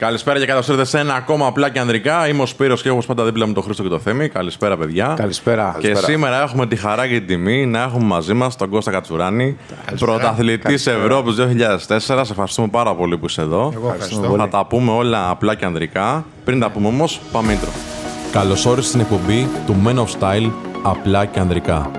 Καλησπέρα 0.00 0.38
και 0.38 0.46
καλώς 0.46 0.68
ήρθατε 0.68 0.86
σε 0.86 0.98
ένα 0.98 1.14
ακόμα 1.14 1.46
απλά 1.46 1.70
και 1.70 1.78
ανδρικά. 1.78 2.28
Είμαι 2.28 2.42
ο 2.42 2.46
Σπύρος 2.46 2.82
και 2.82 2.90
όπω 2.90 3.02
πάντα 3.06 3.24
δίπλα 3.24 3.46
με 3.46 3.52
τον 3.52 3.62
Χρήστο 3.62 3.82
και 3.82 3.88
το 3.88 3.98
Θέμη. 3.98 4.28
Καλησπέρα, 4.28 4.76
παιδιά. 4.76 5.14
Καλησπέρα. 5.16 5.76
Και 5.78 5.94
σήμερα 5.94 6.42
έχουμε 6.42 6.66
τη 6.66 6.76
χαρά 6.76 7.06
και 7.06 7.18
την 7.18 7.26
τιμή 7.26 7.66
να 7.66 7.82
έχουμε 7.82 8.04
μαζί 8.04 8.34
μας 8.34 8.56
τον 8.56 8.70
Κώστα 8.70 8.90
Κατσουράνη, 8.90 9.56
πρωταθλητής 9.98 10.86
Ευρώπης 10.86 11.34
2004. 11.34 11.98
Σε 11.98 12.32
ευχαριστούμε 12.32 12.68
πάρα 12.68 12.94
πολύ 12.94 13.18
που 13.18 13.26
είσαι 13.26 13.40
εδώ. 13.40 13.72
Εγώ 13.74 13.92
ευχαριστώ. 13.94 14.34
Θα 14.38 14.48
τα 14.48 14.66
πούμε 14.66 14.92
όλα 14.92 15.30
απλά 15.30 15.54
και 15.54 15.64
ανδρικά. 15.64 16.24
Πριν 16.44 16.60
τα 16.60 16.70
πούμε 16.70 16.86
όμως, 16.86 17.20
πάμε 17.32 17.58
intro. 17.60 17.68
Καλώ 18.32 18.64
όρισε 18.66 18.88
στην 18.88 19.00
εκπομπή 19.00 19.48
του 19.66 19.76
Men 19.86 19.96
of 19.96 20.20
Style 20.20 20.50
απλά 20.82 21.24
και 21.24 21.40
ανδρικά. 21.40 21.90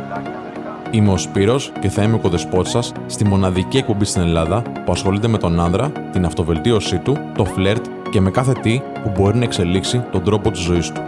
Είμαι 0.92 1.12
ο 1.12 1.18
Σπύρος 1.18 1.72
και 1.80 1.90
θα 1.90 2.04
είμαι 2.04 2.16
ο 2.16 2.20
κοδεσπότης 2.20 2.72
σας 2.72 2.92
στη 3.06 3.26
μοναδική 3.26 3.78
εκπομπή 3.78 4.06
στην 4.06 4.22
Ελλάδα 4.22 4.62
που 4.86 4.92
ασχολείται 4.92 5.28
με 5.28 5.38
τον 5.38 5.60
άνδρα, 5.60 5.92
την 6.12 6.26
αυτοβελτίωσή 6.26 6.98
του, 6.98 7.18
το 7.36 7.46
φλερτ 7.46 7.86
και 8.12 8.22
με 8.22 8.32
κάθε 8.32 8.52
τι 8.52 8.82
που 9.04 9.12
μπορεί 9.16 9.38
να 9.38 9.44
εξελίξει 9.44 10.04
τον 10.12 10.24
τρόπο 10.24 10.52
της 10.52 10.62
ζωής 10.62 10.92
του. 10.92 11.02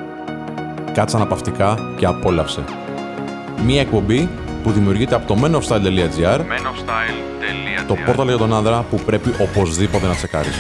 Κάτσε 0.94 1.16
αναπαυτικά 1.16 1.77
και 1.98 2.05
απόλαυσε. 2.05 2.63
Μία 3.66 3.81
εκπομπή 3.81 4.30
που 4.63 4.71
δημιουργείται 4.71 5.16
από 5.16 5.27
το 5.27 5.41
menofstyle.gr 5.44 6.39
το 7.88 7.95
πόρταλ 8.05 8.27
για 8.27 8.38
τον 8.38 8.53
άνδρα 8.53 8.85
που 8.89 8.99
πρέπει 9.05 9.30
οπωσδήποτε 9.39 10.08
να 10.08 10.13
τσεκάρεις. 10.13 10.59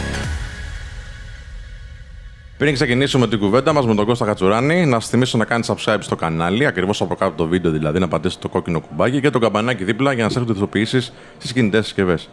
Πριν 2.57 2.73
ξεκινήσουμε 2.73 3.27
την 3.27 3.39
κουβέντα 3.39 3.73
μας 3.73 3.85
με 3.85 3.95
τον 3.95 4.05
Κώστα 4.05 4.25
Κατσουράνη, 4.25 4.85
να 4.85 4.99
σας 4.99 5.09
θυμίσω 5.09 5.37
να 5.37 5.45
κάνεις 5.45 5.71
subscribe 5.71 5.97
στο 5.99 6.15
κανάλι, 6.15 6.65
ακριβώς 6.65 7.01
από 7.01 7.15
κάτω 7.15 7.31
το 7.35 7.47
βίντεο 7.47 7.71
δηλαδή, 7.71 7.99
να 7.99 8.07
πατήσετε 8.07 8.41
το 8.41 8.49
κόκκινο 8.49 8.79
κουμπάκι 8.79 9.21
και 9.21 9.29
το 9.29 9.39
καμπανάκι 9.39 9.83
δίπλα 9.83 10.13
για 10.13 10.23
να 10.23 10.29
σας 10.29 10.41
έρχονται 10.41 10.57
ειδοποιήσεις 10.57 11.13
στις 11.37 11.53
κινητές 11.53 11.85
συσκευές. 11.85 12.29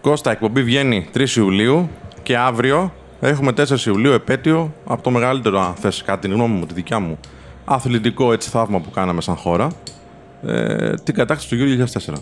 Κώστα, 0.00 0.30
η 0.30 0.32
εκπομπή 0.32 0.62
βγαίνει 0.62 1.08
3 1.14 1.36
Ιουλίου 1.36 1.90
και 2.22 2.36
αύριο 2.36 2.92
έχουμε 3.20 3.52
4 3.56 3.86
Ιουλίου 3.86 4.12
επέτειο 4.12 4.74
από 4.84 5.02
το 5.02 5.10
μεγαλύτερο, 5.10 5.60
αν 5.60 5.74
θες 5.74 6.02
κάτι, 6.02 6.20
την 6.28 6.36
γνώμη 6.36 6.54
μου, 6.54 6.66
τη 6.66 6.74
δικιά 6.74 6.98
μου, 6.98 7.18
αθλητικό 7.64 8.32
έτσι 8.32 8.48
θαύμα 8.50 8.80
που 8.80 8.90
κάναμε 8.90 9.20
σαν 9.20 9.36
χώρα, 9.36 9.68
ε, 10.46 10.94
την 10.94 11.14
κατάκτηση 11.14 11.48
του 11.48 11.54
Γιούριου 11.54 11.84
2004. 11.86 12.14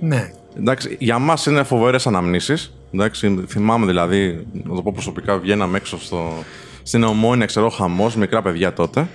Ναι. 0.00 0.30
Εντάξει, 0.58 0.96
για 1.00 1.18
μας 1.18 1.46
είναι 1.46 1.62
φοβερές 1.62 2.06
αναμνήσεις. 2.06 2.72
Εντάξει, 2.94 3.44
θυμάμαι 3.48 3.86
δηλαδή, 3.86 4.46
να 4.52 4.74
το 4.74 4.82
πω 4.82 4.90
προσωπικά, 4.92 5.38
βγαίναμε 5.38 5.76
έξω 5.76 5.98
στο, 6.00 6.32
στην 6.82 7.02
Ομόνια, 7.02 7.46
ξέρω, 7.46 7.68
χαμός, 7.68 8.16
μικρά 8.16 8.42
παιδιά 8.42 8.72
τότε. 8.72 9.08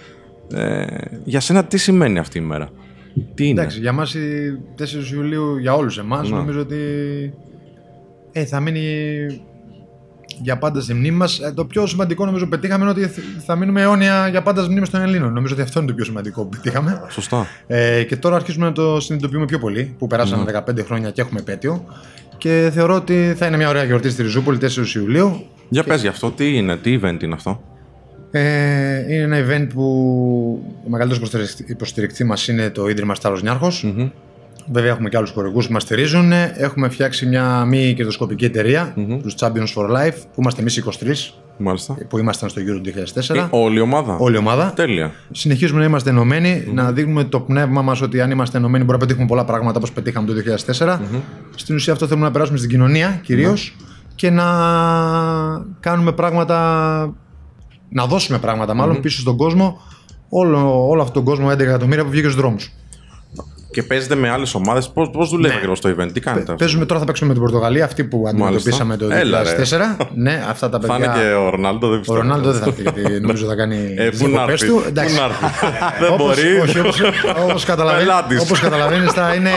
Ε, 0.54 0.86
για 1.24 1.40
σένα 1.40 1.64
τι 1.66 1.78
σημαίνει 1.78 2.20
αυτή 2.20 2.38
η 2.38 2.42
μέρα, 2.42 2.70
Τι 3.34 3.48
είναι; 3.48 3.60
Εντάξει, 3.62 3.80
για 3.80 3.92
μας 3.92 4.14
η 4.14 4.58
4 4.78 5.14
Ιουλίου, 5.14 5.58
για 5.58 5.74
όλους 5.74 5.98
εμάς, 5.98 6.30
Ναι. 6.30 6.38
νομίζω 6.38 6.60
ότι 6.60 6.78
ε, 8.32 8.46
θα 8.46 8.60
μείνει 8.60 8.82
για 10.42 10.58
πάντα 10.58 10.82
στη 10.82 10.94
μνήμη 10.94 11.18
μας. 11.18 11.40
Ε, 11.40 11.52
το 11.56 11.66
πιο 11.66 11.88
σημαντικό 11.88 12.26
νομίζω 12.26 12.44
που 12.44 12.50
πετύχαμε 12.50 12.84
είναι 12.84 12.92
ότι 12.92 13.08
θ- 13.08 13.20
θα 13.46 13.56
μείνουμε 13.56 13.82
αιώνια 13.82 14.28
για 14.28 14.42
πάντα 14.42 14.62
στη 14.62 14.72
μνήμη 14.72 14.88
των 14.88 15.02
Ελλήνων. 15.02 15.34
Νομίζω 15.34 15.54
ότι 15.54 15.64
αυτό 15.64 15.80
είναι 15.80 15.88
το 15.88 15.94
πιο 15.96 16.06
σημαντικό 16.06 16.44
που 16.44 16.50
πετύχαμε. 16.50 17.02
Σωστά. 17.10 17.48
Ε, 17.68 18.04
και 18.04 18.16
τώρα 18.16 18.36
αρχίζουμε 18.36 18.66
να 18.66 18.72
το 18.72 19.00
συνειδητοποιούμε 19.00 19.46
πιο 19.46 19.60
πολύ, 19.60 19.96
που 19.98 20.08
περάσαμε 20.08 20.44
Ναι. 20.44 20.52
15 20.52 20.84
χρόνια 20.86 21.10
και 21.12 21.22
έχουμε 21.22 21.40
επέτειο. 21.40 21.86
Και 22.38 22.70
θεωρώ 22.74 22.96
ότι 22.96 23.34
θα 23.38 23.46
είναι 23.46 23.58
μια 23.58 23.70
ωραία 23.70 23.84
γιορτή 23.84 24.10
στη 24.10 24.22
Ριζούπολη 24.22 24.58
4 24.58 24.96
Ιουλίου. 24.96 25.46
Για 25.70 25.84
πες 25.84 26.02
γι' 26.02 26.08
αυτό, 26.08 26.32
τι 26.32 26.56
είναι, 26.58 26.78
τι 26.78 27.00
event 27.04 27.24
είναι 27.24 27.34
αυτό; 27.34 27.62
Ε, 28.32 29.14
είναι 29.14 29.36
ένα 29.38 29.38
event 29.48 29.68
που 29.74 29.84
ο 30.86 30.90
μεγαλύτερος 30.90 31.32
υποστηρικτή 31.68 32.24
μας 32.24 32.48
είναι 32.48 32.70
το 32.70 32.88
Ίδρυμα 32.90 33.16
Στάρος 33.16 33.42
Νιάρχος. 33.42 33.94
Μμμ. 34.66 34.74
Βέβαια, 34.74 34.92
έχουμε 34.92 35.10
και 35.10 35.18
άλλους 35.18 35.32
χορηγούς 35.32 35.68
που 35.68 35.74
μας 35.74 35.82
στηρίζουν. 35.84 36.32
Έχουμε 36.58 36.90
φτιάξει 36.90 37.26
μια 37.26 37.66
μη 37.66 37.94
κερδοσκοπική 37.96 38.46
εταιρεία, 38.46 38.94
Μμμ. 38.96 39.22
τους 39.22 39.36
Champions 39.40 39.74
for 39.76 39.90
Life, 39.90 40.14
που 40.34 40.42
είμαστε 40.42 40.62
εμείς 40.62 40.78
23, 40.78 41.34
Μάλιστα. 41.58 41.98
που 42.10 42.18
ήμασταν 42.18 42.50
στο 42.50 42.62
Euro 42.62 42.82
2004. 42.82 43.36
Ε, 43.36 43.48
όλη 43.50 43.78
η 43.78 43.82
ομάδα. 43.82 44.16
Όλη 44.20 44.36
η 44.36 44.38
ομάδα. 44.38 44.74
Τέλεια. 44.76 45.12
Συνεχίζουμε 45.32 45.80
να 45.80 45.86
είμαστε 45.86 46.10
ενωμένοι, 46.10 46.64
να 46.74 46.92
δείχνουμε 46.92 47.24
το 47.24 47.40
πνεύμα 47.40 47.82
μας 47.82 48.02
ότι 48.02 48.22
αν 48.22 48.32
είμαστε 48.32 48.58
ενωμένοι 48.58 48.84
μπορούμε 48.84 48.98
να 49.04 49.06
πετύχουμε 49.08 49.28
πολλά 49.34 49.46
πράγματα 49.46 49.78
όπως 49.78 49.92
πετύχαμε 49.92 50.28
το 50.28 50.34
2004. 50.34 51.00
Στην 51.56 51.76
ουσία, 51.76 51.94
αυτό 51.94 52.08
θέλουμε 52.08 52.26
να 52.26 52.32
περάσουμε 52.32 52.58
στην 52.58 52.70
κοινωνία 52.70 53.20
κυρίως 53.24 53.76
και 54.16 54.30
να 54.30 54.44
κάνουμε 55.80 56.12
πράγματα, 56.12 56.58
να 57.90 58.06
δώσουμε 58.06 58.38
πράγματα 58.40 58.74
μάλλον 58.74 59.00
πίσω 59.02 59.20
στον 59.20 59.38
κόσμο. 59.38 59.82
Όλο, 60.30 60.88
όλο 60.90 61.02
αυτόν 61.02 61.24
τον 61.24 61.34
κόσμο, 61.34 61.50
11 61.52 61.60
εκατομμύρια 61.60 62.04
που 62.04 62.10
βγήκε 62.10 62.28
στους 62.30 62.42
δρόμους. 62.42 62.72
Και 63.72 63.84
παίζετε 63.84 64.16
με 64.16 64.30
άλλες 64.30 64.54
ομάδες, 64.56 64.90
πώς 64.90 65.10
πώς 65.10 65.30
δουλεύει 65.30 65.48
Ναι. 65.48 65.56
ακριβώς 65.56 65.80
το 65.80 65.90
event, 66.00 66.10
τι 66.14 66.20
κάνετε; 66.20 66.54
Παίζουμε 66.58 66.86
τώρα, 66.86 67.00
θα 67.00 67.06
παίξουμε 67.06 67.28
με 67.28 67.34
την 67.36 67.44
Πορτογαλία, 67.44 67.86
αυτή 67.86 68.04
που 68.04 68.26
αντιμετωπίσαμε 68.28 68.98
το 68.98 69.08
2004. 69.08 69.12
Έλα, 69.20 69.44
ρε. 69.44 69.96
ναι, 70.16 70.44
αυτά 70.50 70.70
τα 70.70 70.80
Θα 70.80 70.88
παιδιά. 70.88 71.06
είναι 71.16 71.24
και 71.24 71.34
ο 71.34 71.50
Ρονάλντο, 71.50 71.88
δεν 71.88 71.96
Ο 71.98 72.00
πιστεύω. 72.00 72.20
Ρονάλντο 72.22 72.52
δεν 72.52 72.62
θα 72.62 72.68
έρθει, 72.68 72.82
γιατί 72.82 73.20
νομίζω 73.22 73.46
θα 73.46 73.56
κάνει 73.56 73.94
Ε, 73.98 74.10
τις 74.10 74.20
πού 74.20 74.26
να 74.26 74.30
διακοπές 74.32 74.62
έρθει, 74.62 74.74
του. 74.74 74.82
πού 74.82 74.88
Εντάξει. 74.88 75.16
να 75.16 75.24
έρθει; 75.24 75.46
Δεν 76.02 76.12
Όπως- 76.14 76.28
μπορεί. 76.36 76.60
Όχι, 76.60 76.80
όπως, 76.80 77.02
όπως 77.50 77.64
καταλαβαίνεις, 77.66 78.08
Πελάτης. 78.08 78.42
όπως 78.42 78.60
καταλαβαίνεις 78.60 79.12
θα 79.12 79.34
είναι, 79.34 79.52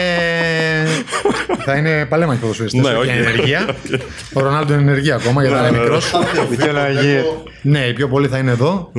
θα 1.65 1.77
είναι 1.77 2.07
παλέμαχοι 2.07 2.41
ποδοσφαιριστές 2.41 2.83
Ναι, 2.83 2.89
και 2.91 2.97
όχι. 2.97 3.09
ενεργεία. 3.11 3.67
Ο 4.37 4.41
Ρονάλντο 4.41 4.73
είναι 4.73 4.83
ενεργεία 4.83 5.15
ακόμα 5.15 5.43
γιατί 5.43 5.59
θα 5.59 5.67
είναι 5.69 5.79
μικρός. 5.79 6.13
Ναι, 7.63 7.79
οι 7.79 7.93
πιο 7.93 8.09
πολλοί 8.09 8.29
θα 8.29 8.39
είναι 8.39 8.51
εδώ. 8.51 8.91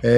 Ε, 0.00 0.10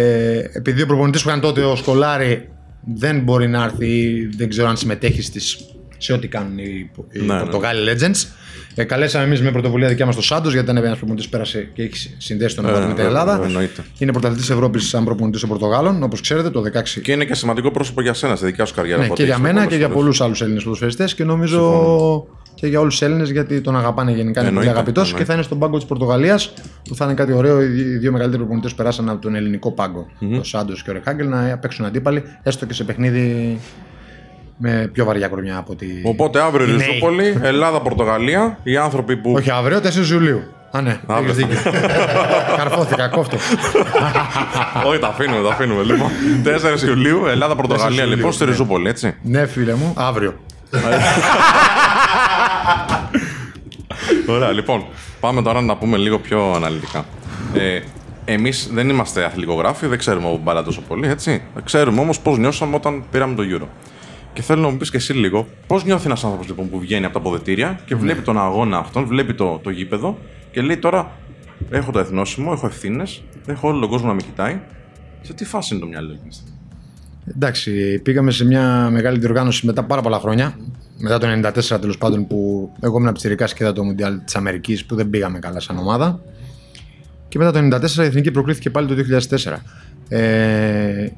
επειδή 0.53 0.83
ο 0.83 0.87
προπονητής 0.87 1.23
που 1.23 1.29
ήταν 1.29 1.41
τότε 1.41 1.61
ο 1.61 1.77
Σκολάρη 1.77 2.49
δεν 2.95 3.21
μπορεί 3.21 3.49
να 3.49 3.65
έρθει 3.65 3.87
ή 3.87 4.27
δεν 4.37 4.49
ξέρω 4.49 4.69
αν 4.69 4.77
συμμετέχει 4.77 5.23
στις, 5.23 5.59
σε 5.99 6.13
ό,τι 6.13 6.29
κάνουν 6.29 6.59
οι, 6.59 6.91
οι 7.11 7.21
Ναι, 7.21 7.35
ναι. 7.35 7.41
Πορτογάλοι 7.41 7.91
Legends. 7.93 8.27
Ε, 8.79 8.85
καλέσαμε 8.85 9.25
εμείς 9.25 9.43
με 9.43 9.51
πρωτοβουλία 9.51 9.89
δικιά 9.89 10.07
μας 10.07 10.15
το 10.17 10.23
Σάντος, 10.23 10.53
γιατί 10.53 10.71
ήταν 10.71 10.85
ένας 10.85 10.97
προπονητής 10.97 11.25
που 11.25 11.31
πέρασε 11.31 11.71
και 11.75 11.83
έχει 11.83 12.15
συνδέσει 12.19 12.57
τον 12.57 12.65
Ε, 12.65 12.69
Ευρώπη 12.69 12.87
με 12.87 12.95
την 12.95 13.05
βέβαια, 13.05 13.21
Ελλάδα. 13.21 13.45
εννοείται. 13.45 13.85
Είναι 13.99 14.13
πρωταθλητής 14.13 14.51
Ευρώπης 14.51 14.89
σαν 14.89 15.05
προπονητής 15.05 15.41
των 15.41 15.49
Πορτογάλων, 15.49 16.03
όπως 16.03 16.21
ξέρετε, 16.21 16.51
το 16.51 16.61
16 16.61 17.01
Και 17.03 17.13
είναι 17.13 17.25
και 17.25 17.35
σημαντικό 17.35 17.71
πρόσωπο 17.71 18.03
για 18.03 18.15
σένα, 18.15 18.37
στη 18.37 18.47
δικιά 18.47 18.65
σου 18.65 18.75
καριέρα. 18.75 18.99
ναι, 18.99 19.05
από 19.07 19.15
και 19.15 19.23
ό,τι 19.23 19.31
για 19.31 19.41
έχεις 19.41 19.53
μένα 19.53 19.61
πει 19.67 19.69
και 19.73 19.77
για 19.77 19.87
πολλές 19.87 20.01
πολλούς 20.03 20.21
άλλους 20.21 20.41
Έλληνες 20.43 20.63
ποδοσφαιριστές 20.63 21.15
και 21.15 21.25
νομίζω 21.25 22.27
και 22.57 22.67
για 22.67 22.81
όλους 22.81 22.93
τους 22.99 23.03
Έλληνες 23.09 23.31
γιατί 23.31 23.61
τον 23.61 23.77
αγαπάνε 23.77 24.11
γενικά. 24.11 24.25
Είναι 24.27 24.35
πολύ 24.37 24.47
Εννοείται, 24.49 24.71
αγαπητός 24.71 25.03
και 25.03 25.09
εννοείται. 25.09 25.27
θα 25.29 25.35
είναι 25.35 25.43
στον 25.43 25.59
πάγκο 25.59 25.77
της 25.77 25.87
Πορτογαλίας 25.87 26.53
που 26.89 26.95
θα 26.95 27.05
είναι 27.05 27.15
κάτι 27.15 27.33
ωραίο. 27.33 27.63
Οι 27.63 27.67
δύ- 27.67 27.87
οι 27.87 27.97
δύο 27.97 28.13
μεγαλύτεροι 28.13 28.43
προπονητές 28.43 28.75
περάσαν 28.75 29.09
από 29.09 29.21
τον 29.21 29.35
ελληνικό 29.35 29.73
πάγκο, 29.73 30.07
ο 30.41 30.43
Σάντος 30.43 30.83
και 30.83 30.91
ο 30.91 30.93
Ρεκάγκελ, 30.93 31.29
να 31.29 31.59
παίξουν 31.61 31.85
αντίπαλοι, 31.85 32.23
έστω 32.43 32.67
και 32.67 32.75
σε 32.75 32.85
παιχνίδι 32.85 33.59
με 34.59 34.91
πιο 34.93 35.05
βαριά 35.05 35.29
κρονιά 35.29 35.57
από 35.57 35.73
ότι. 35.73 35.87
Οπότε 36.05 36.41
αύριο 36.43 36.67
οι 36.67 36.69
νέοι. 36.77 36.87
Ριζούπολη, 36.87 37.39
Ελλάδα-Πορτογαλία, 37.43 38.59
οι 38.63 38.77
άνθρωποι 38.77 39.17
που. 39.17 39.33
Όχι 39.37 39.51
αύριο, 39.51 39.81
4 39.81 40.11
Ιουλίου. 40.13 40.43
Α, 40.71 40.81
ναι, 40.81 41.01
Αύριο. 41.07 41.31
έχεις 41.31 41.37
δίκιο. 41.37 41.71
Καρφώθηκα, 42.59 43.09
κόφτω. 43.09 43.37
Όχι, 44.89 44.99
τα 44.99 45.09
αφήνουμε, 45.09 45.43
τα 45.43 45.49
αφήνουμε. 45.49 45.83
Λοιπόν, 45.83 46.11
4 46.85 46.87
Ιουλίου, 46.87 47.27
Ελλάδα-Πορτογαλία. 47.27 48.03
4 48.05 48.07
Λοιπόν, 48.07 48.19
Ιουλίου, 48.19 48.33
στη 48.33 48.45
ναι. 48.45 48.51
Ριζούπολη, 48.51 48.89
έτσι. 48.89 49.15
ναι, 49.23 49.47
φίλε 49.47 49.75
μου, 49.75 49.93
αύριο. 49.97 50.35
Ωραία, 54.29 54.53
λοιπόν, 54.53 54.85
πάμε 55.21 55.43
τώρα 55.43 55.61
να 55.61 55.67
τα 55.67 55.77
πούμε 55.77 55.97
λίγο 55.97 56.19
πιο 56.19 56.53
αναλυτικά. 56.53 57.05
Ε, 57.55 57.81
Εμείς 58.29 58.71
δεν 58.73 58.89
είμαστε 58.89 59.25
αθλητικογράφοι, 59.25 59.87
δεν 59.87 59.99
ξέρουμε 59.99 60.27
από 60.27 60.41
μπάλα 60.43 60.63
τόσο 60.63 60.81
πολύ, 60.81 61.09
έτσι. 61.09 61.43
Ξέρουμε 61.65 62.01
όμως 62.01 62.21
πώς 62.21 62.39
νιώσαμε 62.39 62.75
όταν 62.75 63.05
πήραμε 63.11 63.35
το 63.35 63.43
Euro. 63.51 63.67
Και 64.33 64.43
θέλω 64.43 64.61
να 64.61 64.69
μου 64.69 64.77
πεις 64.77 64.91
και 64.91 64.97
εσύ 64.97 65.13
λίγο, 65.13 65.47
πώς 65.67 65.85
νιώθει 65.85 66.07
ένας 66.07 66.25
άνθρωπος 66.25 66.49
λοιπόν, 66.49 66.71
που 66.71 66.79
βγαίνει 66.79 67.05
από 67.05 67.15
τα 67.15 67.21
αποδετήρια 67.21 67.81
και 67.87 67.95
βλέπει 67.95 68.21
τον 68.21 68.39
αγώνα 68.39 68.79
αυτόν, 68.79 69.07
βλέπει 69.07 69.35
το, 69.35 69.61
το 69.63 69.71
γήπεδο 69.71 70.19
και 70.51 70.61
λέει 70.61 70.77
τώρα 70.77 71.17
έχω 71.71 71.93
το 71.93 71.99
εθνόσημο, 71.99 72.51
έχω 72.55 72.67
ευθύνες, 72.67 73.23
έχω 73.47 73.69
όλο 73.69 73.81
τον 73.81 73.89
κόσμο 73.89 74.07
να 74.07 74.15
με 74.15 74.23
κοιτάει. 74.23 74.61
Σε 75.21 75.35
τι 75.35 75.45
φάση 75.45 75.75
είναι 75.75 75.83
το 75.83 75.89
μυαλό 75.89 76.13
εκείνη 76.13 76.29
τη 76.29 76.35
στιγμή. 76.35 76.55
Εντάξει, 77.37 78.01
πήγαμε 78.03 78.31
σε 78.31 78.45
μια 78.45 78.89
μεγάλη 78.91 79.19
διοργάνωση 79.19 79.67
μετά 79.67 79.85
πάρα 79.85 80.01
πολλά 80.01 80.19
χρόνια. 80.19 80.59
Μετά 80.99 81.19
το 81.19 81.27
94 81.75 81.81
τέλος 81.81 81.99
πάντων 81.99 82.27
που 82.27 82.71
εγώ 82.81 82.99
ήμουν 82.99 83.13
πιτσιρικά 83.13 83.45
και 83.45 83.57
είδα 83.59 83.73
το 83.73 83.85
Μουντιάλ 83.85 84.25
της 84.25 84.37
Αμερικής 84.37 84.85
που 84.85 84.95
δεν 84.95 85.11
πήγαμε 85.11 85.39
καλά 85.39 85.61
σαν 85.61 85.79
ομάδα. 85.79 86.21
Και 87.29 87.39
μετά 87.39 87.51
το 87.51 87.77
94 87.77 87.97
η 87.97 88.03
Εθνική 88.03 88.31
προκλήθηκε 88.31 88.71
πάλι 88.71 88.87
το 88.87 88.95
2004. 89.45 89.57
Ε, 90.09 91.09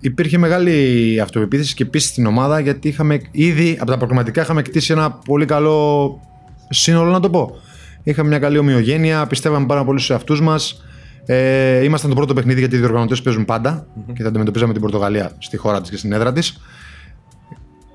υπήρχε 0.00 0.38
μεγάλη 0.38 1.20
αυτοπεποίθηση 1.20 1.74
και 1.74 1.84
πίστη 1.84 2.08
στην 2.08 2.26
ομάδα 2.26 2.60
γιατί 2.60 2.88
είχαμε 2.88 3.20
ήδη 3.30 3.76
από 3.80 3.90
τα 3.90 3.96
προκριματικά 3.96 4.42
είχαμε 4.42 4.62
κτίσει 4.62 4.92
ένα 4.92 5.10
πολύ 5.10 5.44
καλό 5.44 6.20
σύνολο 6.68 7.10
να 7.10 7.20
το 7.20 7.30
πω. 7.30 7.56
Είχαμε 8.02 8.28
μια 8.28 8.38
καλή 8.38 8.58
ομοιογένεια, 8.58 9.26
πιστεύαμε 9.26 9.66
πάρα 9.66 9.84
πολύ 9.84 9.98
στους 9.98 10.10
εαυτούς 10.10 10.40
μας. 10.40 10.84
Ε, 11.26 11.84
ήμασταν 11.84 12.10
το 12.10 12.16
πρώτο 12.16 12.34
παιχνίδι 12.34 12.58
γιατί 12.58 12.76
οι 12.76 12.78
διοργανωτές 12.78 13.22
παίζουν 13.22 13.44
πάντα 13.44 13.86
και 14.12 14.22
θα 14.22 14.28
αντιμετωπίζαμε 14.28 14.72
την 14.72 14.82
Πορτογαλία 14.82 15.30
στη 15.38 15.56
χώρα 15.56 15.80
της 15.80 15.90
και 15.90 15.96
στην 15.96 16.12
έδρα 16.12 16.32
της. 16.32 16.60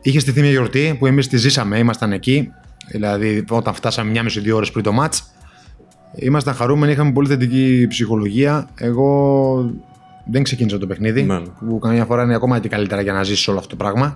Είχε 0.01 0.19
στηθεί 0.19 0.42
μια 0.42 0.50
γιορτή 0.50 0.95
που 1.00 1.06
εμείς 1.07 1.27
τη 1.27 1.38
ζήσαμε, 1.38 1.77
ήμασταν 1.77 2.12
εκεί. 2.12 2.51
Δηλαδή, 2.88 3.44
όταν 3.50 3.74
φτάσαμε 3.74 4.12
μια 4.12 4.24
μισή-δύο 4.24 4.56
ώρες 4.56 4.71
πριν 4.71 4.83
το 4.83 4.92
μάτς, 4.92 5.24
ήμασταν 6.15 6.53
χαρούμενοι, 6.53 6.92
είχαμε 6.92 7.12
πολύ 7.12 7.27
θετική 7.27 7.86
ψυχολογία. 7.89 8.69
Εγώ 8.75 9.71
δεν 10.25 10.44
ξεκίνησα 10.44 10.77
το 10.77 10.88
παιχνίδι. 10.88 11.24
Ναι. 11.24 11.39
Που 11.39 11.80
καμιά 11.80 12.06
φορά 12.06 12.24
είναι 12.24 12.36
ακόμα 12.36 12.59
και 12.59 12.69
καλύτερα 12.69 13.01
για 13.01 13.13
να 13.13 13.24
ζήσεις 13.24 13.48
όλο 13.48 13.57
αυτό 13.57 13.69
το 13.69 13.75
πράγμα. 13.75 14.15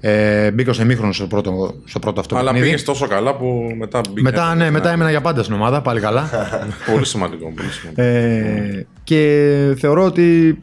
Ε, 0.00 0.50
μπήκα 0.50 0.72
στο 0.72 0.82
εμίχρονο 0.82 1.12
στο 1.12 1.26
πρώτο, 1.26 1.74
στο 1.84 1.98
πρώτο 1.98 2.20
αυτό 2.20 2.36
Αλλά 2.36 2.44
παιχνίδι. 2.44 2.66
πήγες 2.66 2.84
τόσο 2.84 3.06
καλά 3.06 3.36
που 3.36 3.74
μετά 3.78 4.00
μπήκες. 4.08 4.22
Μετά, 4.22 4.54
ναι, 4.54 4.70
μετά 4.70 4.90
έμενα 4.90 5.10
για 5.10 5.20
πάντα 5.20 5.42
στην 5.42 5.54
ομάδα, 5.54 5.82
πάλι 5.82 6.00
καλά. 6.00 6.30
Πολύ 6.92 7.06
σημαντικό. 7.06 7.52
Πολύ 7.56 7.68
σημαντικό. 7.70 8.02
ε, 8.02 8.86
και 9.04 9.74
θεωρώ 9.78 10.04
ότι 10.04 10.58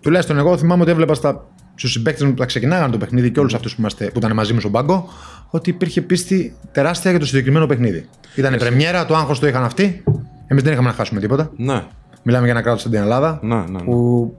τουλάχιστον 0.00 0.38
εγώ 0.38 0.56
θυμάμαι 0.58 0.82
ότι 0.82 0.90
έβλεπα 0.90 1.14
στα, 1.14 1.51
στους 1.74 1.92
συμπαίκτες 1.92 2.22
μου 2.24 2.30
που 2.30 2.36
τα 2.36 2.44
ξεκινάγανε 2.46 2.92
το 2.92 2.98
παιχνίδι 2.98 3.30
και 3.30 3.40
όλους 3.40 3.54
αυτούς 3.54 3.72
που, 3.74 3.80
είμαστε- 3.80 4.10
που 4.10 4.18
ήταν 4.18 4.32
μαζί 4.34 4.52
μου 4.52 4.60
στον 4.60 4.72
πάγκο, 4.72 5.08
ότι 5.50 5.70
υπήρχε 5.70 6.00
πίστη 6.00 6.56
τεράστια 6.72 7.10
για 7.10 7.20
το 7.20 7.26
συγκεκριμένο 7.26 7.66
παιχνίδι. 7.66 8.08
Ήταν 8.34 8.56
πρεμιέρα, 8.56 9.06
το 9.06 9.16
άγχος 9.16 9.38
το 9.38 9.46
είχαν 9.46 9.64
αυτοί. 9.64 10.02
Εμείς 10.46 10.62
δεν 10.62 10.72
είχαμε 10.72 10.88
να 10.88 10.94
χάσουμε 10.94 11.20
τίποτα. 11.20 11.50
ναι, 11.56 11.84
Μιλάμε 12.22 12.44
για 12.44 12.52
ένα 12.54 12.62
κράτος 12.62 12.80
στην 12.80 12.94
Ελλάδα 12.94 13.38
ναι, 13.42 13.54
ναι. 13.54 13.64
ναι. 13.70 13.78
που 13.82 14.36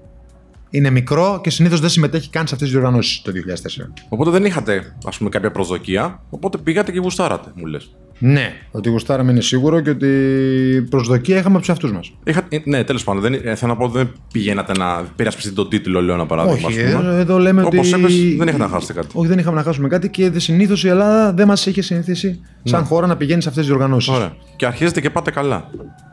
είναι 0.70 0.90
μικρό 0.90 1.40
και 1.44 1.50
συνήθως 1.50 1.80
δεν 1.80 1.90
συμμετέχει 1.90 2.30
καν 2.30 2.48
σε 2.48 2.54
αυτές 2.54 2.70
τις 2.70 2.78
διοργανώσεις 2.78 3.22
το 3.22 3.32
2004. 3.32 3.92
Οπότε 4.10 4.30
δεν 4.30 4.46
είχατε 4.46 4.96
ας 5.06 5.18
πούμε, 5.18 5.30
κάποια 5.30 5.52
προσδοκία. 5.52 6.22
Οπότε 6.30 6.58
πήγατε 6.58 6.92
και 6.92 7.00
γουστάρατε, 7.00 7.52
μου 7.56 7.66
λες. 7.66 7.96
Ναι, 8.26 8.54
ότι 8.72 8.90
γουστάραμε 8.90 9.32
είναι 9.32 9.42
σίγουρο 9.42 9.80
και 9.80 9.90
ότι 9.90 10.08
προσδοκία 10.90 11.36
είχαμε 11.38 11.50
από 11.50 11.60
τους 11.60 11.70
εαυτούς 11.70 11.92
μας. 11.92 12.14
Ναι, 12.64 12.84
τέλος 12.84 13.04
πάντων. 13.04 13.22
Δεν, 13.22 13.34
ε, 13.34 13.56
θέλω 13.56 13.72
να 13.72 13.78
πω 13.78 13.88
δεν 13.88 14.12
πηγαίνατε 14.34 14.74
να 14.78 15.04
πειρασπιστείτε 15.16 15.56
τον 15.56 15.70
τίτλο, 15.70 16.02
λέω 16.02 16.14
ένα 16.14 16.26
παράδειγμα. 16.26 16.68
Όχι, 16.68 16.84
ας 16.84 16.92
πούμε. 16.92 17.00
εδώ, 17.00 17.12
εδώ 17.12 17.38
λέμε 17.38 17.64
Όπως 17.64 17.94
ότι. 17.94 18.02
είπες, 18.02 18.36
δεν 18.38 18.48
είχατε 18.48 18.64
να 18.64 18.70
χάσετε 18.70 18.94
κάτι. 18.94 19.08
Όχι, 19.14 19.28
δεν 19.28 19.40
είχαμε 19.40 19.56
να 19.56 19.64
χάσουμε 19.64 19.88
κάτι 19.88 20.10
και 20.10 20.32
συνήθως 20.36 20.84
η 20.84 20.88
Ελλάδα 20.88 21.34
δεν 21.34 21.48
μας 21.48 21.66
είχε 21.66 21.82
συνηθίσει 21.82 22.40
σαν 22.64 22.84
χώρα 22.84 23.08
να 23.08 23.18
πηγαίνει 23.18 23.42
σε 23.42 23.50
αυτές 23.50 23.66
τις 23.66 23.74
διοργανώσεις. 23.74 24.14
Ωραία. 24.14 24.34
Και 24.56 24.66
αρχίζετε 24.66 25.02
και 25.02 25.10
πάτε 25.10 25.32
καλά. 25.32 25.70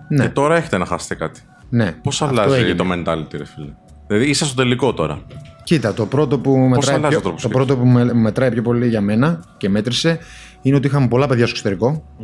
Ναι. 0.08 0.22
Και 0.24 0.28
τώρα 0.28 0.56
έχετε 0.56 0.78
να 0.78 0.84
χάσετε 0.84 1.14
κάτι. 1.14 1.40
Ναι. 1.68 1.92
Πώς 2.02 2.22
Αυτό 2.22 2.40
αλλάζει 2.40 2.60
έγινε. 2.60 2.74
το 2.74 2.84
mentality, 2.92 3.36
ρε 3.36 3.44
φίλε; 3.44 3.72
Δηλαδή 4.06 4.28
είσαι 4.28 4.44
στο 4.44 4.54
τελικό 4.54 4.94
τώρα. 4.94 5.22
Κοίτα, 5.64 5.94
το 5.94 6.06
πρώτο 6.06 6.38
που, 6.38 6.56
μετράει 6.56 6.96
αλλάζει 6.96 7.08
πιο, 7.08 7.18
ο 7.18 7.22
τρόπος 7.22 7.42
το 7.42 7.48
σκέψης; 7.48 7.66
πρώτο 7.66 7.82
που 7.82 7.88
με, 7.88 8.14
μετράει 8.14 8.50
πιο 8.50 8.62
πολύ 8.62 8.88
για 8.88 9.00
μένα 9.00 9.44
και 9.56 9.68
μέτρησε 9.68 10.18
είναι 10.62 10.76
ότι 10.76 10.86
είχαμε 10.86 11.08
πολλά 11.08 11.26
παιδιά 11.26 11.46
στο 11.46 11.52
εξωτερικό. 11.56 12.14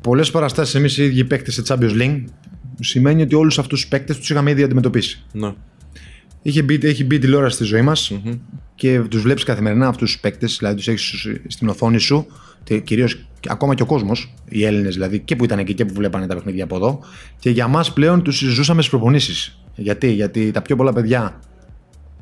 Πολλές 0.00 0.30
παραστάσεις 0.30 0.74
εμείς 0.74 0.98
οι 0.98 1.04
ίδιοι 1.04 1.24
παίκτες 1.24 1.54
σε 1.54 1.62
Champions 1.66 2.02
League. 2.02 2.24
που 2.76 2.84
Σημαίνει 2.84 3.22
ότι 3.22 3.34
όλους 3.34 3.58
αυτούς 3.58 3.80
τους 3.80 3.88
παίκτες 3.88 4.18
τους 4.18 4.30
είχαμε 4.30 4.50
ήδη 4.50 4.62
αντιμετωπίσει. 4.62 5.24
Ναι. 5.32 5.52
Είχε 6.42 6.62
μπει, 6.62 6.78
έχει 6.82 7.04
μπει 7.04 7.18
τηλεόραση 7.18 7.54
στη 7.54 7.64
ζωή 7.64 7.82
μας 7.82 8.12
και 8.74 9.00
τους 9.00 9.22
βλέπεις 9.22 9.44
καθημερινά 9.44 9.88
αυτούς 9.88 10.10
τους 10.12 10.20
παίκτες, 10.20 10.56
δηλαδή 10.58 10.76
τους 10.76 10.88
έχεις 10.88 11.26
στην 11.46 11.68
οθόνη 11.68 11.98
σου, 11.98 12.26
κυρίως 12.84 13.26
ακόμα 13.48 13.74
και 13.74 13.82
ο 13.82 13.86
κόσμος, 13.86 14.34
οι 14.48 14.64
Έλληνες 14.64 14.94
δηλαδή, 14.94 15.18
και 15.18 15.36
που 15.36 15.44
ήταν 15.44 15.58
εκεί 15.58 15.74
και 15.74 15.84
που 15.84 15.94
βλέπανε 15.94 16.26
τα 16.26 16.34
παιχνίδια 16.34 16.64
από 16.64 16.76
εδώ. 16.76 17.00
Και 17.38 17.50
για 17.50 17.68
μας 17.68 17.92
πλέον 17.92 18.22
τους 18.22 18.38
ζούσαμε 18.38 18.82
στις 18.82 18.92
προπονήσεις. 18.92 19.58
Γιατί; 19.74 20.12
Γιατί 20.12 20.50
τα 20.50 20.62
πιο 20.62 20.76
πολλά 20.76 20.92
παιδιά 20.92 21.40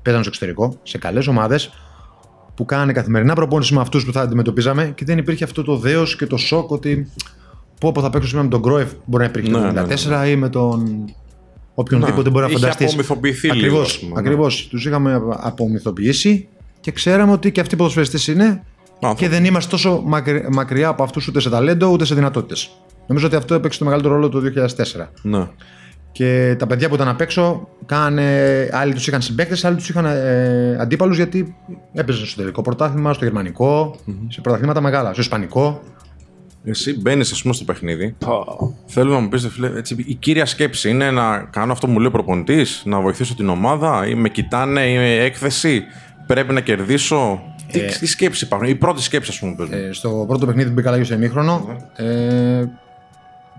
παίζανε 0.02 0.24
στο 0.24 0.32
εξωτερικό, 0.34 0.80
σε 0.82 0.98
καλές 0.98 1.26
ομάδες, 1.26 1.70
που 2.58 2.64
κάνανε 2.64 2.92
καθημερινά 2.92 3.34
προπόνηση 3.34 3.74
με 3.74 3.80
αυτούς 3.80 4.04
που 4.04 4.12
θα 4.12 4.20
αντιμετωπίζαμε 4.20 4.92
και 4.94 5.04
δεν 5.04 5.18
υπήρχε 5.18 5.44
αυτό 5.44 5.62
το 5.62 5.76
δέος 5.76 6.16
και 6.16 6.26
το 6.26 6.36
σοκ 6.36 6.70
ότι 6.70 7.10
πω, 7.80 7.92
πω 7.92 8.00
θα 8.00 8.10
παίξω 8.10 8.28
σήμερα 8.28 8.44
με 8.44 8.50
τον 8.50 8.62
Κρόεφ, 8.62 8.90
μπορεί 9.04 9.22
να 9.22 9.28
υπήρχε 9.28 9.50
Ναι, 9.50 9.72
το 9.72 9.72
ναι, 9.72 9.94
94 10.24 10.28
ή 10.28 10.36
με 10.36 10.48
τον 10.48 11.04
οποιονδήποτε 11.74 12.22
Ναι. 12.22 12.30
μπορεί 12.30 12.44
να 12.44 12.50
Είχε 12.50 12.60
φανταστείς. 12.60 12.86
απομυθοποιηθεί 12.88 13.46
λίγο, 13.46 13.56
Ακριβώς. 13.58 13.86
ας 13.86 13.98
πούμε, 13.98 14.12
ναι. 14.12 14.18
Ακριβώς. 14.20 14.66
Τους 14.70 14.86
είχαμε 14.86 15.22
απομυθοποιήσει 15.30 16.48
και 16.80 16.90
ξέραμε 16.90 17.32
ότι 17.32 17.52
και 17.52 17.60
αυτοί 17.60 17.74
οι 17.74 17.78
ποδοσφαιριστές 17.78 18.26
είναι 18.26 18.62
Α, 19.06 19.12
και 19.16 19.28
δεν 19.28 19.44
είμαστε 19.44 19.70
τόσο 19.70 20.02
μακρι- 20.06 20.48
μακριά 20.54 20.88
από 20.88 21.02
αυτούς 21.02 21.26
ούτε 21.28 21.40
σε 21.40 21.50
ταλέντο 21.50 21.86
ούτε 21.88 22.04
σε 22.04 22.14
δυνατότητες. 22.14 22.70
Νομίζω 23.06 23.26
ότι 23.26 23.36
αυτό 23.36 23.54
έπαιξε 23.54 23.78
το 23.78 23.84
μεγαλύτερο 23.84 24.14
ρόλο 24.14 24.28
το 24.28 24.40
2004. 24.40 25.12
Ναι. 25.22 25.46
Και 26.18 26.56
τα 26.58 26.66
παιδιά 26.66 26.88
που 26.88 26.94
ήταν 26.94 27.08
απ' 27.08 27.20
έξω, 27.20 27.68
κάνανε, 27.86 28.68
άλλοι 28.72 28.94
τους 28.94 29.06
είχαν 29.06 29.22
συμπαίκτες, 29.22 29.64
άλλοι 29.64 29.76
τους 29.76 29.88
είχαν 29.88 30.04
ε, 30.04 30.76
αντίπαλους 30.80 31.16
γιατί 31.16 31.56
έπαιζαν 31.92 32.26
στο 32.26 32.40
τελικό 32.40 32.62
πρωτάθλημα, 32.62 33.12
στο 33.12 33.24
γερμανικο 33.24 33.96
σε 34.28 34.40
πρωταθλήματα 34.40 34.80
μεγάλα, 34.80 35.12
στο 35.12 35.20
ισπανικό. 35.20 35.82
Εσύ 36.64 37.00
μπαίνεις, 37.00 37.32
ας 37.32 37.42
πούμε, 37.42 37.54
στο 37.54 37.64
παιχνίδι. 37.64 38.14
Θέλω 38.86 39.12
να 39.12 39.18
μου 39.18 39.28
πεις, 39.28 39.48
φίλε, 39.50 39.70
έτσι, 39.76 40.04
η 40.06 40.14
κύρια 40.14 40.46
σκέψη 40.46 40.90
είναι 40.90 41.10
να 41.10 41.38
κάνω 41.38 41.72
αυτό 41.72 41.86
που 41.86 41.92
μου 41.92 41.98
λέει 41.98 42.08
ο 42.08 42.10
προπονητής, 42.10 42.82
να 42.84 43.00
βοηθήσω 43.00 43.34
την 43.34 43.48
ομάδα, 43.48 44.06
ή 44.06 44.14
με 44.14 44.28
κοιτάνε, 44.28 44.80
ή 44.80 44.96
με 44.96 45.14
έκθεση, 45.14 45.82
πρέπει 46.26 46.52
να 46.52 46.60
κερδίσω; 46.60 47.42
Τι, 47.72 47.80
τι 47.80 48.06
σκέψει 48.06 48.44
υπάρχουν, 48.44 48.68
η 48.68 48.74
πρώτη 48.74 49.02
σκέψη, 49.02 49.30
ας 49.30 49.38
πούμε, 49.38 49.54
πες 49.54 49.68
μου. 49.68 49.76
Ε, 49.76 49.92
στο 49.92 50.24
πρώτο 50.28 50.46
παιχνίδι 50.46 50.68
που 50.68 50.74
μπήκα 50.74 50.88
αλλαγή 50.88 51.04
στο 51.04 51.14
ημίχρονο, 51.14 51.76
ε, 51.96 52.64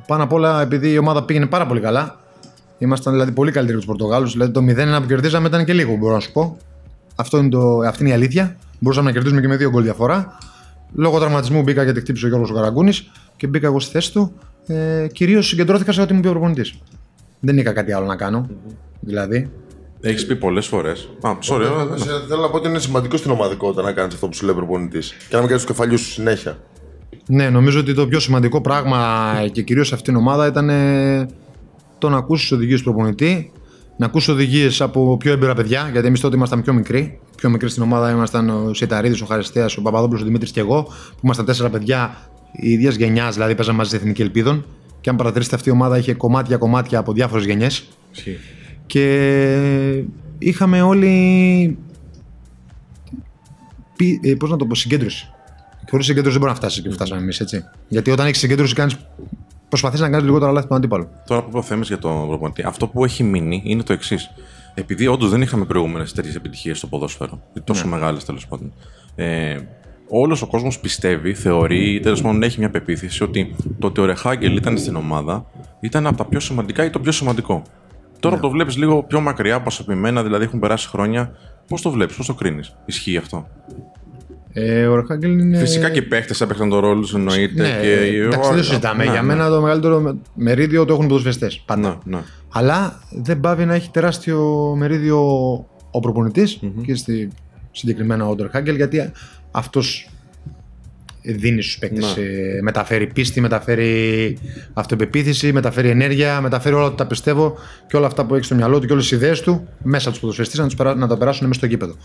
πάνω 0.07 0.23
απ' 0.23 0.33
όλα 0.33 0.61
επειδή 0.61 0.91
η 0.91 0.97
ομάδα 0.97 1.23
πήγαινε 1.23 1.45
πάρα 1.45 1.65
πολύ 1.65 1.79
καλά. 1.79 2.19
Ήμασταν 2.79 3.13
δηλαδή 3.13 3.31
πολύ 3.31 3.51
καλύτεροι 3.51 3.77
από 3.77 3.85
τους 3.85 3.95
Πορτογάλους. 3.97 4.31
Δηλαδή 4.31 4.51
το 4.51 4.61
0-1 4.97 5.01
που 5.01 5.07
κερδίζαμε 5.07 5.47
ήταν 5.47 5.65
και 5.65 5.73
λίγο, 5.73 5.95
μπορώ 5.95 6.13
να 6.13 6.19
σου 6.19 6.31
πω. 6.31 6.57
Αυτό 7.15 7.37
είναι 7.37 7.49
το, 7.49 7.77
αυτή 7.79 8.01
είναι 8.03 8.11
η 8.11 8.13
αλήθεια. 8.15 8.55
Μπορούσαμε 8.79 9.07
να 9.07 9.13
κερδίσουμε 9.13 9.41
και 9.41 9.47
με 9.47 9.55
δύο 9.55 9.69
γκολ 9.69 9.83
διαφορά. 9.83 10.37
Λόγω 10.93 11.19
τραυματισμού 11.19 11.61
μπήκα 11.61 11.83
γιατί 11.83 11.99
χτύπησε 11.99 12.25
ο 12.25 12.27
Γιώργος 12.27 12.53
Καραγκούνης 12.53 13.11
και 13.37 13.47
μπήκα 13.47 13.67
εγώ 13.67 13.79
στη 13.79 13.91
θέση 13.91 14.11
του. 14.11 14.33
Ε, 14.67 15.07
Κυρίως 15.11 15.47
συγκεντρώθηκα 15.47 15.91
σε 15.91 16.01
ό,τι 16.01 16.13
μου 16.13 16.19
πει 16.19 16.27
ο 16.27 16.31
προπονητής. 16.31 16.73
Δεν 17.39 17.57
είχα 17.57 17.71
κάτι 17.73 17.91
άλλο 17.91 18.05
να 18.05 18.15
κάνω. 18.15 18.49
Δηλαδή, 18.99 19.49
Έχεις 20.01 20.25
πει 20.25 20.35
πολλές 20.35 20.65
φορές. 20.65 21.09
Α, 21.21 21.31
sorry, 21.49 21.61
ε, 21.61 21.97
Σε- 21.99 22.05
Θέλω 22.27 22.41
να 22.41 22.49
πω 22.49 22.57
ότι 22.57 22.67
είναι 22.67 22.79
σημαντικό 22.79 23.17
στην 23.17 23.31
ομαδικότητα 23.31 23.81
να 23.81 23.91
κάνεις 23.91 24.13
αυτό 24.13 24.27
που 24.27 24.33
σου 24.35 24.45
λέει 24.45 24.53
ο 24.53 24.57
προπονητής. 24.57 25.09
Και 25.11 25.35
να 25.35 25.39
μην 25.39 25.47
κάνεις 25.47 25.63
τους 25.65 25.71
κεφαλιούς 25.75 26.01
σου 26.01 26.11
συνέχεια. 26.11 26.57
Ναι, 27.27 27.49
νομίζω 27.49 27.79
ότι 27.79 27.93
το 27.93 28.07
πιο 28.07 28.19
σημαντικό 28.19 28.61
πράγμα 28.61 29.31
και 29.51 29.61
κυρίως 29.61 29.87
σε 29.87 29.93
αυτήν 29.95 30.13
την 30.13 30.21
ομάδα 30.21 30.47
ήταν 30.47 30.69
ε, 30.69 31.27
το 31.99 32.09
να 32.09 32.17
ακούσεις 32.17 32.51
οδηγίες 32.51 32.79
του 32.81 32.83
προπονητή, 32.83 33.51
να 33.97 34.05
ακούσεις 34.05 34.29
οδηγίες 34.29 34.81
από 34.81 35.17
πιο 35.17 35.31
έμπειρα 35.31 35.53
παιδιά, 35.53 35.89
γιατί 35.91 36.07
εμείς 36.07 36.19
τότε 36.19 36.35
ήμασταν 36.35 36.61
πιο 36.61 36.73
μικροί. 36.73 37.19
Πιο 37.37 37.49
μικροί 37.49 37.69
στην 37.69 37.83
ομάδα 37.83 38.11
ήμασταν 38.11 38.49
ο 38.49 38.73
Σιταρίδης, 38.73 39.21
ο 39.21 39.25
Χαριστέας, 39.25 39.77
ο 39.77 39.81
Παπαδόπουλος, 39.81 40.21
ο 40.21 40.25
Δημήτρης 40.25 40.51
και 40.51 40.59
εγώ, 40.59 40.83
που 40.83 41.19
ήμασταν 41.23 41.45
τέσσερα 41.45 41.69
παιδιά 41.69 42.29
η 42.51 42.71
ίδιας 42.71 42.95
γενιάς, 42.95 43.33
δηλαδή 43.33 43.55
παίζαμε 43.55 43.77
μαζί 43.77 43.89
στην 43.89 44.01
Εθνική 44.01 44.21
Ελπίδων. 44.21 44.65
Και 45.01 45.09
αν 45.09 45.15
παρατηρήσετε, 45.15 45.55
αυτή 45.55 45.69
η 45.69 45.71
ομάδα 45.71 45.97
είχε 45.97 46.13
κομμάτια-κομμάτια 46.13 46.99
από 46.99 47.13
διάφορες 47.13 47.45
γενιές. 47.45 47.87
Ισχύει. 48.11 48.37
Και 48.85 50.03
είχαμε 50.37 50.81
όλοι. 50.81 51.77
Πώ 53.97 54.35
πώς 54.39 54.49
να 54.49 54.57
το 54.57 54.65
πω, 54.65 54.75
συγκέντρωση. 54.75 55.29
Χωρίς 55.89 56.05
συγκέντρωση 56.05 56.37
δεν 56.37 56.39
μπορεί 56.39 56.51
να 56.51 56.59
φτάσεις 56.59 56.81
και 56.81 56.87
που 56.87 56.93
φτάσαμε 56.93 57.21
εμείς, 57.21 57.39
έτσι. 57.39 57.63
Γιατί 57.87 58.11
όταν 58.11 58.25
έχεις 58.25 58.39
συγκέντρωση, 58.39 58.73
κάνεις, 58.73 58.97
προσπαθείς 59.69 59.99
να 59.99 60.09
κάνεις 60.09 60.25
λιγότερα 60.25 60.51
λάθη 60.51 60.65
από 60.65 60.67
τον 60.67 60.77
αντίπαλο. 60.77 61.09
Τώρα 61.27 61.41
που 61.41 61.47
είπε 61.49 61.57
ο 61.57 61.61
Θέμης 61.61 61.87
για 61.87 61.97
τον 61.97 62.27
προπονητή, 62.27 62.61
αυτό 62.63 62.87
που 62.87 63.03
έχει 63.03 63.23
μείνει 63.23 63.61
είναι 63.65 63.83
το 63.83 63.93
εξής. 63.93 64.29
Επειδή 64.73 65.07
όντως 65.07 65.29
δεν 65.29 65.41
είχαμε 65.41 65.65
προηγούμενες 65.65 66.13
τέτοιες 66.13 66.35
επιτυχίες 66.35 66.77
στο 66.77 66.87
ποδόσφαιρο, 66.87 67.41
τόσο 67.63 67.83
Ναι. 67.83 67.89
μεγάλες 67.89 68.25
τέλος 68.25 68.47
πάντων. 68.47 68.73
Ε, 69.15 69.57
Όλος 70.11 70.41
ο 70.41 70.47
κόσμος 70.47 70.79
πιστεύει, 70.79 71.33
θεωρεί 71.33 71.93
ή 71.93 71.99
τέλος 71.99 72.21
πάντων 72.21 72.43
έχει 72.43 72.59
μια 72.59 72.69
πεποίθηση 72.69 73.23
ότι 73.23 73.55
το 73.79 73.87
ότι 73.87 74.01
ο 74.01 74.05
Ρεχάγκελ 74.05 74.55
ήταν 74.55 74.77
στην 74.77 74.95
ομάδα 74.95 75.45
ήταν 75.79 76.07
από 76.07 76.17
τα 76.17 76.25
πιο 76.25 76.39
σημαντικά 76.39 76.85
ή 76.85 76.89
το 76.89 76.99
πιο 76.99 77.11
σημαντικό. 77.11 77.61
Τώρα 78.19 78.35
Ναι. 78.35 78.41
που 78.41 78.47
το 78.47 78.53
βλέπεις 78.53 78.77
λίγο 78.77 79.03
πιο 79.03 79.19
μακριά, 79.21 79.61
προσωπημένα, 79.61 80.23
δηλαδή 80.23 80.43
έχουν 80.43 80.59
περάσει 80.59 80.87
χρόνια, 80.87 81.31
πώς 81.67 81.81
το 81.81 81.89
βλέπεις, 81.91 82.15
πώς 82.15 82.25
το 82.25 82.33
κρίνεις, 82.33 82.75
Ισχύει 82.85 83.17
αυτό; 83.17 83.47
Ε, 84.61 84.87
ο 84.87 84.95
Ρεχάγκελ 84.95 85.39
είναι. 85.39 85.57
Φυσικά 85.57 85.89
και 85.89 85.99
οι 85.99 86.01
παίχτες 86.01 86.41
έπαιξαν 86.41 86.69
τον 86.69 86.79
ρόλο 86.79 87.01
τους, 87.01 87.13
εννοείται. 87.13 87.61
Ναι, 87.61 87.77
και 87.81 87.93
οι- 87.93 88.19
εντάξει, 88.19 88.49
δεν 88.49 88.57
το 88.57 88.63
συζητάμε. 88.63 89.03
Ναι, 89.05 89.11
Για 89.11 89.21
ναι. 89.21 89.27
μένα 89.27 89.49
το 89.49 89.61
μεγαλύτερο 89.61 89.99
με- 89.99 90.15
μερίδιο 90.33 90.85
το 90.85 90.93
έχουν 90.93 91.05
οι 91.05 91.07
ποδοσφαιριστές. 91.07 91.63
Πάντα. 91.65 91.99
Ναι, 92.03 92.15
ναι. 92.15 92.23
Αλλά 92.49 92.99
δεν 93.11 93.39
πάβει 93.39 93.65
να 93.65 93.73
έχει 93.73 93.89
τεράστιο 93.91 94.73
μερίδιο 94.77 95.19
ο 95.91 95.99
προπονητη 95.99 96.43
και 96.85 96.95
στη, 96.95 97.29
συγκεκριμένα 97.71 98.27
ο 98.27 98.35
Ντερχάγκελ 98.35 98.75
γιατί 98.75 99.11
αυτός 99.51 100.09
δίνει 101.21 101.61
στους 101.61 101.77
παίκτες. 101.77 102.15
Ναι. 102.17 102.61
μεταφέρει 102.61 103.07
πίστη, 103.07 103.41
μεταφέρει 103.41 104.37
αυτοπεποίθηση, 104.73 105.51
μεταφέρει 105.53 105.89
ενέργεια, 105.89 106.41
μεταφέρει 106.41 106.75
όλα 106.75 106.93
τα 106.95 107.05
πιστεύω 107.07 107.57
και 107.87 107.97
όλα 107.97 108.07
αυτά 108.07 108.25
που 108.25 108.35
έχει 108.35 108.43
στο 108.43 108.55
μυαλό 108.55 108.79
του 108.79 108.87
και 108.87 108.93
όλες 108.93 109.07
τις 109.07 109.17
ιδέες 109.17 109.41
του 109.41 109.67
μέσα 109.83 110.09
τους 110.09 110.19
ποδοσφαιριστές 110.19 110.59
να, 110.59 110.65
τους 110.65 110.75
περά- 110.75 110.95
να 110.97 111.07
τα 111.07 111.17
περάσουν 111.17 111.47
μέσα 111.47 111.59
στο 111.59 111.67
γήπεδο. 111.69 111.95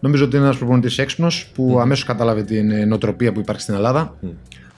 Νομίζω 0.00 0.24
ότι 0.24 0.36
είναι 0.36 0.44
ένας 0.44 0.56
προπονητής 0.58 0.98
έξυπνος 0.98 1.50
που 1.54 1.78
αμέσως 1.80 2.04
κατάλαβε 2.04 2.42
την 2.42 2.70
ε, 2.70 2.84
νοοτροπία 2.84 3.32
που 3.32 3.40
υπάρχει 3.40 3.60
στην 3.62 3.74
Ελλάδα. 3.74 4.16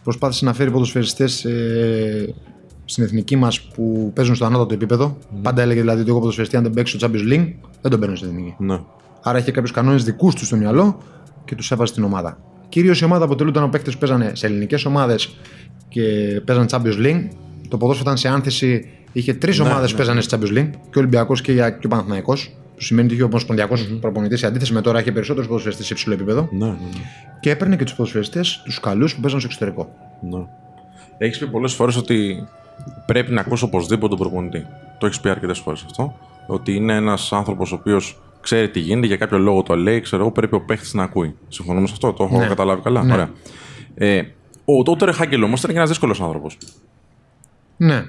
Προσπάθησε 0.05 0.45
να 0.45 0.53
φέρει 0.53 0.71
ποδοσφαιριστές 0.71 1.45
ε, 1.45 2.35
στην 2.85 3.05
εθνική 3.05 3.37
μας 3.37 3.61
που 3.61 4.11
παίζουν 4.15 4.35
στο 4.35 4.45
ανώτατο 4.45 4.75
επίπεδο. 4.75 5.17
Πάντα 5.43 5.63
έλεγε 5.63 5.81
δηλαδή 5.81 6.01
ότι 6.01 6.11
εγώ 6.11 6.19
ποδοσφαιριστή, 6.19 6.57
αν 6.57 6.63
δεν 6.63 6.73
παίξω 6.73 6.99
στο 6.99 7.09
Champions 7.09 7.33
League, 7.33 7.53
δεν 7.81 7.91
τον 7.91 8.01
παίρνω 8.01 8.17
στην 8.17 8.29
εθνική. 8.29 8.55
ναι. 8.59 8.81
Άρα 9.23 9.39
είχε 9.39 9.51
κάποιους 9.51 9.73
κανόνες 9.73 10.05
δικούς 10.05 10.35
του 10.35 10.45
στο 10.45 10.57
μυαλό 10.57 10.99
και 11.45 11.55
τους 11.55 11.71
έβαζε 11.71 11.93
στην 11.93 12.05
ομάδα. 12.05 12.39
Κυρίως 12.69 13.01
η 13.01 13.05
ομάδα 13.05 13.25
αποτελούνταν 13.25 13.63
από 13.63 13.73
παίκτες 13.73 13.93
που 13.93 13.99
παίζανε 13.99 14.31
σε 14.35 14.47
ελληνικές 14.47 14.85
ομάδες 14.85 15.37
και 15.89 16.03
παίζανε 16.45 16.67
Champions 16.71 17.07
League. 17.07 17.29
Το 17.69 17.77
ποδόσφαιρο 17.77 18.03
ήταν 18.11 18.17
σε 18.17 18.29
άνθηση, 18.29 18.89
είχε 19.13 19.35
τρεις 19.35 19.59
Ναι, 19.59 19.65
ομάδες 19.69 19.85
ναι. 19.85 19.91
που 19.91 19.97
παίζανε 19.97 20.21
στη 20.21 20.37
Champions 20.39 20.59
League, 20.59 20.71
και 20.71 20.99
ο 20.99 21.01
Ολυμπιακός 21.01 21.41
και, 21.41 21.53
η- 21.53 21.57
και 21.57 21.87
ο 21.87 21.89
Παναθυναϊκό. 21.89 22.37
Που 22.81 22.87
σημαίνει 22.87 23.07
ότι 23.07 23.15
είχε 23.15 23.23
ο 23.25 23.27
Ομοσπονδιακός 23.27 23.87
προπονητής 24.01 24.39
σε 24.39 24.47
αντίθεση 24.47 24.73
με 24.73 24.81
τώρα 24.81 24.99
έχει 24.99 25.13
περισσότερους 25.13 25.47
ποδοσφαιριστές 25.49 25.87
σε 25.87 25.93
υψηλό 25.93 26.15
επίπεδο. 26.15 26.49
ναι, 26.53 26.67
ναι, 26.67 26.71
ναι. 26.73 26.77
Και 27.41 27.51
έπαιρνε 27.51 27.77
και 27.77 27.85
τους 27.85 27.95
ποδοσφαιριστές, 27.95 28.61
τους 28.65 28.81
καλούς 28.81 29.15
που 29.15 29.21
παίζανε 29.21 29.41
στο 29.43 29.51
εξωτερικό. 29.53 29.95
Ναι. 30.21 30.47
Έχεις 31.19 31.39
πει 31.39 31.47
πολλές 31.47 31.73
φορές 31.73 31.97
ότι 31.97 32.47
πρέπει 33.07 33.33
να 33.33 33.41
ακούσει 33.41 33.65
οπωσδήποτε 33.65 34.09
τον 34.17 34.19
προπονητή. 34.19 34.67
Το 34.99 35.07
έχεις 35.07 35.21
πει 35.21 35.29
αρκετές 35.29 35.59
φορές 35.59 35.83
αυτό. 35.85 36.17
ότι 36.47 36.75
είναι 36.75 36.95
ένας 36.95 37.33
άνθρωπος 37.33 37.73
ο 37.73 37.75
οποίος 37.75 38.21
ξέρει 38.41 38.71
τι 38.71 38.81
γίνεται, 38.81 39.07
για 39.07 39.17
κάποιο 39.17 39.39
λόγο 39.39 39.63
το 39.63 39.77
λέει, 39.77 40.01
ξέρω 40.01 40.23
εγώ, 40.23 40.31
πρέπει 40.33 40.55
ο 40.55 40.61
παίχτη 40.61 40.97
να 40.97 41.03
ακούει. 41.03 41.37
Συμφωνούμε 41.49 41.87
σε 41.87 41.93
αυτό, 41.93 42.13
το 42.13 42.25
έχω 42.25 42.39
Ναι. 42.39 42.47
καταλάβει 42.47 42.83
καλά. 42.83 43.03
Ναι. 43.05 43.13
Ωραία. 43.13 43.31
Ε, 43.95 44.23
ο 44.65 44.83
Τότερ 44.83 45.13
Χάγκελ 45.15 45.43
όμως 45.43 45.59
ήταν 45.59 45.71
και 45.71 45.77
ένας 45.77 45.89
δύσκολος 45.89 46.21
άνθρωπος. 46.21 46.59
Ναι. 47.77 48.05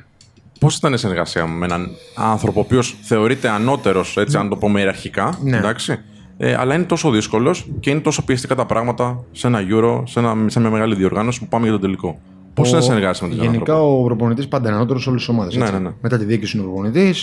Πώς 0.62 0.76
ήταν 0.76 0.94
η 0.94 0.98
συνεργασία 0.98 1.48
με 1.48 1.66
έναν 1.66 1.90
άνθρωπο 2.16 2.60
ο 2.60 2.64
οποίος 2.66 2.96
θεωρείται 3.02 3.50
ανώτερος, 3.50 4.18
έτσι, 4.18 4.38
αν 4.38 4.50
το 4.50 4.56
πούμε 4.58 4.80
ιεραρχικά, 4.80 5.38
Ναι. 5.44 5.58
εντάξει, 5.58 6.00
ε, 6.38 6.54
αλλά 6.56 6.76
είναι 6.76 6.84
τόσο 6.84 7.10
δύσκολος 7.12 7.68
και 7.80 7.90
είναι 7.90 8.00
τόσο 8.00 8.24
πιεστικά 8.26 8.56
τα 8.56 8.66
πράγματα 8.66 9.24
σε 9.32 9.48
ένα 9.48 9.60
Euro, 9.72 10.04
σε, 10.06 10.20
ένα, 10.20 10.36
σε 10.48 10.60
μια 10.60 10.70
μεγάλη 10.70 10.96
διοργάνωση 10.96 11.40
που 11.40 11.48
πάμε 11.48 11.64
για 11.64 11.72
τον 11.72 11.82
τελικό. 11.82 12.20
Πώς 12.54 12.68
Ο- 12.72 12.76
είναι 12.76 12.86
συνεργάσαι 12.86 13.24
με 13.24 13.30
τον 13.36 13.40
Γενικά 13.46 13.74
άνθρωπο; 13.74 14.00
ο 14.02 14.04
προπονητής 14.04 14.48
πάντα 14.48 14.68
είναι 14.68 14.78
ανώτερος 14.78 15.04
σε 15.04 15.10
όλες 15.10 15.22
τις 15.22 15.30
ομάδες. 15.30 15.56
Ναι, 15.56 15.70
ναι, 15.70 15.80
ναι. 15.80 15.90
Μετά 16.02 16.18
τη 16.18 16.26
διοίκηση 16.26 16.58
είναι 16.58 16.66
ο 16.66 16.70
προπονητη 16.70 17.14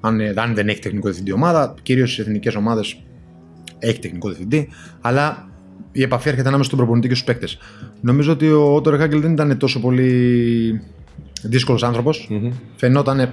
Αν, 0.00 0.20
ε, 0.20 0.32
αν 0.36 0.54
δεν 0.54 0.68
έχει 0.68 0.78
τεχνικό 0.80 1.04
διευθυντή 1.06 1.32
ομάδα, 1.32 1.74
κυρίως 1.82 2.12
στις 2.12 2.24
εθνικές 2.26 2.54
ομάδες 2.54 3.02
έχει 3.78 3.98
τεχνικό 3.98 4.28
διευθυντή, 4.28 4.68
αλλά 5.00 5.48
η 5.92 6.02
επαφή 6.02 6.28
έρχεται 6.28 6.46
ανάμεσα 6.48 6.68
στον 6.68 6.78
προπονητή 6.78 7.08
και 7.08 7.14
στους 7.14 7.26
παίκτες. 7.26 7.58
Νομίζω 8.00 8.32
ότι 8.32 8.50
ο 8.50 8.74
Ότορ 8.74 8.96
Χάγκελ 8.98 9.20
δεν 9.20 9.32
ήταν 9.32 9.56
τόσο 9.58 9.80
πολύ 9.80 10.80
δύσκολος 11.42 11.82
άνθρωπος. 11.82 12.28
Φαινόταν. 12.76 13.32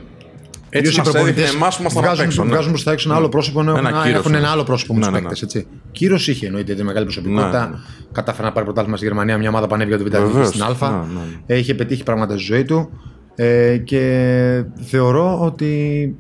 Έτσι 0.71 0.97
μας 0.99 1.13
έδειχνε 1.13 1.41
εμάς 1.43 1.75
που 1.75 1.81
ήμασταν 1.81 2.03
απ' 2.03 2.07
βγάζουν, 2.09 2.25
έξω, 2.25 2.43
ναι. 2.43 2.49
βγάζουν 2.49 2.71
προ 2.73 2.81
τα 2.81 2.91
έξω 2.91 3.09
ένα 3.09 3.17
άλλο 3.17 3.29
πρόσωπο, 3.29 3.59
ενώ 3.59 3.75
Ένα 3.77 3.89
έχουν, 3.89 4.01
κύρος, 4.01 4.17
έχουν 4.19 4.31
ναι. 4.31 4.37
ένα 4.37 4.49
άλλο 4.49 4.63
πρόσωπο 4.63 4.93
με 4.93 4.99
Ναι, 4.99 5.05
τους 5.05 5.13
ναι, 5.13 5.19
ναι. 5.21 5.27
παίκτε. 5.29 5.45
έτσι. 5.45 5.67
Κύριο 5.91 6.15
είχε 6.15 6.45
εννοείται, 6.45 6.71
ήταν 6.71 6.85
μεγάλη 6.85 7.05
προσωπικότητα. 7.05 7.65
Ναι, 7.67 7.75
ναι. 7.75 7.81
Κατάφερε 8.11 8.47
να 8.47 8.53
πάρει 8.53 8.65
πρωτάθλημα 8.65 8.97
στη 8.97 9.05
Γερμανία, 9.05 9.37
μια 9.37 9.49
ομάδα 9.49 9.67
που 9.67 9.73
ανέβηκε 9.75 9.95
από 9.95 10.03
την 10.09 10.19
Β' 10.19 10.25
Βεβαίως, 10.25 10.47
στην 10.47 10.63
Α. 10.63 10.67
ναι, 10.89 10.97
ναι. 11.13 11.21
Ε, 11.45 11.57
Είχε 11.57 11.73
πετύχει 11.75 12.03
πράγματα 12.03 12.33
στη 12.33 12.43
ζωή 12.43 12.63
του 12.63 12.89
ε, 13.35 13.77
και 13.77 14.63
θεωρώ 14.81 15.39
ότι 15.41 16.15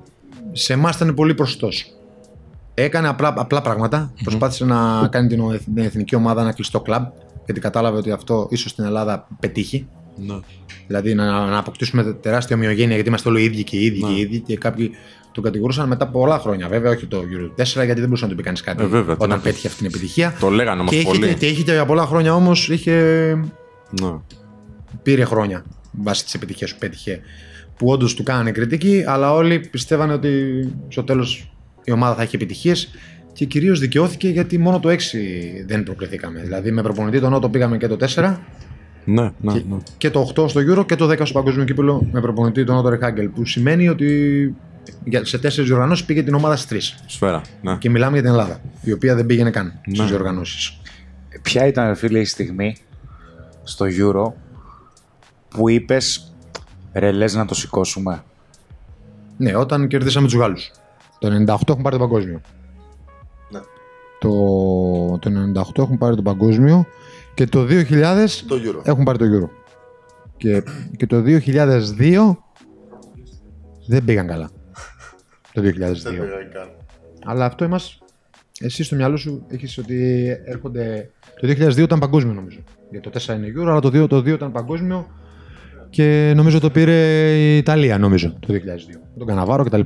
σε 0.51 0.73
εμάς 0.73 0.95
ήταν 0.95 1.13
πολύ 1.13 1.33
προσιτός. 1.33 1.85
Έκανε 2.73 3.07
απλά, 3.07 3.33
απλά 3.37 3.61
πράγματα. 3.61 4.13
Προσπάθησε 4.23 4.65
να 4.65 5.07
κάνει 5.11 5.27
την, 5.27 5.39
ο- 5.41 5.57
την 5.75 5.83
εθνική 5.83 6.15
ομάδα 6.15 6.41
ένα 6.41 6.51
κλειστό 6.53 6.79
κλαμπ 6.81 7.05
γιατί 7.45 7.59
κατάλαβε 7.59 7.97
ότι 7.97 8.11
αυτό 8.11 8.47
ίσως 8.51 8.71
στην 8.71 8.83
Ελλάδα 8.85 9.27
πετύχει. 9.39 9.87
Ναι. 10.89 11.01
Δηλαδή 11.01 11.13
να, 11.13 11.45
να 11.45 11.57
αποκτήσουμε 11.57 12.03
τεράστια 12.03 12.55
ομοιογένεια 12.55 12.93
γιατί 12.93 13.09
είμαστε 13.09 13.29
όλοι 13.29 13.41
οι 13.41 13.43
ίδιοι 13.43 13.63
και 13.63 13.77
οι 13.77 13.85
ίδιοι 13.85 13.99
Ναι. 14.03 14.07
και 14.07 14.13
οι 14.13 14.19
ίδιοι 14.21 14.39
και 14.39 14.57
κάποιοι 14.57 14.91
τον 15.31 15.43
κατηγορούσαν 15.43 15.87
μετά 15.87 16.03
από 16.03 16.19
πολλά 16.19 16.39
χρόνια. 16.39 16.67
Βέβαια, 16.67 16.91
όχι 16.91 17.05
το 17.05 17.17
Euro 17.17 17.61
4 17.61 17.63
γιατί 17.65 17.93
δεν 17.93 18.03
μπορούσε 18.03 18.23
να 18.23 18.29
του 18.29 18.35
πει 18.35 18.43
κανείς 18.43 18.61
κάτι 18.61 18.83
Ε, 18.83 18.85
βέβαια, 18.85 19.15
τι 19.15 19.23
όταν 19.23 19.37
να- 19.37 19.43
πέτυχε 19.43 19.67
αυτή 19.67 19.77
την 19.79 19.87
επιτυχία. 19.87 20.35
Το 20.39 20.49
λέγανε 20.49 20.79
όμως 20.79 20.91
Και 20.93 20.97
είχε, 20.97 21.05
πολύ. 21.07 21.27
και, 21.27 21.33
και 21.33 21.47
είχε 21.47 21.63
και 21.63 21.71
για 21.71 21.85
πολλά 21.85 22.05
χρόνια 22.05 22.35
όμως 22.35 22.69
είχε 22.69 22.93
Ναι. 24.01 24.11
πήρε 25.03 25.23
χρόνια 25.23 25.63
βάσει 25.91 26.23
τις 26.23 26.33
επιτυχίες 26.33 26.71
που 26.71 26.77
πέτυχε 26.79 27.19
που 27.77 27.87
όντως 27.87 28.13
του 28.15 28.23
κάνανε 28.23 28.51
κριτική, 28.51 29.03
αλλά 29.07 29.33
όλοι 29.33 29.59
πιστεύανε 29.59 30.13
ότι 30.13 30.31
στο 30.87 31.03
τέλος 31.03 31.51
η 31.83 31.91
ομάδα 31.91 32.15
θα 32.15 32.21
έχει 32.21 32.35
επιτυχίες 32.35 32.89
και 33.33 33.45
κυρίως 33.45 33.79
δικαιώθηκε 33.79 34.27
γιατί 34.29 34.57
μόνο 34.57 34.79
το 34.79 34.89
6 34.89 34.95
δεν 35.67 35.83
προκληθήκαμε. 35.83 36.39
Δηλαδή 36.41 36.71
με 36.71 36.81
προπονητή 36.81 37.19
τον 37.19 37.31
Νότο 37.31 37.49
πήγαμε 37.49 37.77
και 37.77 37.87
το 37.87 37.97
4 38.15 38.35
Ναι, 39.05 39.31
ναι, 39.41 39.53
και, 39.53 39.63
ναι. 39.69 39.77
και 39.97 40.09
το 40.09 40.31
8 40.35 40.49
στο 40.49 40.61
Euro 40.61 40.85
και 40.85 40.95
το 40.95 41.05
10 41.09 41.21
στο 41.23 41.33
Παγκόσμιο 41.33 41.65
Κύπελο 41.65 42.07
με 42.11 42.21
προπονητή 42.21 42.63
τον 42.63 42.75
Νότο 42.75 42.89
Ρεχάγκελ. 42.89 43.29
Που 43.29 43.45
σημαίνει 43.45 43.89
ότι 43.89 44.55
για- 45.03 45.25
σε 45.25 45.37
τέσσερις 45.39 45.69
διοργανώσεις 45.69 46.05
πήγε 46.05 46.23
την 46.23 46.33
ομάδα 46.33 46.55
στις 46.55 46.67
τρεις. 46.67 46.95
Σφαίρα. 47.05 47.41
Ναι. 47.61 47.75
Και 47.75 47.89
μιλάμε 47.89 48.13
για 48.13 48.21
την 48.21 48.31
Ελλάδα, 48.31 48.59
η 48.81 48.91
οποία 48.91 49.15
δεν 49.15 49.25
πήγαινε 49.25 49.49
καν 49.49 49.73
στις 49.85 49.99
Ναι. 49.99 50.05
διοργανώσεις. 50.05 50.79
Ποια 51.41 51.67
ήταν, 51.67 51.87
ρε 51.87 51.95
φίλε, 51.95 52.19
η 52.19 52.25
στιγμή 52.25 52.75
στο 53.63 53.85
Euro 53.89 54.31
που 55.49 55.69
είπες 55.69 56.33
ρε 56.93 57.11
λες 57.11 57.33
να 57.35 57.45
το 57.45 57.55
σηκώσουμε. 57.55 58.23
Ναι, 59.37 59.55
όταν 59.55 59.87
κερδίσαμε 59.87 60.27
τους 60.27 60.35
Γάλλους. 60.35 60.71
Το 61.19 61.27
98 61.27 61.69
έχουν 61.69 61.81
πάρει 61.83 61.97
το 61.97 62.01
παγκόσμιο. 62.07 62.41
Ναι. 63.51 63.59
Το, 64.19 64.29
το 65.19 65.29
98 65.77 65.81
έχουν 65.83 65.97
πάρει 65.97 66.15
το 66.15 66.21
παγκόσμιο 66.21 66.85
και 67.39 67.45
το 67.45 67.65
2000 67.69 68.27
Το 68.47 68.55
Euro. 68.55 68.81
έχουν 68.83 69.03
πάρει 69.03 69.17
το 69.17 69.25
Euro. 69.25 69.49
Και, 70.37 70.63
και 70.97 71.05
το 71.07 71.23
2002 71.25 72.35
δεν 73.87 74.03
πήγαν 74.05 74.27
καλά. 74.27 74.49
Το 75.53 75.61
2002. 75.61 75.63
Δεν 75.63 76.11
πήγα 76.11 76.43
καν. 76.53 76.69
Αλλά 77.25 77.45
αυτό 77.45 77.65
είμαστε. 77.65 78.05
Εσύ 78.59 78.83
στο 78.83 78.95
μυαλό 78.95 79.17
σου 79.17 79.45
έχεις 79.47 79.77
ότι 79.77 80.27
έρχονται. 80.45 81.11
Το 81.39 81.47
2002 81.47 81.77
ήταν 81.77 81.99
παγκόσμιο 81.99 82.33
νομίζω. 82.33 82.59
Γιατί 82.89 83.09
το 83.09 83.19
4 83.33 83.35
είναι 83.35 83.47
Euro, 83.57 83.67
αλλά 83.67 83.79
το 83.79 84.03
2, 84.03 84.09
το 84.09 84.17
2 84.17 84.27
ήταν 84.27 84.51
παγκόσμιο 84.51 85.07
και 85.89 86.33
νομίζω 86.35 86.59
το 86.59 86.69
πήρε 86.69 87.31
η 87.35 87.57
Ιταλία, 87.57 87.97
νομίζω, 87.97 88.35
το 88.39 88.53
2002. 88.53 88.57
Με 88.93 89.17
τον 89.17 89.27
Καναβάρο 89.27 89.63
κτλ. 89.63 89.81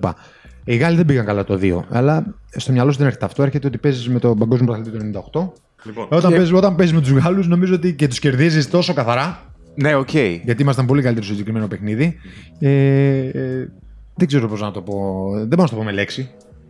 Οι 0.64 0.76
Γάλλοι 0.76 0.96
δεν 0.96 1.06
πήγαν 1.06 1.26
καλά 1.26 1.44
το 1.44 1.60
2, 1.62 1.80
αλλά 1.90 2.36
στο 2.56 2.72
μυαλό 2.72 2.92
σου 2.92 2.98
δεν 2.98 3.08
έρχεται 3.08 3.26
αυτό. 3.26 3.44
Έρχεται 3.44 3.68
ότι 3.68 3.78
παίζεις 3.78 4.10
με 4.10 4.20
τον 4.20 4.38
παγκόσμιο 4.38 4.66
πρωταθλητή 4.72 5.12
του 5.12 5.54
98. 5.56 5.73
Λοιπόν, 5.84 6.08
Όταν, 6.10 6.32
παίζεις, 6.32 6.52
όταν 6.54 6.76
παίζεις 6.76 6.96
με 6.96 7.02
τους 7.02 7.12
Γάλλους, 7.12 7.48
νομίζω 7.48 7.74
ότι 7.76 7.94
και 7.94 8.08
τους 8.08 8.20
κερδίζεις 8.20 8.70
τόσο 8.70 8.94
καθαρά, 8.94 9.54
Ναι, 9.76 9.96
οκ. 9.96 10.14
γιατί 10.44 10.62
ήμασταν 10.62 10.86
πολύ 10.86 11.02
καλύτεροι 11.02 11.26
στο 11.26 11.34
συγκεκριμένο 11.34 11.68
παιχνίδι. 11.68 12.20
Ε, 12.60 12.70
ε, 12.70 13.68
δεν 14.16 14.28
ξέρω 14.28 14.48
πώς 14.48 14.62
να 14.62 14.72
το 14.72 14.82
πω. 14.82 14.94
Δεν 15.36 15.48
μπορώ 15.48 15.62
να 15.62 15.68
το 15.70 15.76
πω 15.76 15.84
με 15.84 15.92
λέξη. 15.92 16.30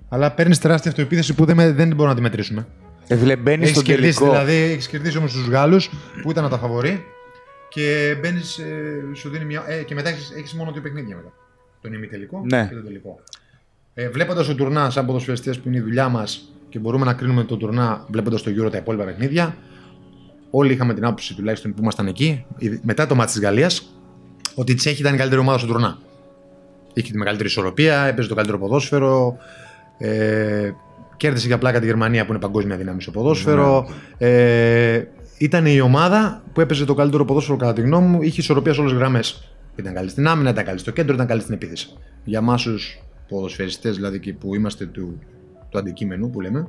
Αλλά 0.10 0.32
παίρνεις 0.32 0.60
τεράστια 0.60 0.92
αυτοεπίθεση 0.92 1.34
που 1.34 1.46
δεν, 1.46 1.56
με- 1.56 1.72
δεν 1.72 1.88
μπορούμε 1.88 2.08
να 2.08 2.16
τη 2.16 2.22
μετρήσουμε. 2.22 2.68
Ε, 3.08 3.16
φίλε, 3.18 3.36
μπαίνεις 3.36 3.62
Έχεις 3.64 3.76
στο 3.76 3.82
κερδίσει, 3.86 4.18
τελικό. 4.18 4.32
δηλαδή, 4.36 4.54
έχεις 4.72 4.88
κερδίσει 4.88 5.18
όμως 5.18 5.34
τους 5.34 5.48
Γάλλους 5.48 5.90
που 6.22 6.32
ήταν 6.32 6.50
τα 6.50 6.58
φαβορή 6.58 7.04
και 7.70 8.16
μπαίνεις, 8.22 8.58
ε, 8.58 9.16
σου 9.16 9.30
δίνει 9.30 9.46
μια. 9.46 9.64
Ε, 9.68 9.84
και 9.84 9.94
μετά 9.94 10.10
έχει 10.10 10.56
μόνο 10.58 10.72
δύο 10.72 10.82
παιχνίδια 10.82 11.16
μετά. 11.16 11.32
Τον 11.82 11.94
ημιτελικό 11.94 12.42
Ναι. 12.46 12.66
και 12.70 12.76
τον 12.76 12.84
τελικό. 12.86 13.20
Ε, 13.94 14.10
βλέποντας 14.10 14.48
το 14.48 14.56
τουρνάς 14.56 14.94
σαν 14.94 15.06
ποδοσφαιριστές 15.06 15.60
που 15.60 15.68
είναι 15.68 15.78
η 15.78 15.82
δουλειά 15.82 16.10
μας 16.10 16.54
και 16.74 16.80
μπορούμε 16.80 17.06
να 17.06 17.14
κρίνουμε 17.14 17.44
το 17.44 17.58
τουρνά 17.58 18.06
βλέποντας 18.10 18.42
το 18.44 18.52
Euro 18.58 18.72
τα 18.72 18.78
υπόλοιπα 18.78 19.04
παιχνίδια, 19.04 19.56
όλοι 20.50 20.74
είχαμε 20.74 20.94
την 20.94 21.06
άποψη 21.06 21.36
τουλάχιστον 21.36 21.74
που 21.74 21.82
ήμασταν 21.82 22.08
εκεί, 22.08 22.46
η- 22.58 22.80
μετά 22.82 23.08
το 23.08 23.16
μάτι 23.16 23.32
της 23.32 23.42
Γαλλίας, 23.42 23.96
ότι 24.56 24.72
η 24.72 24.76
Τσέχη 24.76 25.02
ήταν 25.02 25.14
η 25.14 25.18
καλύτερη 25.18 25.42
ομάδα 25.42 25.58
στο 25.58 25.68
τουρνά. 25.68 25.98
Είχε 26.94 27.12
τη 27.12 27.18
μεγαλύτερη 27.18 27.50
ισορροπία, 27.50 28.04
έπαιζε 28.04 28.28
το 28.28 28.36
καλύτερο 28.36 28.60
ποδόσφαιρο. 28.60 29.38
Ε, 29.98 30.72
κέρδισε 31.18 31.48
για 31.48 31.58
πλάκα 31.58 31.80
τη 31.80 31.86
Γερμανία 31.86 32.26
που 32.26 32.32
είναι 32.32 32.42
παγκόσμια 32.42 32.76
δύναμη 32.78 33.02
στο 33.02 33.12
ποδόσφαιρο. 33.12 33.88
Ε, 34.18 35.04
ήταν 35.38 35.66
η 35.66 35.80
ομάδα 35.82 36.44
που 36.54 36.62
έπαιζε 36.62 36.86
το 36.86 36.94
καλύτερο 36.94 37.26
ποδόσφαιρο 37.26 37.58
κατά 37.58 37.74
τη 37.74 37.82
γνώμη 37.82 38.08
μου. 38.08 38.22
Είχε 38.22 38.42
ισορροπία 38.42 38.74
σε 38.74 38.80
όλες 38.80 38.92
τις 38.92 39.02
γραμμές. 39.02 39.50
Ήταν 39.76 39.94
καλή 39.94 40.10
στην 40.10 40.28
άμυνα, 40.28 40.50
ήταν 40.50 40.66
καλή 40.66 40.80
στο 40.80 40.92
κέντρο, 40.92 41.14
ήταν 41.14 41.28
καλή 41.28 41.42
στην 41.42 41.54
επίθεση. 41.54 41.88
Για 42.24 42.40
εμάς 42.40 42.62
τους 42.64 43.00
ποδοσφαιριστές 43.28 43.96
δηλαδή 43.96 44.20
και 44.20 44.34
που 44.34 44.56
είμαστε 44.56 44.86
του, 44.86 45.20
του 45.74 45.80
αντικείμενου 45.80 46.30
που 46.30 46.42
λέμε, 46.42 46.68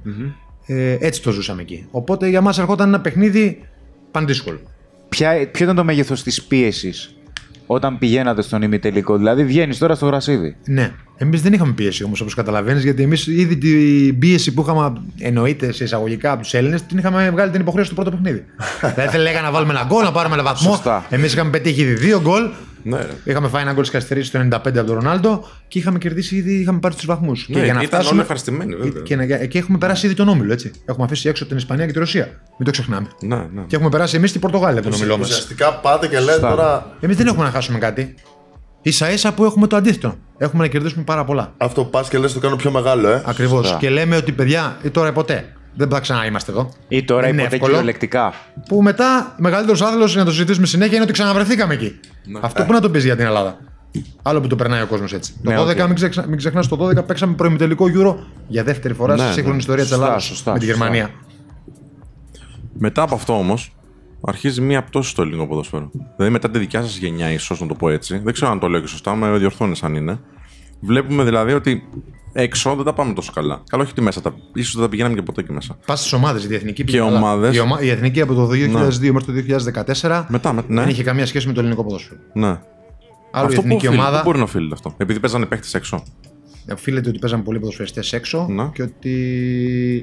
ε, 0.67 0.97
έτσι 1.01 1.23
το 1.23 1.31
ζούσαμε 1.31 1.63
εκεί. 1.63 1.87
Οπότε 1.91 2.29
για 2.29 2.41
μας 2.41 2.59
ερχόταν 2.59 2.89
ένα 2.89 3.01
παιχνίδι 3.01 3.63
πανδύσκολο. 4.11 4.61
Ποια, 5.09 5.49
ποιο 5.51 5.65
ήταν 5.65 5.77
το 5.77 5.85
μέγεθος 5.85 6.23
της 6.23 6.43
πίεσης 6.43 7.15
όταν 7.67 7.99
πηγαίνατε 7.99 8.43
στον 8.43 8.63
ημιτελικό; 8.63 9.17
Δηλαδή 9.17 9.45
βγαίνεις 9.45 9.79
τώρα 9.79 9.95
στο 9.95 10.07
γρασίδι. 10.07 10.57
Ναι. 10.65 10.93
Εμείς 11.17 11.43
δεν 11.43 11.53
είχαμε 11.53 11.73
πίεση 11.73 12.05
όμως, 12.05 12.21
όπως 12.21 12.35
καταλαβαίνεις, 12.35 12.83
γιατί 12.83 13.03
εμείς 13.03 13.27
ήδη 13.27 13.57
την 13.57 14.19
πίεση 14.19 14.55
που 14.55 14.63
είχαμε 14.63 14.93
εννοείται 15.19 15.73
σε 15.73 15.85
εισαγωγικά 15.85 16.33
από 16.33 16.43
τους 16.43 16.55
Έλληνες 16.55 16.83
την 16.83 16.99
είχαμε 16.99 17.31
βγάλει 17.31 17.51
την 17.51 17.61
υποχρέωση 17.61 17.89
του 17.89 17.95
πρώτο 17.95 18.11
παιχνίδι. 18.11 18.45
δηλαδή 18.81 19.11
θα 19.17 19.19
λέγανε 19.19 19.47
να 19.47 19.53
βάλουμε 19.53 19.73
ένα 19.73 19.85
γκολ, 19.87 20.05
να 20.05 20.13
πάρουμε 20.13 20.35
ένα 20.35 20.43
βαθμό. 20.43 20.71
Σωστά. 20.71 21.07
Εμείς 21.11 21.33
είχαμε 21.33 21.51
πετύχει 21.51 21.81
ήδη 21.81 21.95
δύο 21.95 22.21
γκολ. 22.21 22.43
Ναι, 22.85 22.97
ρε. 22.97 23.07
Είχαμε 23.25 23.49
φάει 23.49 23.63
ένα 23.63 23.73
γκολ 23.73 23.85
στις 23.85 23.95
καθυστερήσει 23.95 24.31
το 24.33 24.39
95 24.39 24.51
από 24.55 24.73
τον 24.85 24.95
Ρονάλντο 24.95 25.49
και 25.69 25.79
είχαμε 25.79 25.99
κερδίσει 25.99 26.37
ήδη, 26.37 26.55
είχαμε 26.55 26.79
πάρει 26.79 26.95
τους 26.95 27.07
βαθμούς. 27.07 27.47
Ναι, 27.49 27.61
ήταν 27.83 28.07
όλοι 28.07 28.21
ευχαριστημένοι, 28.21 28.75
βέβαια. 28.75 29.03
Και, 29.03 29.17
να- 29.17 29.25
και 29.27 29.59
έχουμε 29.59 29.79
περάσει 29.79 30.07
ήδη 30.07 30.15
τον 30.15 30.29
όμιλο, 30.29 30.53
έτσι. 30.53 30.71
Έχουμε 30.85 31.05
αφήσει 31.05 31.29
έξω 31.29 31.47
την 31.47 31.57
Ισπανία 31.57 31.87
και 31.87 31.93
τη 31.93 31.99
Ρωσία. 31.99 32.25
Μην 32.25 32.65
το 32.65 32.71
ξεχνάμε. 32.71 33.07
Ναι, 33.21 33.37
ναι. 33.37 33.63
Και 33.67 33.75
έχουμε 33.77 33.91
περάσει 33.91 34.17
εμείς 34.17 34.33
την 34.33 34.41
Πορτογάλια 34.41 34.81
από 34.81 34.89
τον 34.91 34.99
όμιλό 34.99 35.19
μας. 35.19 35.29
Ουσιαστικά 35.29 35.75
πάτε 35.75 36.07
και 36.09 36.19
λέτε 36.19 36.31
Σωστά. 36.33 36.49
τώρα 36.49 36.97
Εμείς 37.01 37.17
δεν 37.17 37.27
έχουμε 37.27 37.45
να 37.45 37.51
χάσουμε 37.51 37.79
κάτι. 37.79 38.15
σα 38.83 39.11
ίσα 39.11 39.33
που 39.35 39.45
έχουμε 39.45 39.67
το 39.67 39.77
αντίθετο. 39.77 40.15
Έχουμε 40.39 40.63
να 40.63 40.69
κερδίσουμε 40.69 41.05
πάρα 41.05 41.25
πολλά. 41.25 41.53
αυτό 41.57 41.85
που 41.85 41.91
πας 41.91 42.09
και 42.09 42.19
λες 42.19 42.33
το 42.33 42.39
κάνω 42.41 42.57
πιο 42.57 42.71
μεγάλο, 42.71 43.09
ε. 43.09 43.23
Ακριβώς. 43.27 43.61
Σωστά. 43.67 43.79
Και 43.79 43.91
λέμε 43.91 44.17
ότι 44.17 44.33
παιδιά, 44.33 44.77
ή 44.83 44.91
τώρα 44.91 45.09
ή 45.09 45.13
ποτέ. 45.13 45.53
Δεν 45.77 45.89
θα 45.89 46.01
ξανά 46.01 46.27
είμαστε 46.27 46.51
εδώ. 46.53 46.69
Ή 46.89 47.05
τώρα 47.05 47.29
Είναι 47.29 47.43
ποτέ 47.43 47.55
εύκολο. 47.55 47.73
κυριολεκτικά. 47.73 48.33
Που 48.69 48.83
μετά, 48.83 49.35
μεγαλύτερος 49.39 49.83
άθλο 49.83 50.05
για 50.05 50.19
να 50.19 50.25
το 50.25 50.31
συζητήσουμε 50.31 50.67
συνέχεια 50.67 50.95
είναι 50.95 51.03
ότι 51.05 51.13
ξαναβρεθήκαμε 51.13 51.75
εκεί. 51.75 52.01
Αυτό 52.41 52.65
που 52.65 52.73
να 52.73 52.81
το 52.81 52.91
πεις 52.91 53.05
για 53.05 53.17
την 53.17 53.25
Ελλάδα. 53.27 53.59
Άλλο 54.23 54.41
που 54.41 54.47
το 54.47 54.57
περνάει 54.57 54.83
ο 54.83 54.87
κόσμος 54.87 55.13
έτσι. 55.13 55.35
Ναι, 55.43 55.55
το 55.55 55.63
12, 55.69 55.71
οκ. 55.71 55.87
μην, 55.87 55.95
ξεξα... 55.95 56.27
μην 56.29 56.39
ξεχνάς, 56.39 56.69
το 56.69 56.89
12 56.89 57.07
παίξαμε 57.07 57.35
προημιτελικό 57.35 57.87
Euro 57.97 58.15
για 58.49 58.65
δεύτερη 58.65 58.95
φορά 58.95 59.15
Ναι, 59.15 59.23
στη 59.23 59.33
σύγχρονη 59.33 59.51
ναι. 59.55 59.61
ιστορία 59.61 59.83
της 59.83 59.91
Σωστά, 59.93 60.05
Ελλάδα. 60.05 60.21
σωστά, 60.23 60.53
Με 60.53 60.59
τη 60.59 60.65
σωστά. 60.67 60.85
Γερμανία. 60.85 61.11
Μετά 62.79 63.03
από 63.03 63.15
αυτό 63.15 63.39
όμως, 63.39 63.77
αρχίζει 64.21 64.61
μία 64.61 64.83
πτώση 64.83 65.11
στο 65.11 65.23
ελληνικό 65.23 65.47
ποδόσφαιρο. 65.47 65.91
Δηλαδή 66.17 66.33
μετά 66.33 66.51
τη 66.51 66.59
δικιά 66.59 66.81
σας 66.83 66.97
γενιά, 66.97 67.31
ίσως 67.31 67.61
να 67.61 67.67
το 67.67 67.75
πω 67.75 67.89
έτσι. 67.89 68.19
Δεν 68.19 68.33
ξέρω 68.33 68.51
αν 68.51 68.59
το 68.59 68.69
λέω 68.69 68.81
και 68.81 68.87
σωστά, 68.87 69.15
με 69.15 69.39
διορθώνεις 69.39 69.83
αν 69.83 69.95
είναι. 69.95 70.19
Βλέπουμε 70.85 71.25
δηλαδή 71.25 71.53
ότι 71.53 71.89
έξω 72.33 72.75
δεν 72.75 72.85
τα 72.85 72.93
πάμε 72.93 73.13
τόσο 73.13 73.33
καλά. 73.33 73.63
Καλό, 73.71 73.83
όχι 73.83 73.93
ότι 73.93 74.01
μέσα. 74.01 74.21
Τα... 74.21 74.35
ίσως 74.55 74.73
δεν 74.75 74.83
τα 74.83 74.89
πηγαίναμε 74.89 75.15
και 75.15 75.23
ποτέ 75.23 75.41
εκεί 75.41 75.53
μέσα. 75.53 75.79
Πας 75.87 75.99
στις 76.01 76.13
ομάδες. 76.13 76.45
Η 76.45 76.55
εθνική 76.55 76.85
πήγε 76.85 76.99
Και 76.99 77.05
καλά. 77.05 77.17
ομάδες. 77.17 77.57
Η, 77.57 77.59
ομα... 77.61 77.81
η 77.83 77.89
εθνική 77.89 78.21
από 78.21 78.35
το 78.35 78.49
2002 78.49 79.11
μέχρι 79.11 79.45
το 79.45 79.63
2014 80.01 80.25
Μετά, 80.29 80.53
με... 80.53 80.63
ναι. 80.67 80.81
δεν 80.81 80.89
είχε 80.91 81.03
καμία 81.03 81.27
σχέση 81.27 81.47
με 81.47 81.53
το 81.53 81.61
ελληνικό 81.61 81.85
ποδόσφαιρο. 81.85 82.21
ναι. 82.33 82.59
Άλλο 83.37 83.45
η 83.45 83.49
αυτό 83.49 83.61
που, 83.61 83.67
εθνική 83.67 83.87
οφείλει, 83.87 84.01
ομάδα. 84.03 84.17
πού 84.19 84.23
μπορεί 84.25 84.39
να 84.39 84.45
οφείλει 84.45 84.71
αυτό. 84.73 84.95
Επειδή 84.97 85.21
παίζανε 85.21 85.47
παίχτε 85.47 85.79
έξω. 85.79 86.03
οφείλεται 86.73 87.09
ότι 87.09 87.19
παίζαμε 87.19 87.43
πολλοί 87.43 87.59
ποδοσφαιριστές 87.59 88.13
έξω 88.13 88.47
Ναι. 88.51 88.69
και 88.75 88.83
ότι 88.83 89.11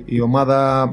η 0.06 0.22
ομάδα 0.22 0.90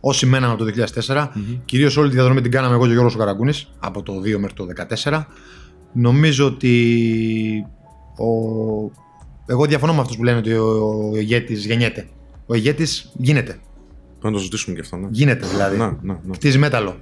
όσοι 0.00 0.26
μέναμε 0.26 0.52
από 0.52 0.64
το 0.64 0.70
2004, 1.06 1.28
κυρίως 1.64 1.96
όλη 1.96 2.08
τη 2.08 2.14
διαδρομή 2.14 2.40
την 2.40 2.50
κάναμε 2.50 2.74
εγώ 2.74 2.82
και 2.82 2.88
ο 2.88 2.92
Γιώργος 2.92 3.14
ο 3.14 3.18
Καραγκούνης, 3.18 3.68
από 3.78 4.02
το 4.02 4.12
2 4.12 4.38
μέχρι 4.38 4.54
το 4.56 4.66
2014. 5.04 5.22
Νομίζω 5.92 6.46
ότι 6.46 7.66
ο... 8.16 8.26
εγώ 9.46 9.64
διαφωνώ 9.66 9.94
με 9.94 10.00
αυτούς 10.00 10.16
που 10.16 10.24
λένε 10.24 10.38
ότι 10.38 10.52
ο, 10.52 11.10
ο 11.12 11.16
ηγέτης 11.16 11.66
γεννιέται. 11.66 12.08
Ο 12.46 12.54
ηγέτης 12.54 13.12
γίνεται. 13.16 13.52
Πρέπει 13.52 13.60
να 14.22 14.32
το 14.32 14.38
ζητήσουμε 14.38 14.74
και 14.74 14.80
αυτό. 14.80 14.96
Ναι. 14.96 15.08
Γίνεται 15.10 15.46
δηλαδή. 15.46 15.76
Ναι, 15.76 15.84
ναι, 15.84 15.92
ναι. 16.02 16.32
Κτίζει 16.32 16.58
μέταλλο. 16.58 16.96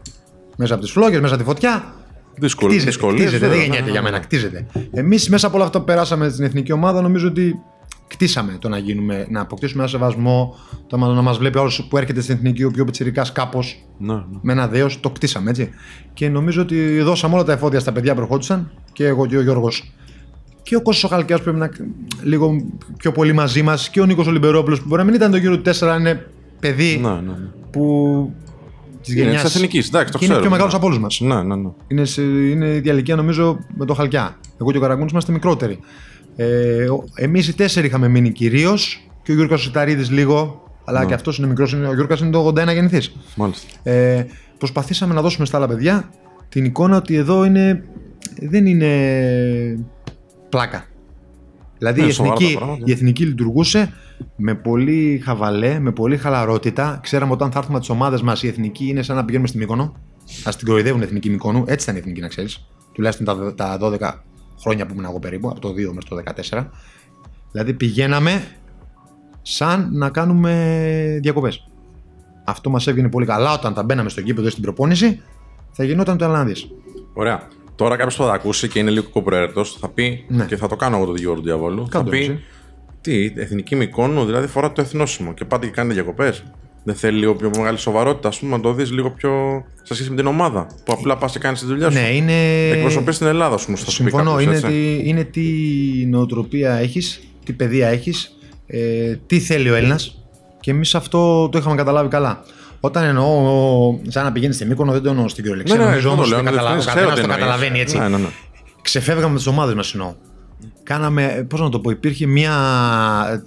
Μέσα 0.57 0.75
από 0.75 0.83
τις 0.83 0.93
φλόγες, 0.93 1.21
μέσα 1.21 1.35
από 1.35 1.43
τη 1.43 1.49
φωτιά. 1.49 1.95
Δύσκολο. 2.39 2.69
Κτίζεται, 2.71 2.91
δυσκολίες, 2.91 3.21
κτίζεται, 3.21 3.47
δεν 3.47 3.49
βέβαια, 3.49 3.63
γεννιέται 3.65 3.85
ναι, 3.85 3.91
για 3.91 4.01
ναι, 4.01 4.07
μένα, 4.07 4.19
ναι. 4.19 4.25
κτίζεται. 4.25 4.67
Εμείς 4.93 5.29
μέσα 5.29 5.47
από 5.47 5.57
όλα 5.57 5.65
αυτά 5.65 5.79
που 5.79 5.85
περάσαμε 5.85 6.29
στην 6.29 6.45
εθνική 6.45 6.73
ομάδα, 6.73 7.01
νομίζω 7.01 7.29
ότι 7.29 7.61
κτίσαμε 8.07 8.57
το 8.61 8.69
να 8.69 8.79
γίνουμε, 8.79 9.27
να 9.31 9.41
αποκτήσουμε 9.41 9.83
ένα 9.83 9.91
σεβασμό, 9.91 10.57
το 10.87 10.97
να, 10.97 11.07
να 11.07 11.23
μας 11.23 11.39
βλέπει 11.39 11.59
όλος 11.59 11.87
που 11.91 11.97
έρχεται 11.97 12.21
στην 12.21 12.35
εθνική, 12.35 12.65
ο 12.65 12.71
πιο 12.71 12.85
πιτσυρικά 12.85 13.27
κάπως, 13.33 13.87
Ναι, 13.99 14.15
ναι. 14.15 14.23
με 14.43 14.53
ένα 14.53 14.69
δέος, 14.69 15.01
το 15.01 15.11
κτίσαμε 15.11 15.51
έτσι. 15.51 15.71
Και 16.13 16.29
νομίζω 16.29 16.63
ότι 16.63 17.01
δώσαμε 17.01 17.35
όλα 17.35 17.45
τα 17.45 17.53
εφόδια 17.53 17.81
στα 17.81 17.93
παιδιά 17.93 18.15
που 18.15 18.21
ερχόντουσαν 18.21 18.71
και 18.93 19.07
εγώ 19.07 19.27
και 19.27 19.37
ο 19.37 19.43
Γιώργος. 19.43 19.93
Και 20.71 20.77
ο 20.77 20.83
Κώστας 20.83 21.11
ο 21.11 21.15
Χαλκιάς 21.15 21.43
πρέπει 21.43 21.59
να 21.59 21.71
λίγο 22.23 22.67
πιο 22.97 23.13
πολύ 23.13 23.33
μαζί 23.33 23.63
μας 23.63 23.91
και 23.91 24.01
ο 24.01 24.05
Νίκος 24.05 24.27
Ολυμπερόπουλος 24.27 24.81
που 24.81 24.85
μπορεί 24.89 25.01
να 25.01 25.07
μην 25.07 25.15
ήταν 25.15 25.31
το 25.31 25.37
γύρο 25.37 25.59
του 25.59 25.71
4, 25.79 25.97
είναι 25.99 26.27
παιδί 26.61 26.99
Ναι, 27.03 27.09
ναι, 27.09 27.15
ναι. 27.15 27.33
που. 27.71 28.35
Της 29.03 29.13
Είναι 29.13 29.23
γενιάς. 29.23 29.43
της 29.43 29.55
εθνικής, 29.55 29.89
εντάξει, 29.89 30.13
το 30.13 30.19
και 30.19 30.25
είναι 30.25 30.35
ξέρω, 30.35 30.41
πιο 30.41 30.51
μεγάλος 30.51 30.73
ναι. 30.73 30.79
από 30.79 30.87
όλους 30.87 30.99
μας. 30.99 31.21
Ναι, 31.21 31.43
ναι, 31.43 31.57
ναι. 31.57 31.69
Είναι, 31.89 32.05
σε, 32.05 32.23
είναι 32.23 32.67
η 32.67 32.77
ίδια 32.77 32.93
ηλικία 32.93 33.17
νομίζω 33.17 33.59
με 33.77 33.85
το 33.85 33.95
Χαλκιά. 33.95 34.37
Εγώ 34.61 34.71
και 34.71 34.77
ο 34.79 34.81
Καραγκούνης 34.81 35.13
είμαστε 35.13 35.33
μικρότεροι. 35.33 35.79
Ε, 36.37 36.87
Εμείς 37.15 37.49
οι 37.49 37.55
τέσσερι 37.55 37.87
είχαμε 37.87 38.09
μείνει 38.09 38.33
κυρίως 38.33 39.09
και 39.23 39.33
ο 39.33 39.35
Γιώργος 39.35 39.63
Σιταρίδη 39.63 40.05
λίγο, 40.05 40.63
αλλά 40.85 41.05
και 41.05 41.15
αυτός 41.15 41.39
είναι 41.39 41.47
μικρός. 41.47 41.73
Ο 41.73 41.95
Γιώργος 41.95 42.21
είναι 42.21 42.31
το 42.31 42.53
81 42.57 42.73
γεννηθής. 42.73 43.17
Μάλιστα. 43.37 43.91
Ε, 43.91 44.27
προσπαθήσαμε 44.59 45.15
να 45.15 45.23
δώσουμε 45.23 45.47
στα 45.47 45.57
άλλα 45.57 45.69
παιδιά 45.69 46.11
την 46.49 46.65
εικόνα 46.65 46.97
ότι 46.97 47.15
εδώ 47.15 47.45
είναι, 47.45 47.85
δεν 48.41 48.67
είναι 48.67 48.89
πλάκα. 50.51 50.85
Δηλαδή 51.79 52.01
Ναι, 52.01 52.07
η, 52.07 52.11
σοβαρά 52.11 52.35
εθνική, 52.35 52.53
τα 52.53 52.59
πράγματα. 52.59 52.83
η 52.87 52.93
εθνική 52.93 53.25
λειτουργούσε 53.25 53.93
με 54.37 54.55
πολύ 54.55 55.21
χαβαλέ, 55.25 55.79
με 55.79 55.93
πολύ 55.93 56.17
χαλαρότητα. 56.17 56.99
Ξέραμε 57.03 57.33
όταν 57.33 57.51
θα 57.51 57.59
έρθουμε 57.59 57.79
τις 57.79 57.89
ομάδες 57.89 58.23
μας, 58.23 58.43
η 58.43 58.49
εθνική 58.49 58.87
είναι 58.89 59.03
σαν 59.03 59.17
να 59.17 59.25
πηγαίνουμε 59.25 59.49
στη 59.49 59.59
Μύκονο. 59.59 59.95
Α 60.45 60.51
την 60.57 60.67
κοροϊδεύουν 60.67 61.01
η 61.01 61.05
εθνική 61.05 61.31
Μύκονου. 61.31 61.65
Έτσι 61.67 61.83
ήταν 61.85 61.97
η 61.97 61.99
εθνική, 61.99 62.21
να 62.21 62.29
ξέρεις. 62.29 62.67
Τουλάχιστον 62.93 63.27
τα, 63.27 63.55
τα 63.55 63.79
12 63.81 63.99
χρόνια 64.61 64.87
που 64.87 64.93
ήμουν 64.93 65.05
εγώ 65.05 65.19
περίπου, 65.19 65.49
από 65.49 65.61
το 65.61 65.69
2 65.69 65.73
μέχρι 65.75 66.09
το 66.09 66.23
14. 66.51 66.67
Δηλαδή 67.53 67.75
πηγαίναμε 67.75 68.45
σαν 69.43 69.89
να 69.93 70.11
κάνουμε 70.11 71.19
διακοπές. 71.23 71.71
Αυτό 72.45 72.71
μας 72.71 72.87
έβγαινε 72.87 73.09
πολύ 73.09 73.27
καλά 73.27 73.53
όταν 73.53 73.75
τα 73.75 73.83
μπαίναμε 73.83 74.09
στο 74.09 74.21
γήπεδο 74.21 74.51
στην 74.51 74.63
προπόνηση. 74.63 75.23
Θα 75.71 75.85
γινόταν 75.85 76.17
το 76.17 76.25
Ελλάδη. 76.25 76.55
Ωραία. 77.13 77.49
Τώρα 77.81 77.97
κάποιος 77.97 78.17
που 78.17 78.23
θα 78.23 78.29
τα 78.29 78.35
ακούσει 78.35 78.69
και 78.69 78.79
είναι 78.79 78.91
λίγο 78.91 79.05
κοπροαίρετο 79.13 79.65
θα 79.65 79.89
πει, 79.89 80.25
Ναι. 80.29 80.45
και 80.45 80.57
θα 80.57 80.69
το 80.69 80.77
κάνω 80.77 80.97
εγώ 80.97 81.07
το 81.07 81.15
Γιώργο 81.17 81.39
του 81.41 81.47
Διαβόλου, 81.47 81.83
θα 81.91 81.99
Κάντο 81.99 82.11
πει 82.11 82.19
εσύ. 82.19 82.41
τι, 83.01 83.33
εθνική 83.37 83.77
Μικόνου, 83.77 84.25
δηλαδή 84.25 84.47
φορά 84.47 84.73
το 84.73 84.81
εθνόσημο 84.81 85.35
και 85.35 85.45
πάτε 85.45 85.67
και 85.67 85.73
κάνετε 85.73 85.95
διακοπές. 85.95 86.43
Δεν 86.85 86.95
θέλει 86.95 87.19
λίγο 87.19 87.35
πιο 87.35 87.51
μεγάλη 87.57 87.79
σοβαρότητα, 87.79 88.29
ας 88.29 88.39
πούμε, 88.39 88.57
να 88.57 88.63
το 88.63 88.73
δεις 88.73 88.91
λίγο 88.91 89.11
πιο 89.11 89.65
σε 89.83 89.95
σχέση 89.95 90.11
με 90.11 90.17
την 90.17 90.27
ομάδα. 90.27 90.67
Που 90.85 90.93
απλά 90.93 91.17
πας 91.17 91.33
και 91.33 91.39
κάνεις 91.39 91.61
τη 91.61 91.67
δουλειά 91.67 91.91
σου. 91.91 91.99
Ναι, 92.01 92.09
είναι. 92.15 92.69
Εκπροσωπείς 92.69 93.19
την 93.19 93.27
Ελλάδα, 93.27 93.55
ας 93.55 93.65
πούμε, 93.65 93.77
θα 93.77 93.91
σου 93.91 94.03
πει 94.05 94.11
Συμφωνώ. 94.11 94.31
κάποιος, 94.31 94.45
Είναι 94.47 94.55
έτσι. 94.57 94.67
τι, 95.03 95.09
είναι 95.09 95.25
τι 95.25 95.43
νοοτροπία 96.07 96.73
έχεις, 96.75 97.21
τι 97.45 97.53
παιδεία 97.53 97.89
έχεις, 97.89 98.37
ε, 98.67 99.15
τι 99.27 99.41
θέλει 99.41 99.71
ο 99.71 99.75
Έλληνας. 99.75 100.25
Και 100.61 100.71
εμείς 100.71 100.95
αυτό 100.95 101.49
το 101.49 101.59
είχαμε 101.59 101.75
καταλάβει 101.77 102.09
καλά. 102.09 102.45
Όταν 102.81 103.05
εννοώ 103.05 103.99
σαν 104.09 104.25
να 104.25 104.33
πηγαίνει 104.33 104.55
στη 104.55 104.65
Μύκονο, 104.65 104.93
δεν 104.93 105.03
το 105.03 105.11
εννοώ 105.11 105.29
στην 105.29 105.43
κυριολεξία. 105.43 105.77
Ναι, 105.77 105.85
ναι, 105.85 105.89
νομίζω 105.91 106.09
αυτό 106.09 106.21
όμως 106.21 106.31
το 106.31 106.37
ότι 106.37 106.45
λέω, 106.45 106.53
καταλα... 106.53 106.71
ναι, 106.71 106.77
ο 106.77 106.81
ξέρω 106.81 106.95
καθένας 106.95 107.15
τι 107.15 107.21
το 107.21 107.33
εννοείς. 107.33 107.45
καταλαβαίνει 107.45 107.81
έτσι. 107.81 107.99
Ναι, 107.99 108.09
ναι, 108.09 108.17
ναι. 108.17 108.29
Ξεφεύγαμε 108.83 109.37
τις 109.37 109.47
ομάδες 109.47 109.75
μας 109.75 109.93
εννοώ. 109.93 110.15
Κάναμε, 110.83 111.47
πώς 111.49 111.61
να 111.61 111.69
το 111.69 111.81
πω, 111.81 111.91
υπήρχε 111.91 112.27
μια 112.27 112.55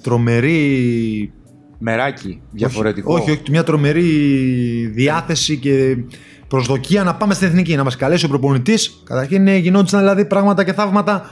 τρομερή 0.01 1.31
Μεράκι 1.77 2.41
διαφορετικό. 2.51 3.13
όχι, 3.13 3.31
όχι, 3.31 3.41
μια 3.49 3.63
τρομερή 3.63 4.07
διάθεση 4.93 5.57
και 5.57 5.97
προσδοκία 6.47 7.03
να 7.03 7.15
πάμε 7.15 7.33
στην 7.33 7.47
εθνική, 7.47 7.75
να 7.75 7.83
μας 7.83 7.95
καλέσει 7.95 8.25
ο 8.25 8.27
προπονητής. 8.27 9.01
Καταρχήν 9.03 9.47
ε, 9.47 9.57
γινόντουσαν 9.57 9.99
δηλαδή 9.99 10.25
πράγματα 10.25 10.63
και 10.63 10.73
θαύματα. 10.73 11.29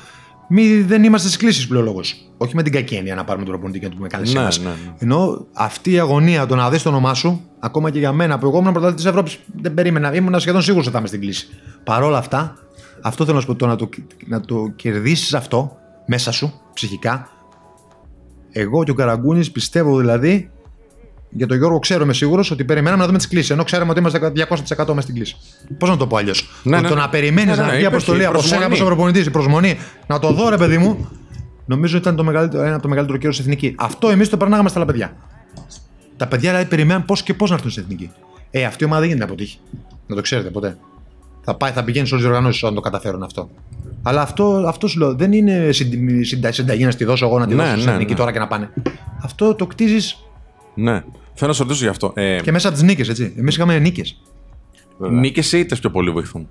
Μη 0.53 0.81
δεν 0.81 1.03
είμαστε 1.03 1.27
στις 1.27 1.39
κλήσεις 1.39 1.67
που 1.67 1.73
λέει 1.73 1.81
ο 1.81 1.85
λόγος. 1.85 2.31
Όχι 2.37 2.55
με 2.55 2.63
την 2.63 2.71
κακή 2.71 2.95
έννοια 2.95 3.15
να 3.15 3.23
πάρουμε 3.23 3.43
τον 3.45 3.53
προπονητή 3.53 3.79
και 3.79 3.85
να 3.85 3.91
του 3.91 3.97
πούμε 3.97 4.07
καλέσει 4.07 4.33
Ναι, 4.33 4.41
μας. 4.41 4.59
ναι, 4.59 4.69
ναι. 4.69 4.75
Ενώ 4.97 5.45
αυτή 5.53 5.91
η 5.91 5.99
αγωνία, 5.99 6.45
το 6.45 6.55
να 6.55 6.69
δεις 6.69 6.81
το 6.83 6.89
όνομά 6.89 7.13
σου, 7.13 7.41
ακόμα 7.59 7.89
και 7.89 7.99
για 7.99 8.11
μένα 8.11 8.39
που 8.39 8.45
εγώ 8.47 8.57
ήμουν 8.57 8.71
πρωταθλητής 8.71 9.03
της 9.03 9.11
Ευρώπης, 9.11 9.39
δεν 9.61 9.73
περίμενα. 9.73 10.13
Ήμουν 10.15 10.39
σχεδόν 10.39 10.61
σίγουρος 10.61 10.83
ότι 10.85 10.93
θα 10.93 10.99
είμαι 10.99 11.07
στην 11.07 11.19
κλήση. 11.19 11.47
Παρ' 11.83 12.03
όλα 12.03 12.17
αυτά, 12.17 12.55
αυτό 13.01 13.23
θέλω 13.23 13.35
να 13.35 13.41
σου 13.41 13.47
πω, 13.47 13.55
το 13.55 13.65
να 13.67 13.75
το, 13.75 13.89
να 14.27 14.41
το 14.41 14.71
κερδίσεις 14.75 15.33
αυτό 15.33 15.77
μέσα 16.05 16.31
σου, 16.31 16.53
ψυχικά. 16.73 17.29
Εγώ 18.51 18.83
και 18.83 18.91
ο 18.91 18.93
Καραγκούνης 18.93 19.51
πιστεύω 19.51 19.97
δηλαδή 19.97 20.49
για 21.33 21.47
τον 21.47 21.57
Γιώργο 21.57 21.79
ξέρω 21.79 22.03
είμαι 22.03 22.13
σίγουρος 22.13 22.51
ότι 22.51 22.63
περιμέναμε 22.63 22.99
να 23.01 23.05
δούμε 23.07 23.17
τις 23.17 23.27
κλήσει. 23.27 23.53
Ενώ 23.53 23.63
ξέραμε 23.63 23.91
ότι 23.91 23.99
είμαστε 23.99 24.31
200% 24.77 24.85
μέσα 24.87 25.01
στην 25.01 25.15
κλήση. 25.15 25.35
Πώς 25.77 25.89
να 25.89 25.97
το 25.97 26.07
πω 26.07 26.17
αλλιώς; 26.17 26.49
Ναι, 26.63 26.79
ναι, 26.81 26.87
το 26.87 26.93
ναι. 26.95 27.01
να 27.01 27.09
περιμένεις 27.09 27.49
Ναι, 27.49 27.55
ναι, 27.55 27.61
να 27.61 27.65
ναι, 27.65 27.71
βγει 27.77 27.79
υπήρχε 27.79 27.95
αποστολή 27.95 28.21
η 28.21 28.25
από 28.25 28.37
σένα 28.41 28.49
προσμονή. 28.49 28.65
όπως 28.73 28.81
ο 28.81 28.85
προπονητής, 28.85 29.25
η 29.25 29.29
προσμονή, 29.29 29.77
να 30.07 30.19
το 30.19 30.33
δω 30.33 30.49
ρε 30.49 30.57
παιδί 30.57 30.77
μου, 30.77 31.09
νομίζω 31.65 31.97
ήταν 31.97 32.15
το 32.15 32.23
μεγαλύτερο, 32.23 32.63
ένα 32.63 32.73
από 32.73 32.81
το 32.81 32.89
μεγαλύτερο 32.89 33.17
καιρό 33.19 33.33
στην 33.33 33.45
εθνική. 33.45 33.75
Αυτό 33.77 34.09
εμείς 34.09 34.29
το 34.29 34.37
περνάγαμε 34.37 34.69
στα 34.69 34.77
άλλα 34.79 34.87
παιδιά. 34.87 35.13
Τα 36.17 36.27
παιδιά 36.27 36.49
δηλαδή 36.49 36.69
περιμένουν 36.69 37.05
πώς 37.05 37.23
και 37.23 37.33
πώς 37.33 37.49
να 37.49 37.55
έρθουν 37.55 37.71
στην 37.71 37.83
εθνική. 37.83 38.11
Ε, 38.51 38.63
αυτή 38.65 38.83
η 38.83 38.85
ομάδα 38.85 39.01
δεν 39.01 39.09
γίνεται 39.09 39.27
να 39.27 39.33
αποτύχει. 39.33 39.59
Να 40.07 40.15
το 40.15 40.21
ξέρετε 40.21 40.49
ποτέ. 40.49 40.77
Θα, 41.43 41.55
πάει, 41.55 41.71
θα 41.71 41.83
πηγαίνει 41.83 42.07
σε 42.07 42.13
όλες 42.13 42.25
τις 42.25 42.33
οργανώσεις 42.35 42.63
όταν 42.63 42.75
το 42.75 42.81
καταφέρουν 42.81 43.23
αυτό. 43.23 43.49
Αλλά 44.03 44.21
αυτό, 44.21 44.63
αυτό 44.67 44.87
σου 44.87 44.99
λέω, 44.99 45.15
δεν 45.15 45.31
είναι 45.33 45.71
συντα- 45.71 46.23
συντα- 46.25 46.51
συνταγή 46.51 46.85
να 46.85 46.91
στη 46.91 47.03
δώσω 47.05 47.25
εγώ 47.25 47.39
να 47.39 47.47
τη 47.47 47.55
Ναι, 47.55 47.61
δώσω 47.61 47.71
στην 47.75 47.85
ναι, 47.85 47.91
εθνική 47.91 48.11
ναι. 48.11 48.17
τώρα 48.17 48.31
και 48.31 48.39
να 48.39 48.47
πάνε. 48.47 48.69
Αυτό 49.23 49.55
το 49.55 49.67
κτίζεις 49.67 50.17
Ναι. 50.75 51.03
Θέλω 51.33 51.49
να 51.51 51.57
σε 51.57 51.63
ρωτήσω 51.63 51.83
γι' 51.83 51.89
αυτό. 51.89 52.11
Ε, 52.15 52.39
και 52.41 52.51
μέσα 52.51 52.67
από 52.67 52.77
τις 52.77 52.85
νίκες, 52.85 53.09
έτσι. 53.09 53.33
Εμείς 53.37 53.55
είχαμε 53.55 53.79
νίκες. 53.79 54.21
Νίκες 54.97 55.51
ή 55.51 55.59
ήττε 55.59 55.75
πιο 55.75 55.89
πολύ 55.91 56.11
βοηθούν. 56.11 56.47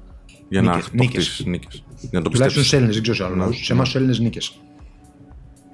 Για 0.49 0.63
να 0.63 0.75
Νίκες, 0.75 0.87
αποκτήσει 0.95 1.49
νίκες. 1.49 1.85
Για 2.01 2.09
να 2.19 2.23
το 2.23 2.31
Τουλάχιστον 2.31 2.31
πιστέψεις. 2.31 2.61
στους 2.61 2.73
Έλληνες, 2.73 2.95
δεν 2.95 3.03
ξέρω 3.03 3.17
σε 3.17 3.25
άλλους 3.25 3.37
λαούς. 3.39 3.65
Σε 3.65 3.73
εμάς 3.73 3.85
τους 3.87 3.95
Έλληνες 3.95 4.19
νίκες. 4.19 4.61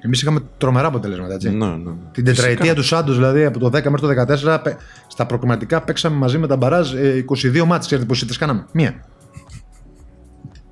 Εμείς 0.01 0.23
είχαμε 0.23 0.41
τρομερά 0.59 0.87
αποτελέσματα, 0.87 1.35
έτσι. 1.35 1.51
Ναι, 1.51 1.67
ναι. 1.67 1.91
Την 2.13 2.25
τετραετία 2.25 2.75
του 2.75 2.83
Σάντος, 2.83 3.15
δηλαδή 3.17 3.45
από 3.45 3.59
το 3.59 3.67
10 3.67 3.71
μέχρι 3.91 4.01
το 4.01 4.09
14, 4.09 4.61
πε- 4.63 4.79
στα 5.07 5.27
προκριματικά 5.27 5.83
παίξαμε 5.83 6.17
μαζί 6.17 6.39
με 6.39 6.47
τα 6.47 6.57
μπαράζ 6.57 6.93
ε, 6.95 7.25
22 7.29 7.65
μάτς. 7.65 7.87
Ξέρετε 7.87 8.07
πόσε 8.07 8.25
ήττες 8.25 8.37
κάναμε; 8.37 8.67
Μία. 8.73 9.05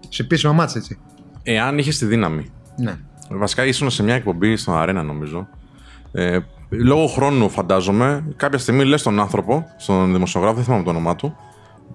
Σε 0.09 0.23
επίσημα 0.23 0.53
μάτς, 0.53 0.75
έτσι. 0.75 0.99
Εάν 1.42 1.79
είχες 1.79 1.99
τη 1.99 2.05
δύναμη. 2.07 2.51
Ναι. 2.77 2.94
Βασικά 3.31 3.64
ήσουν 3.66 3.90
σε 3.90 4.03
μια 4.03 4.14
εκπομπή 4.14 4.57
στον 4.57 4.77
Αρένα, 4.77 5.03
νομίζω. 5.03 5.49
Ε, 6.12 6.38
λόγω 6.83 7.07
χρόνου, 7.07 7.49
φαντάζομαι, 7.51 8.25
κάποια 8.37 8.59
στιγμή 8.59 8.85
λες 8.85 9.03
τον 9.03 9.21
άνθρωπο, 9.21 9.65
στον 9.79 10.13
δημοσιογράφο, 10.13 10.55
δεν 10.55 10.65
θυμάμαι 10.65 10.83
το 10.85 10.91
όνομά 10.91 11.17
του, 11.17 11.37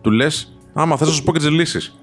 του 0.02 0.12
λες: 0.12 0.58
Άμα 0.74 0.98
θες 0.98 1.08
να 1.08 1.14
σου 1.14 1.24
πω 1.24 1.32
και 1.32 1.40
τις 1.40 1.50
λύσεις. 1.50 2.00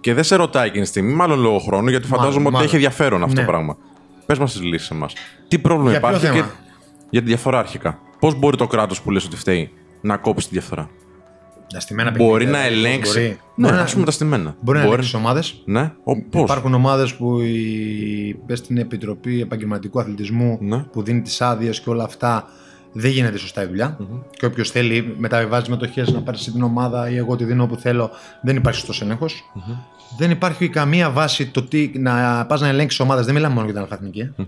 Και 0.00 0.14
δεν 0.14 0.24
σε 0.24 0.36
ρωτάει 0.36 0.66
εκείνη 0.66 0.82
τη 0.82 0.88
στιγμή, 0.88 1.12
μάλλον 1.12 1.40
λόγω 1.40 1.58
χρόνου, 1.58 1.88
γιατί 1.88 2.04
Μάλλον, 2.04 2.18
φαντάζομαι 2.18 2.44
ότι 2.44 2.52
μάλλον. 2.52 2.66
έχει 2.66 2.74
ενδιαφέρον 2.76 3.22
αυτό 3.22 3.34
Ναι. 3.40 3.46
το 3.46 3.50
πράγμα. 3.50 3.76
Πες 4.26 4.38
μας 4.38 4.52
τις 4.52 4.62
λύσεις 4.62 4.90
εμάς. 4.90 5.12
Τι 5.48 5.58
πρόβλημα 5.58 5.90
Για 5.90 6.00
ποιο 6.00 6.08
υπάρχει 6.08 6.26
θέμα; 6.26 6.40
και 6.40 6.52
για 7.10 7.20
τη 7.20 7.26
διαφορά 7.26 7.58
αρχικά. 7.58 7.98
Πώς 8.18 8.34
μπορεί 8.34 8.56
το 8.56 8.66
κράτος 8.66 9.00
που 9.02 9.10
λες 9.10 9.24
ότι 9.24 9.36
φταίει 9.36 9.70
να 10.00 10.16
κόψει 10.16 10.48
τη 10.48 10.52
διαφορά; 10.54 10.88
Τα 11.72 11.80
στημένα 11.80 12.10
Μπορεί 12.10 12.44
παιχνίδια, 12.44 12.62
να 12.62 12.68
δηλαδή, 12.68 12.86
ελέγξει. 12.88 13.18
Μπορεί, 13.18 13.38
Ναι, 13.54 13.68
μπορεί 13.68 13.80
ας 13.80 13.86
να- 13.88 13.92
πούμε 13.92 14.04
τα 14.04 14.10
στημένα. 14.10 14.56
Μπορεί 14.60 14.78
να 14.78 14.84
ελέγξει 14.84 15.16
ομάδες. 15.16 15.62
Ναι, 15.64 15.92
πώς; 16.30 16.42
Υπάρχουν 16.42 16.74
ομάδες 16.74 17.14
που 17.14 17.40
η, 17.40 18.38
πες 18.46 18.58
στην 18.58 18.76
Επιτροπή 18.78 19.40
Επαγγελματικού 19.40 20.00
Αθλητισμού 20.00 20.58
Ναι. 20.60 20.78
που 20.78 21.02
δίνει 21.02 21.22
τις 21.22 21.40
άδειες 21.40 21.80
και 21.80 21.90
όλα 21.90 22.04
αυτά 22.04 22.44
δεν 22.92 23.10
γίνεται 23.10 23.38
σωστά 23.38 23.62
η 23.62 23.66
δουλεια 23.66 23.96
Και 24.30 24.46
όποιος 24.46 24.70
θέλει 24.70 25.14
μεταβιβάζει 25.18 25.70
μετοχέ 25.70 26.04
να 26.12 26.20
πάρει 26.22 26.38
σε 26.38 26.50
την 26.50 26.62
ομάδα 26.62 27.10
ή 27.10 27.16
εγώ 27.16 27.36
τη 27.36 27.44
δίνω 27.44 27.62
όπου 27.62 27.76
θέλω, 27.76 28.10
δεν 28.42 28.56
υπάρχει 28.56 28.78
σωστός 28.78 29.02
έλεγχος. 29.02 29.44
Δεν 30.18 30.30
υπάρχει 30.30 30.68
καμία 30.68 31.10
βάση 31.10 31.46
το 31.46 31.62
τι 31.62 31.90
να 31.98 32.46
πας 32.46 32.60
να 32.60 32.68
ελέγξεις 32.68 33.00
ομάδες. 33.00 33.24
Δεν 33.24 33.34
μιλάμε 33.34 33.54
μόνο 33.54 33.64
για 33.66 33.74
την 33.74 33.82
Αλφαθνική. 33.82 34.20
ε. 34.20 34.42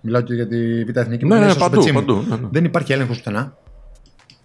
Μιλάω 0.00 0.20
και 0.20 0.34
για 0.34 0.48
τη 0.48 0.84
Β' 0.84 0.96
Εθνική. 0.96 1.24
Ναι, 1.24 1.30
που 1.30 1.36
είναι 1.36 1.44
ναι, 1.44 1.50
στο 1.50 1.60
παντού, 1.60 1.74
πετσί 1.74 1.92
μου. 1.92 1.98
παντού, 1.98 2.24
ναι, 2.28 2.36
ναι. 2.36 2.48
Δεν 2.50 2.64
υπάρχει 2.64 2.92
έλεγχος 2.92 3.16
πουθενά. 3.16 3.56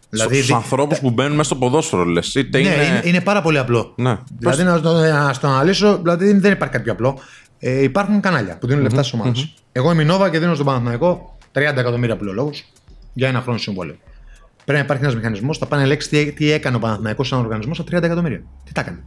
Δηλαδή, 0.09 0.35
δι- 0.35 0.43
Στου 0.43 0.55
ανθρώπους 0.55 0.99
που 0.99 1.11
μπαίνουν 1.11 1.31
μέσα 1.31 1.43
στο 1.43 1.55
ποδόσφαιρο, 1.55 2.03
λες. 2.05 2.35
Είτε 2.35 2.59
ναι, 2.61 2.67
είναι. 2.67 2.83
είναι, 2.83 3.01
είναι 3.03 3.21
πάρα 3.21 3.41
πολύ 3.41 3.57
απλό. 3.57 3.93
Ναι. 3.97 4.17
Δηλαδή, 4.39 4.63
να, 4.63 4.81
το- 4.81 4.93
να 4.93 5.33
στο 5.33 5.47
αναλύσω, 5.47 5.97
δηλαδή 5.97 6.33
δεν 6.33 6.51
υπάρχει 6.51 6.73
κάτι 6.73 6.83
πιο 6.83 6.91
απλό. 6.93 7.19
Ε, 7.59 7.83
υπάρχουν 7.83 8.19
κανάλια 8.19 8.57
που 8.57 8.67
δίνουν 8.67 8.83
λεφτά 8.83 9.03
στις 9.03 9.19
ομάδες. 9.19 9.53
Εγώ 9.71 9.91
είμαι 9.91 10.01
η 10.01 10.05
Νόβα 10.05 10.29
και 10.29 10.39
δίνω 10.39 10.53
στον 10.53 10.65
Παναθηναϊκό 10.65 11.37
30 11.53 11.59
εκατομμύρια 11.61 12.17
πληρολόγου 12.17 12.51
για 13.13 13.27
ένα 13.27 13.41
χρόνο 13.41 13.57
συμβόλαιο. 13.57 13.95
Πρέπει 14.65 14.79
να 14.79 14.85
υπάρχει 14.85 15.03
ένας 15.03 15.15
μηχανισμός, 15.15 15.57
θα 15.57 15.65
πάνε 15.65 15.81
να 15.81 15.87
ελέγξει 15.87 16.09
τι, 16.09 16.31
τι 16.31 16.51
έκανε 16.51 16.75
ο 16.75 16.79
Παναθηναϊκός 16.79 17.27
σαν 17.27 17.39
οργανισμός 17.39 17.77
στα 17.77 17.97
30 17.97 18.03
εκατομμύρια. 18.03 18.41
Τι 18.63 18.71
τα 18.71 18.81
έκανε. 18.81 19.03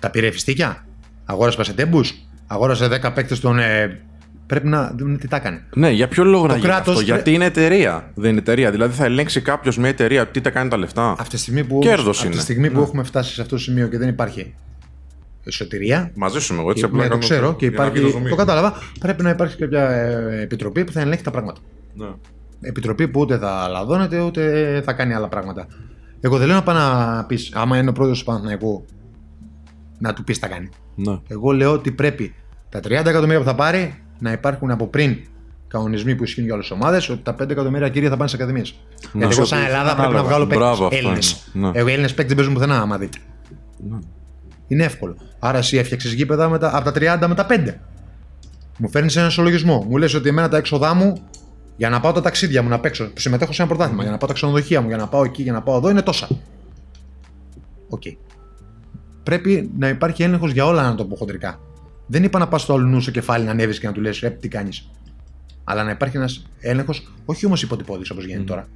Τα 0.00 0.10
πήρε 0.10 0.30
φιστίκια, 0.30 0.86
αγόρασε 1.24 1.56
πασετέμπου, 1.56 2.00
αγόρασε 2.46 2.86
10 3.02 3.12
παίκτες 3.14 3.40
των 3.40 3.58
ε, 3.58 4.00
πρέπει 4.48 4.66
να 4.66 4.92
δούμε 4.98 5.16
τι 5.16 5.28
τα 5.28 5.36
έκανε. 5.36 5.62
Ναι, 5.74 5.90
για 5.90 6.08
ποιο 6.08 6.24
λόγο 6.24 6.46
να 6.46 6.54
γίνει 6.54 6.66
κράτος 6.66 6.78
αυτό; 6.80 6.92
πρέ- 6.92 7.04
Γιατί 7.06 7.32
είναι 7.32 7.44
εταιρεία. 7.44 8.10
Δεν 8.14 8.30
είναι 8.30 8.38
εταιρεία. 8.38 8.70
Δηλαδή 8.70 8.94
θα 8.96 9.04
ελέγξει 9.04 9.40
κάποιος 9.40 9.78
μια 9.78 9.88
εταιρεία 9.88 10.26
τι 10.28 10.40
τα 10.40 10.50
κάνει 10.50 10.68
τα 10.70 10.76
λεφτά. 10.76 11.10
Αυτή 11.18 11.34
τη 11.34 11.40
στιγμή 11.40 11.64
που, 11.64 11.78
Κέρδος 11.78 12.16
αυτή 12.16 12.28
τη 12.28 12.32
είναι. 12.32 12.42
στιγμή 12.42 12.70
που 12.70 12.76
Ναι. 12.78 12.82
έχουμε 12.82 13.02
φτάσει 13.02 13.34
σε 13.34 13.40
αυτό 13.40 13.54
το 13.54 13.60
σημείο 13.62 13.86
και 13.88 13.98
δεν 13.98 14.08
υπάρχει 14.08 14.54
σωτηρία. 15.50 16.10
Μαζί 16.14 16.40
σου 16.40 16.52
είμαι 16.52 16.62
εγώ 16.62 16.70
έτσι. 16.70 16.82
Και, 16.82 16.88
απλά 16.88 16.98
ναι, 17.02 17.04
το 17.08 17.10
κάνω 17.10 17.24
ξέρω 17.24 17.54
και 17.54 17.66
για 17.66 17.78
να 17.78 17.84
υπάρχει. 17.84 18.04
βγει 18.04 18.12
το 18.12 18.18
zoom. 18.24 18.28
Το 18.28 18.34
κατάλαβα. 18.36 18.74
Πρέπει 19.00 19.22
να 19.22 19.30
υπάρχει 19.30 19.56
κάποια 19.56 19.88
ε, 19.90 20.40
επιτροπή 20.42 20.84
που 20.84 20.92
θα 20.92 21.00
ελέγχει 21.00 21.22
τα 21.22 21.30
πράγματα. 21.30 21.60
Ναι. 21.94 22.06
Επιτροπή 22.60 23.08
που 23.08 23.20
ούτε 23.20 23.38
θα 23.38 23.68
λαδώνεται 23.68 24.20
ούτε 24.20 24.82
θα 24.84 24.92
κάνει 24.92 25.14
άλλα 25.14 25.28
πράγματα. 25.28 25.66
Εγώ 26.20 26.38
δεν 26.38 26.46
λέω 26.46 26.56
να 26.56 26.62
πάει 26.62 26.76
να 26.76 27.24
πεις, 27.24 27.50
άμα 27.54 27.78
είναι 27.78 27.88
ο 27.90 27.92
πρόεδρος 27.92 28.18
του 28.18 28.24
Παναθηναϊκού, 28.24 28.84
να 29.98 30.12
του 30.12 30.24
πεις 30.24 30.38
τι 30.38 30.46
θα 30.46 30.52
κάνει. 30.54 30.68
Ναι. 30.94 31.18
Εγώ 31.28 31.52
λέω 31.52 31.72
ότι 31.72 31.90
πρέπει 31.92 32.34
τα 32.68 32.80
30 32.80 32.90
εκατομμύρια 32.90 33.38
που 33.38 33.44
θα 33.44 33.54
πάρει 33.54 34.02
να 34.18 34.32
υπάρχουν 34.32 34.70
από 34.70 34.86
πριν 34.86 35.16
κανονισμοί 35.68 36.14
που 36.14 36.22
ισχύουν 36.24 36.44
για 36.44 36.54
όλες 36.54 36.68
τις 36.68 36.76
ομάδες, 36.76 37.08
ότι 37.08 37.22
τα 37.22 37.34
5 37.34 37.50
εκατομμύρια 37.50 37.88
κύρια 37.88 38.08
θα 38.08 38.16
πάνε 38.16 38.28
στις 38.28 38.40
ακαδημίες. 38.40 38.74
Γιατί 39.12 39.34
εγώ, 39.34 39.44
σαν 39.44 39.58
Ελλάδα, 39.64 39.82
πρέπει 39.84 39.96
να 39.96 40.04
Ανάλογα. 40.04 40.22
βγάλω 40.22 40.44
Μπράβο, 40.44 40.88
παίκτε 40.88 40.96
αυτό 40.96 40.96
Έλληνες. 40.96 41.50
είναι. 41.54 41.66
Ναι. 41.68 41.78
Εγώ 41.78 41.88
οι 41.88 41.92
Έλληνες 41.92 42.14
παίκτες 42.14 42.26
δεν 42.26 42.36
παίζουν 42.36 42.54
πουθενά, 42.54 42.80
άμα 42.80 42.98
δείτε. 42.98 43.18
Είναι 44.66 44.84
εύκολο. 44.84 45.16
Άρα 45.38 45.58
εσύ 45.58 45.76
έφτιαξες 45.76 46.12
γήπεδα 46.12 46.48
με 46.48 46.58
τα, 46.58 46.76
από 46.76 46.84
τα 46.84 47.18
30 47.22 47.26
με 47.28 47.34
τα 47.34 47.46
5. 47.50 47.74
Μου 48.78 48.90
φέρνεις 48.90 49.16
ένα 49.16 49.26
ισολογισμό. 49.26 49.86
Μου 49.88 49.96
λες 49.96 50.14
ότι 50.14 50.28
εμένα 50.28 50.48
τα 50.48 50.56
έξοδά 50.56 50.94
μου 50.94 51.22
για 51.76 51.88
να 51.88 52.00
πάω 52.00 52.12
τα 52.12 52.20
ταξίδια 52.20 52.62
μου 52.62 52.68
να 52.68 52.80
παίξω, 52.80 53.04
που 53.12 53.20
συμμετέχω 53.20 53.52
σε 53.52 53.62
ένα 53.62 53.70
πρωτάθλημα, 53.70 54.02
για 54.02 54.10
να 54.12 54.18
πάω 54.18 54.28
τα 54.28 54.34
ξενοδοχεία 54.34 54.80
μου, 54.80 54.88
για 54.88 54.96
να 54.96 55.06
πάω 55.08 55.24
εκεί, 55.24 55.42
για 55.42 55.52
να 55.52 55.62
πάω 55.62 55.76
εδώ 55.76 55.90
είναι 55.90 56.02
τόσα. 56.02 56.28
Οκ. 57.88 58.02
Πρέπει 59.22 59.70
να 59.78 59.88
υπάρχει 59.88 60.22
έλεγχος 60.22 60.52
για 60.52 60.66
όλα, 60.66 60.82
να 60.82 60.94
το 60.94 61.04
πω 61.04 61.16
χοντρικά. 61.16 61.60
Δεν 62.10 62.24
είπα 62.24 62.38
να 62.38 62.48
πας 62.48 62.62
στο 62.62 62.74
αλλού 62.74 63.00
στο 63.00 63.10
κεφάλι 63.10 63.44
να 63.44 63.50
ανέβεις 63.50 63.78
και 63.78 63.86
να 63.86 63.92
του 63.92 64.00
λες: 64.00 64.18
Ρε, 64.20 64.30
τι 64.30 64.48
κάνεις. 64.48 64.90
Αλλά 65.64 65.84
να 65.84 65.90
υπάρχει 65.90 66.16
ένας 66.16 66.46
έλεγχος, 66.60 67.12
όχι 67.24 67.46
όμως 67.46 67.62
υποτυπώδης 67.62 68.10
όπως 68.10 68.24
γίνεται 68.24 68.44
τώρα. 68.44 68.68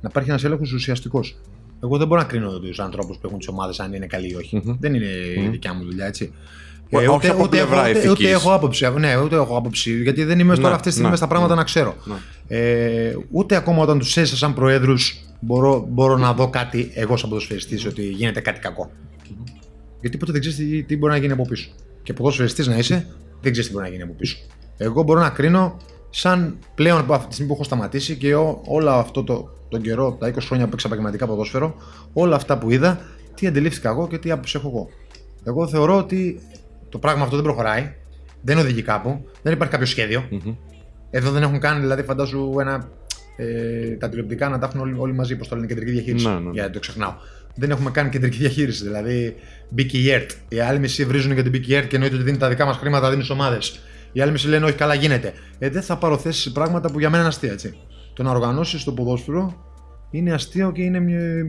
Να 0.00 0.08
υπάρχει 0.10 0.28
ένας 0.30 0.44
έλεγχος 0.44 0.72
ουσιαστικός. 0.72 1.36
Εγώ 1.82 1.98
δεν 1.98 2.06
μπορώ 2.06 2.20
να 2.20 2.26
κρίνω 2.26 2.58
τους 2.58 2.80
ανθρώπους 2.80 3.16
που 3.16 3.26
έχουν 3.26 3.38
τις 3.38 3.48
ομάδες 3.48 3.80
αν 3.80 3.92
είναι 3.92 4.06
καλοί 4.06 4.30
ή 4.30 4.34
όχι. 4.34 4.62
Δεν 4.80 4.94
είναι 4.94 5.06
η 5.36 5.48
δικιά 5.50 5.74
μου 5.74 5.84
δουλειά, 5.84 6.06
έτσι. 6.06 6.32
Ε, 6.88 6.96
Ε, 7.02 7.06
όχι 7.08 7.08
ούτε, 7.16 7.28
από 7.28 7.42
ούτε, 7.42 7.58
έχω, 7.58 7.66
πλευρά 7.68 7.80
ούτε, 7.80 7.98
ούτε 7.98 8.08
ηθικής. 8.08 8.30
έχω 8.30 8.52
άποψη. 8.54 8.90
Ναι, 8.98 9.16
ούτε 9.16 9.34
έχω 9.36 9.56
άποψη. 9.56 10.02
Γιατί 10.02 10.24
δεν 10.24 10.38
είμαι 10.38 10.54
τώρα 10.54 10.68
Ναι, 10.68 10.74
αυτή 10.74 10.86
τη 10.86 10.92
στιγμή 10.92 11.10
ναι, 11.10 11.16
στα 11.16 11.26
πράγματα 11.26 11.54
ναι. 11.54 11.58
να 11.60 11.64
ξέρω. 11.64 11.94
Ναι. 12.04 12.14
Ε, 12.48 13.16
ούτε 13.30 13.56
ακόμα 13.56 13.82
όταν 13.82 13.98
τους 13.98 14.16
έζησα 14.16 14.36
σαν 14.36 14.54
προέδρους 14.54 15.24
μπορώ, 15.40 15.86
μπορώ 15.90 16.16
να 16.16 16.32
δω 16.32 16.50
κάτι 16.50 16.90
εγώ 16.94 17.16
σαν 17.16 17.28
ποδοσφαιριστής 17.28 17.86
ότι 17.86 18.02
γίνεται 18.02 18.40
κάτι 18.40 18.60
κακό. 18.60 18.90
Γιατί 20.00 20.16
ποτέ 20.16 20.32
δεν 20.32 20.40
ξέρεις 20.40 20.58
τι, 20.58 20.82
τι 20.82 20.96
μπορεί 20.96 21.12
να 21.12 21.18
γίνει 21.18 21.32
από 21.32 21.46
πίσω. 21.46 21.70
Και 22.02 22.12
ποδοσφαιριστή 22.12 22.68
να 22.68 22.76
είσαι, 22.76 23.06
δεν 23.40 23.52
ξέρεις 23.52 23.66
τι 23.66 23.72
μπορεί 23.74 23.84
να 23.84 23.90
γίνει 23.90 24.02
από 24.02 24.12
πίσω. 24.12 24.36
Εγώ 24.76 25.02
μπορώ 25.02 25.20
να 25.20 25.30
κρίνω 25.30 25.76
σαν 26.10 26.58
πλέον 26.74 26.98
από 26.98 27.14
αυτή 27.14 27.26
τη 27.26 27.32
στιγμή 27.32 27.50
που 27.50 27.56
έχω 27.56 27.64
σταματήσει 27.64 28.16
και 28.16 28.34
ό, 28.34 28.62
όλο 28.66 28.90
αυτό 28.90 29.24
το, 29.24 29.50
τον 29.68 29.82
καιρό, 29.82 30.12
τα 30.12 30.30
20 30.30 30.36
χρόνια 30.40 30.64
που 30.64 30.70
παίξα 30.70 30.86
επαγγελματικά 30.86 31.26
ποδόσφαιρο, 31.26 31.74
όλα 32.12 32.36
αυτά 32.36 32.58
που 32.58 32.70
είδα, 32.70 33.00
τι 33.34 33.46
αντιλήφθηκα 33.46 33.88
εγώ 33.88 34.08
και 34.08 34.18
τι 34.18 34.30
άποψη 34.30 34.56
έχω 34.58 34.68
εγώ. 34.68 34.88
Εγώ 35.44 35.68
θεωρώ 35.68 35.96
ότι 35.96 36.40
το 36.88 36.98
πράγμα 36.98 37.22
αυτό 37.22 37.36
δεν 37.36 37.44
προχωράει, 37.44 37.94
δεν 38.42 38.58
οδηγεί 38.58 38.82
κάπου, 38.82 39.24
δεν 39.42 39.52
υπάρχει 39.52 39.72
κάποιο 39.72 39.86
σχέδιο. 39.86 40.28
Εδώ 41.10 41.30
δεν 41.30 41.42
έχουν 41.42 41.58
κάνει, 41.60 41.80
δηλαδή, 41.80 42.02
φαντάζου 42.02 42.52
ένα. 42.60 42.88
Ε, 43.36 43.96
τα 43.96 44.08
τηλεοπτικά 44.08 44.48
να 44.48 44.58
τα 44.58 44.66
έχουν 44.66 44.80
όλοι, 44.80 44.94
όλοι 44.98 45.12
μαζί, 45.12 45.36
πώς 45.36 45.48
το 45.48 45.54
λένε, 45.54 45.66
κεντρική 45.66 45.90
διαχείριση. 45.90 46.26
Ναι, 46.26 46.34
ναι. 46.34 46.50
Γιατί 46.52 46.72
το 46.72 46.78
ξεχνάω. 46.78 47.12
Δεν 47.54 47.70
έχουμε 47.70 47.90
κάνει 47.90 48.08
κεντρική 48.08 48.36
διαχείριση. 48.38 48.82
Δηλαδή, 48.84 49.34
μπήκε 49.68 49.98
η 49.98 50.10
ΕΡΤ. 50.10 50.30
Οι 50.48 50.60
άλλοι 50.60 50.78
μισοί 50.78 51.04
βρίζουν 51.04 51.32
για 51.32 51.42
την 51.42 51.50
μπήκε 51.50 51.72
η 51.72 51.76
ΕΡΤ 51.76 51.86
και 51.88 51.94
εννοείται 51.94 52.16
ότι 52.16 52.24
δίνει 52.24 52.36
τα 52.36 52.48
δικά 52.48 52.64
μας 52.64 52.76
χρήματα, 52.76 53.08
δίνει 53.10 53.22
στις 53.22 53.34
ομάδες. 53.34 53.80
Οι 54.12 54.20
άλλοι 54.20 54.30
μισοί 54.30 54.48
λένε 54.48 54.64
Όχι, 54.64 54.74
καλά 54.74 54.94
γίνεται. 54.94 55.32
Ε, 55.58 55.68
δεν 55.70 55.82
θα 55.82 55.96
πάρω 55.96 56.18
θέση 56.18 56.40
σε 56.40 56.50
πράγματα 56.50 56.90
που 56.92 56.98
για 56.98 57.08
μένα 57.10 57.20
είναι 57.22 57.28
αστεία, 57.28 57.52
έτσι. 57.52 57.74
Το 58.14 58.22
να 58.22 58.30
οργανώσεις 58.30 58.84
το 58.84 58.92
ποδόσφαιρο 58.92 59.64
είναι 60.10 60.32
αστείο 60.32 60.72
και 60.72 60.82
είναι 60.82 61.00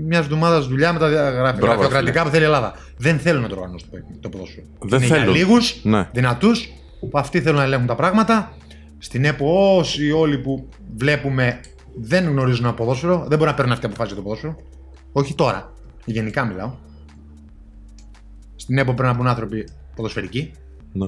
μια 0.06 0.18
εβδομάδα 0.18 0.62
δουλειά 0.62 0.94
με 0.94 1.00
τα 1.00 1.10
γραφ- 1.10 1.60
Μπράβο, 1.60 1.74
γραφειοκρατικά 1.80 2.24
που 2.24 2.30
θέλει 2.30 2.42
η 2.42 2.46
Ελλάδα. 2.46 2.74
Δεν 2.98 3.20
θέλουν 3.20 3.42
να 3.42 3.48
το 3.48 3.56
οργανώσουν 3.56 3.90
το, 3.92 3.98
το 4.22 4.30
ποδόσφαιρο. 4.30 4.66
Δεν 4.80 5.00
είναι 5.02 5.08
θέλουν. 5.16 5.24
για 5.24 5.34
λίγους, 5.44 5.76
Ναι. 5.84 6.10
δυνατούς, 6.14 6.68
που 7.00 7.10
αυτοί 7.14 7.42
θέλουν 7.42 7.58
να 7.58 7.64
ελέγχουν 7.64 7.88
τα 7.88 7.96
πράγματα. 7.96 8.54
Στην 8.98 9.26
ΕΠΟ, 9.26 9.78
όσοι 9.78 10.12
όλοι 10.12 10.38
που 10.38 10.70
βλέπουμε 10.98 11.60
δεν 12.02 12.28
γνωρίζουν 12.28 12.66
ένα 12.66 12.74
ποδόσφαιρο, 12.74 13.26
δεν 13.28 13.38
μπορεί 13.38 13.50
να 13.50 13.56
παίρνουν 13.56 13.74
αυτή 13.74 13.86
αποφάση 13.86 14.08
για 14.14 14.18
το 14.18 14.22
ποδόσφαιρο. 14.28 14.56
Όχι 15.12 15.36
τώρα. 15.36 15.73
Γενικά 16.06 16.46
μιλάω. 16.46 16.72
Στην 18.56 18.78
ΕΠΟ 18.78 18.94
πρέπει 18.94 19.12
να 19.12 19.18
μπουν 19.18 19.28
άνθρωποι 19.28 19.68
ποδοσφαιρικοί. 19.96 20.52
Ναι. 20.94 21.06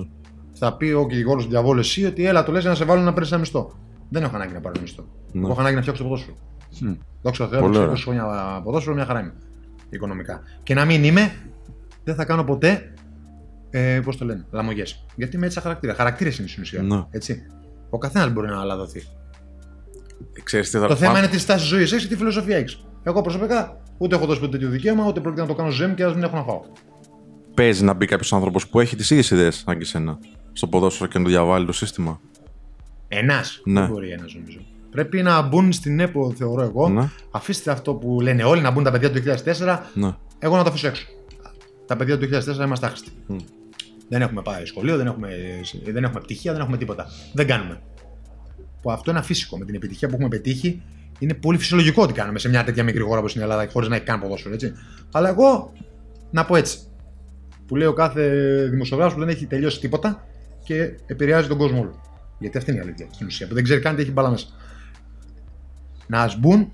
Θα 0.53 0.77
πει 0.77 0.85
ο 0.91 1.05
δικηγόρο 1.05 1.41
του 1.41 1.49
διαβόλου 1.49 1.79
εσύ 1.79 2.05
ότι 2.05 2.25
έλα, 2.25 2.43
το 2.43 2.51
λες 2.51 2.63
να 2.65 2.75
σε 2.75 2.85
βάλουν 2.85 3.03
να 3.03 3.13
παίρνεις 3.13 3.31
ένα 3.31 3.39
μισθό. 3.39 3.71
Δεν 4.09 4.23
έχω 4.23 4.35
ανάγκη 4.35 4.53
να 4.53 4.59
πάρω 4.59 4.73
ένα 4.75 4.81
μισθό. 4.81 5.05
Ναι. 5.31 5.41
Εγώ 5.41 5.49
έχω 5.51 5.59
ανάγκη 5.59 5.75
να 5.75 5.81
φτιάξω 5.81 6.03
το 6.03 6.09
ποδόσφαιρο. 6.09 6.37
Μμ. 6.81 6.93
Δόξα 7.21 7.43
τω 7.43 7.49
Θεώ, 7.49 7.61
Πολύ 7.61 7.75
έχω 7.75 7.83
ωραία. 7.83 7.95
20 7.95 8.01
χρόνια 8.03 8.61
ποδόσφαιρο, 8.63 8.95
μια 8.95 9.05
χαρά 9.05 9.19
είμαι. 9.19 9.33
Οικονομικά. 9.89 10.41
Και 10.63 10.73
να 10.73 10.85
μην 10.85 11.03
είμαι, 11.03 11.33
δεν 12.03 12.15
θα 12.15 12.25
κάνω 12.25 12.43
ποτέ. 12.43 12.93
Ε, 13.69 13.99
Πώς 14.03 14.17
το 14.17 14.25
λένε, 14.25 14.45
λαμογές. 14.51 15.05
Γιατί 15.15 15.35
είμαι 15.35 15.45
έτσι 15.45 15.57
σαν 15.57 15.67
χαρακτήρα. 15.67 15.93
Χαρακτήρες 15.93 16.37
είναι 16.37 16.47
στην 16.47 16.61
ουσία. 16.61 16.81
Ναι. 16.81 17.03
Έτσι. 17.09 17.43
Ο 17.89 17.97
καθένας 17.97 18.31
μπορεί 18.33 18.47
να 18.47 18.63
λαδωθεί. 18.63 19.03
Ξέρεις 20.43 20.69
τι 20.69 20.77
θα 20.77 20.87
Το 20.87 20.95
θέμα 20.95 21.11
πάμε- 21.11 21.23
είναι 21.25 21.33
τι 21.35 21.39
στάση 21.39 21.65
ζωής 21.65 21.91
έχει 21.91 22.01
και 22.01 22.07
τι 22.13 22.15
φιλοσοφία 22.19 22.57
έχεις; 22.57 22.85
Εγώ 23.07 23.21
προσωπικά 23.21 23.81
ούτε 23.97 24.15
έχω 24.15 24.25
δώσει 24.25 24.39
ποτέ 24.39 24.51
τέτοιο 24.51 24.69
δικαίωμα, 24.69 25.07
ούτε 25.07 25.19
πρόκειται 25.19 25.41
να 25.41 25.47
το 25.47 25.55
κάνω 25.55 25.69
ζέμ 25.69 25.93
και 25.93 26.03
ας 26.03 26.13
μην 26.13 26.23
έχω 26.23 26.35
να 26.35 26.43
φάω. 26.43 26.61
Παίζει 27.53 27.83
να 27.83 27.93
μπει 27.93 28.05
κάποιος 28.05 28.33
άνθρωπος 28.33 28.67
που 28.67 28.79
έχει 28.79 28.95
τις 28.95 29.09
ίδιες 29.09 29.31
ιδέες 29.31 29.55
σαν 29.55 29.75
και 29.75 29.81
εσένα 29.81 30.19
στο 30.53 30.67
ποδόσφαιρο 30.67 31.09
και 31.09 31.17
να 31.17 31.23
του 31.23 31.29
διαβάλει 31.29 31.65
το 31.65 31.71
σύστημα. 31.71 32.19
Ένας. 33.07 33.61
Ναι. 33.65 33.79
Δεν 33.79 33.89
μπορεί 33.89 34.09
ένας 34.09 34.33
νομίζω. 34.33 34.59
Πρέπει 34.91 35.21
να 35.21 35.41
μπουν 35.41 35.71
στην 35.71 35.99
ΕΠΟ, 35.99 36.31
θεωρώ 36.31 36.61
εγώ. 36.61 36.89
Ναι. 36.89 37.09
Αφήστε 37.31 37.71
αυτό 37.71 37.93
που 37.93 38.21
λένε 38.21 38.43
όλοι 38.43 38.61
να 38.61 38.71
μπουν 38.71 38.83
τα 38.83 38.91
παιδιά 38.91 39.11
του 39.11 39.19
2004. 39.19 39.79
Ναι. 39.93 40.15
Εγώ 40.39 40.55
να 40.55 40.63
το 40.63 40.69
αφήσω 40.69 40.87
έξω. 40.87 41.05
Τα 41.85 41.95
παιδιά 41.95 42.17
του 42.17 42.25
2004 42.25 42.65
είμαστε 42.65 42.85
άχρηστοι. 42.85 43.11
Μμ. 43.27 43.35
Δεν 44.09 44.21
έχουμε 44.21 44.41
πάει 44.41 44.65
σχολείο, 44.65 44.97
δεν 44.97 45.07
έχουμε, 45.07 45.29
δεν 45.83 46.03
έχουμε 46.03 46.19
πτυχία, 46.19 46.51
δεν 46.51 46.61
έχουμε 46.61 46.77
τίποτα. 46.77 47.07
Δεν 47.33 47.47
κάνουμε. 47.47 47.81
Που 48.81 48.91
αυτό 48.91 49.11
είναι 49.11 49.19
αφύσικο. 49.19 49.57
Με 49.57 49.65
την 49.65 49.75
επιτυχία 49.75 50.07
που 50.07 50.13
έχουμε 50.13 50.29
πετύχει, 50.29 50.81
είναι 51.19 51.33
πολύ 51.33 51.57
φυσιολογικό 51.57 52.03
ότι 52.03 52.13
κάνουμε 52.13 52.39
σε 52.39 52.49
μια 52.49 52.63
τέτοια 52.63 52.83
μικρή 52.83 53.01
χώρα 53.01 53.19
όπως 53.19 53.35
είναι 53.35 53.43
η 53.43 53.47
Ελλάδα, 53.47 53.71
χωρίς 53.71 53.89
να 53.89 53.95
έχει 53.95 54.05
καν 54.05 54.19
ποδόσφαιρο, 54.19 54.53
έτσι. 54.53 54.73
Αλλά 55.11 55.29
εγώ 55.29 55.73
να 56.31 56.45
πω 56.45 56.55
έτσι. 56.55 56.77
Που 57.67 57.75
λέει 57.75 57.87
ο 57.87 57.93
κάθε 57.93 58.29
δημοσιογράφος 58.71 59.13
που 59.13 59.19
δεν 59.19 59.29
έχει 59.29 59.45
τελειώσει 59.45 59.79
τίποτα 59.79 60.27
και 60.63 60.97
επηρεάζει 61.05 61.47
τον 61.47 61.57
κόσμο 61.57 61.79
όλο. 61.79 62.01
Γιατί 62.39 62.57
αυτή 62.57 62.71
είναι 62.71 62.79
η 62.79 62.83
αλήθεια 62.83 63.07
στην 63.11 63.27
ουσία, 63.27 63.47
που 63.47 63.53
δεν 63.53 63.63
ξέρει 63.63 63.81
καν 63.81 63.95
τι 63.95 64.01
έχει 64.01 64.11
μπάλα 64.11 64.29
μέσα. 64.29 64.47
Να 66.07 66.21
ας 66.21 66.39
μπουν 66.39 66.69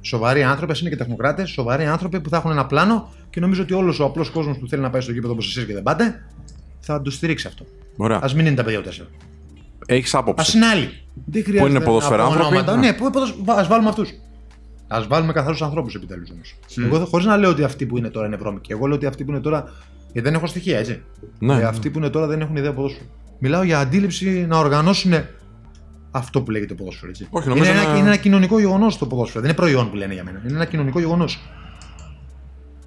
σοβαροί 0.00 0.42
άνθρωποι, 0.42 0.72
ας 0.72 0.80
είναι 0.80 0.90
και 0.90 0.96
τεχνοκράτες, 0.96 1.50
σοβαροί 1.50 1.84
άνθρωποι 1.84 2.20
που 2.20 2.28
θα 2.28 2.36
έχουν 2.36 2.50
ένα 2.50 2.66
πλάνο 2.66 3.12
και 3.30 3.40
νομίζω 3.40 3.62
ότι 3.62 3.74
όλος 3.74 4.00
ο 4.00 4.04
απλός 4.04 4.30
κόσμος 4.30 4.58
που 4.58 4.68
θέλει 4.68 4.82
να 4.82 4.90
πάει 4.90 5.00
στο 5.00 5.12
γήπεδο 5.12 5.32
όπως 5.32 5.46
εσείς 5.48 5.64
και 5.64 5.72
δεν 5.72 5.82
πάτε, 5.82 6.24
θα 6.80 7.02
το 7.02 7.10
στηρίξει 7.10 7.46
αυτό. 7.46 7.66
Ωραία. 7.96 8.16
Α 8.16 8.30
μην 8.34 8.46
είναι 8.46 8.54
τα 8.54 8.64
παιδιά 8.64 8.82
του 8.82 8.88
τέσσερα. 9.86 10.06
Έχει 10.06 10.16
Α 10.16 10.18
άποψη. 10.20 10.56
είναι 10.56 10.66
άλλοι. 10.66 10.88
Δεν 11.24 11.44
χρειάζεται 11.44 11.70
είναι 11.70 11.80
ποδοσφαιρά 11.80 12.16
να 12.16 12.22
πω 12.24 12.30
άνθρωποι. 12.32 12.54
ονόματα. 12.56 12.76
Ναι. 12.76 12.86
Ναι, 12.86 12.92
που 12.92 13.52
ας 13.52 13.66
βάλουμε 13.68 13.88
αυτούς. 13.88 14.08
Α 14.88 15.02
βάλουμε 15.08 15.32
καθαρούς 15.32 15.62
ανθρώπους 15.62 15.94
επιτέλους 15.94 16.30
όμως. 16.30 16.56
Εγώ 16.86 17.04
χωρίς 17.04 17.26
να 17.26 17.36
λέω 17.36 17.50
ότι 17.50 17.64
αυτοί 17.64 17.86
που 17.86 17.96
είναι 17.98 18.08
τώρα 18.08 18.26
είναι 18.26 18.36
βρώμικοι. 18.36 18.72
Εγώ 18.72 18.86
λέω 18.86 18.96
ότι 18.96 19.06
αυτοί 19.06 19.24
που 19.24 19.30
είναι 19.30 19.40
τώρα. 19.40 19.64
Γιατί 20.12 20.28
δεν 20.28 20.34
έχω 20.38 20.46
στοιχεία, 20.46 20.78
έτσι. 20.78 21.02
Ναι, 21.38 21.52
Ε, 21.54 21.56
ναι. 21.56 21.62
αυτοί 21.64 21.90
που 21.90 21.98
είναι 21.98 22.08
τώρα 22.10 22.26
δεν 22.26 22.40
έχουν 22.40 22.56
ιδέα 22.56 22.72
ποδόσφαιρο. 22.72 23.04
Μιλάω 23.38 23.62
για 23.62 23.78
αντίληψη 23.78 24.46
να 24.48 24.58
οργανώσουν 24.58 25.12
αυτό 26.10 26.42
που 26.42 26.50
λέγεται 26.50 26.74
ποδόσφαιρο. 26.74 27.10
Έτσι. 27.10 27.26
Όχι, 27.30 27.44
είναι, 27.50 27.54
νομίζω 27.58 27.70
ένα, 27.78 27.88
να- 27.92 27.98
είναι 27.98 28.06
ένα 28.06 28.16
κοινωνικό 28.16 28.58
γεγονός 28.58 28.98
το 28.98 29.06
ποδόσφαιρο. 29.06 29.40
Δεν 29.40 29.50
είναι 29.50 29.58
προϊόν 29.58 29.90
που 29.90 29.96
λένε 29.96 30.14
για 30.14 30.24
μένα. 30.24 30.40
Είναι 30.44 30.54
ένα 30.54 30.64
κοινωνικό 30.64 30.98
γεγονός. 30.98 31.40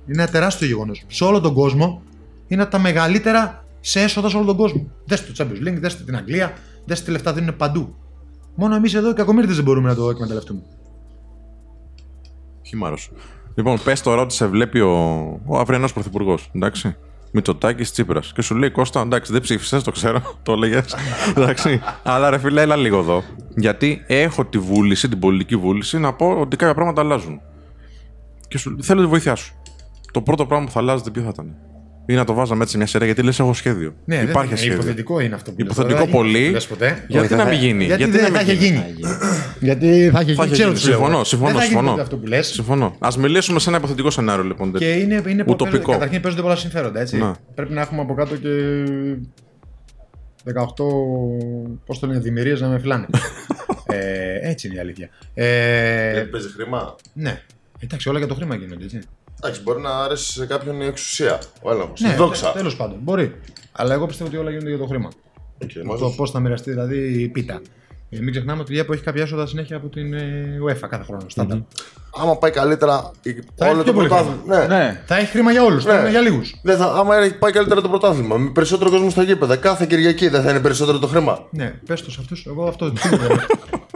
Είναι 0.07 0.21
ένα 0.21 0.31
τεράστιο 0.31 0.67
γεγονός. 0.67 1.03
Σε 1.07 1.23
όλο 1.23 1.41
τον 1.41 1.53
κόσμο 1.53 2.01
είναι 2.47 2.61
από 2.61 2.71
τα 2.71 2.79
μεγαλύτερα 2.79 3.65
σε 3.79 4.01
έσοδα 4.01 4.29
σε 4.29 4.37
όλο 4.37 4.45
τον 4.45 4.55
κόσμο. 4.55 4.87
Δέστε 5.05 5.31
το 5.31 5.43
Champions 5.43 5.67
League, 5.67 5.77
δέστε 5.79 6.03
την 6.03 6.15
Αγγλία, 6.15 6.53
δέστε 6.87 7.05
τι 7.05 7.11
λεφτά 7.11 7.33
δίνουν 7.33 7.55
παντού. 7.55 7.95
Μόνο 8.55 8.75
εμείς 8.75 8.93
εδώ 8.93 9.09
οι 9.09 9.13
κακομίρτε 9.13 9.53
δεν 9.53 9.63
μπορούμε 9.63 9.89
να 9.89 9.95
το 9.95 10.09
εκμεταλλευτούμε. 10.09 10.61
Χυμάρος. 12.61 13.11
Λοιπόν, 13.55 13.79
πες 13.83 14.01
τώρα 14.01 14.21
ότι 14.21 14.33
σε 14.33 14.47
βλέπει 14.47 14.79
ο, 14.79 14.93
ο 15.45 15.57
αυριανός 15.57 15.93
πρωθυπουργός. 15.93 16.49
Εντάξει. 16.55 16.95
Μητσοτάκης 17.31 17.91
Τσίπρας. 17.91 18.33
Και 18.33 18.41
σου 18.41 18.55
λέει 18.55 18.69
Κώστα, 18.71 19.01
εντάξει, 19.01 19.31
δεν 19.31 19.41
ψήφισες, 19.41 19.83
το 19.83 19.91
ξέρω, 19.91 20.21
το 20.43 20.51
έλεγες. 20.51 20.95
εντάξει. 21.35 21.81
Αλλά 22.03 22.29
ρε 22.29 22.37
φίλε, 22.37 22.61
έλα 22.61 22.75
λίγο 22.75 22.97
εδώ. 22.97 23.23
Γιατί 23.55 24.03
έχω 24.07 24.45
τη 24.45 24.57
βούληση, 24.57 25.09
την 25.09 25.19
πολιτική 25.19 25.55
βούληση, 25.55 25.99
να 25.99 26.13
πω 26.13 26.39
ότι 26.39 26.55
κάποια 26.55 26.73
πράγματα 26.73 27.01
αλλάζουν. 27.01 27.41
Και 28.47 28.57
σου 28.57 28.77
θέλω 28.81 29.01
τη 29.01 29.07
βοήθειά 29.07 29.35
σου. 29.35 29.53
Το 30.11 30.21
πρώτο 30.21 30.45
πράγμα 30.45 30.65
που 30.65 30.71
θα 30.71 30.79
αλλάζετε, 30.79 31.09
ποιο 31.11 31.21
θα 31.21 31.29
ήταν; 31.29 31.55
Ή 32.09 32.13
να 32.13 32.23
το 32.23 32.33
βάζαμε 32.33 32.59
έτσι 32.59 32.71
σε 32.71 32.77
μια 32.77 32.87
σειρά, 32.87 33.05
γιατί 33.05 33.21
λες: 33.23 33.39
Έχω 33.39 33.53
σχέδιο. 33.53 33.93
Ναι, 34.05 34.15
δεν 34.17 34.27
Υπάρχει 34.29 34.49
θα- 34.49 34.55
σχέδιο. 34.55 34.75
Υποθετικό 34.75 35.19
είναι 35.19 35.35
αυτό 35.35 35.51
που 35.51 35.57
λες 35.59 35.65
Υποθετικό 35.71 35.99
τώρα. 35.99 36.11
πολύ. 36.11 36.43
Δεν 36.43 36.51
λες 36.51 36.67
ποτέ. 36.67 37.03
Γιατί 37.07 37.25
Όχι, 37.25 37.35
να 37.35 37.43
θα- 37.43 37.49
μην 37.49 37.59
γίνει. 37.59 37.83
Γιατί, 37.85 38.05
να 38.05 38.09
δεν 38.11 38.21
θα 38.25 38.29
μην 38.31 38.39
είχε 38.41 38.53
γίνει. 38.53 38.83
Γιατί 39.59 40.09
θα 40.13 40.21
είχε 40.21 40.33
Θα 40.33 40.45
γίνει. 40.45 40.45
είχε 40.45 40.51
Ξέρω 40.51 40.69
γίνει. 40.69 40.79
τι 40.81 40.87
λέω. 40.87 40.97
Συμφωνώ, 40.97 41.23
συμφωνώ. 41.23 41.49
Δεν 41.51 41.59
θα 41.59 41.65
γίνει 41.65 41.73
συμφωνώ. 41.75 41.89
ποτέ 41.89 42.01
αυτό 42.01 42.17
που 42.17 42.25
λες. 42.27 42.47
Συμφωνώ. 42.47 42.95
Α 42.99 43.07
μιλήσουμε 43.19 43.59
σε 43.59 43.69
ένα 43.69 43.77
υποθετικό 43.77 44.09
σενάριο, 44.09 44.43
λοιπόν. 44.43 44.73
Και 44.73 44.91
είναι, 44.91 45.23
είναι 45.27 45.43
Ουτοπικό. 45.47 45.91
Καταρχήν 45.91 46.21
παίζονται 46.21 46.41
πολλά 46.43 46.55
συμφέροντα, 46.55 46.99
έτσι. 46.99 47.17
Ναι. 47.17 47.31
Πρέπει 47.55 47.73
να 47.73 47.81
έχουμε 47.81 48.01
από 48.01 48.13
κάτω 48.13 48.35
και 48.35 48.49
πώς 51.85 51.99
το 51.99 52.07
λένε, 52.07 52.19
δημιουργίες 52.19 52.61
να 52.61 52.67
με 52.67 52.79
φυλάνε. 52.79 53.05
ε, 53.85 54.49
έτσι 54.49 54.67
είναι 54.67 54.75
η 54.75 54.79
αλήθεια. 54.79 55.09
Ε, 55.33 56.11
Γιατί 56.11 56.29
παίζει 56.29 56.47
χρήμα. 56.49 56.95
ναι. 57.13 57.41
Εντάξει, 57.79 58.09
όλα 58.09 58.17
για 58.17 58.27
το 58.27 58.33
χρήμα 58.35 58.55
γίνονται, 58.55 58.83
έτσι. 58.83 58.99
Εντάξει, 59.43 59.61
μπορεί 59.63 59.81
να 59.81 59.89
αρέσει 59.89 60.31
σε 60.31 60.45
κάποιον 60.45 60.81
η 60.81 60.85
εξουσία. 60.85 61.39
Ο 61.61 61.71
έλεγχος. 61.71 61.99
Ναι, 62.01 62.09
η 62.09 62.13
δόξα. 62.15 62.51
τέλος 62.51 62.75
πάντων. 62.75 62.97
Μπορεί. 63.01 63.35
Αλλά 63.71 63.93
εγώ 63.93 64.05
πιστεύω 64.05 64.29
ότι 64.29 64.37
όλα 64.39 64.49
γίνονται 64.49 64.69
για 64.69 64.77
το 64.77 64.85
χρήμα. 64.85 65.09
Οκ, 65.63 65.69
Το 65.73 65.83
μαζί 65.85 66.03
σου. 66.03 66.13
πώς 66.15 66.31
θα 66.31 66.39
μοιραστεί 66.39 66.69
δηλαδή 66.71 67.21
η 67.21 67.27
πίτα. 67.27 67.61
Ε, 68.09 68.19
μην 68.19 68.31
ξεχνάμε 68.31 68.61
ότι 68.61 68.73
η 68.73 68.77
ΕΠΟ 68.79 68.93
έχει 68.93 69.03
κάποια 69.03 69.21
έσοδα 69.23 69.45
συνέχεια 69.45 69.75
από 69.77 69.87
την 69.87 70.13
ε, 70.13 70.57
UEFA 70.67 70.87
κάθε 70.89 71.03
χρόνο. 71.03 71.21
στάνταρ. 71.27 71.57
Άμα 72.21 72.37
πάει 72.37 72.51
καλύτερα 72.51 73.11
η- 73.21 73.33
Θα 73.55 73.65
όλο 73.65 73.67
έχει 73.67 73.77
το 73.77 73.83
πιο 73.83 73.93
πολύ 73.93 74.07
πρωτάθλημα. 74.07 74.57
Ναι. 74.57 74.75
Ναι. 74.75 75.03
Θα 75.05 75.17
έχει 75.17 75.25
χρήμα 75.31 75.51
για 75.51 75.63
όλους, 75.63 75.85
Ναι. 75.85 76.01
ναι. 76.01 76.09
για 76.09 76.21
λίγους. 76.21 76.55
Δεν 76.63 76.77
θα, 76.77 76.85
άμα 76.85 77.15
έχει 77.17 77.33
πάει 77.37 77.51
καλύτερα 77.51 77.81
το 77.81 77.89
πρωτάθλημα, 77.89 78.37
με 78.37 78.49
περισσότερο 78.49 78.89
κόσμο 78.89 79.09
στα 79.09 79.23
γήπεδα, 79.23 79.55
κάθε 79.55 79.85
Κυριακή 79.85 80.27
δεν 80.27 80.41
θα 80.41 80.49
είναι 80.49 80.59
περισσότερο 80.59 80.99
το 80.99 81.07
χρήμα. 81.07 81.39
Ναι, 81.51 81.73
πες 81.85 82.01
το 82.01 82.11
σε 82.11 82.17
αυτούς. 82.21 82.45
Εγώ 82.45 82.67
αυτό 82.67 82.91
το 82.91 83.01
ίδιο 83.05 83.17
λέμε. 83.27 83.45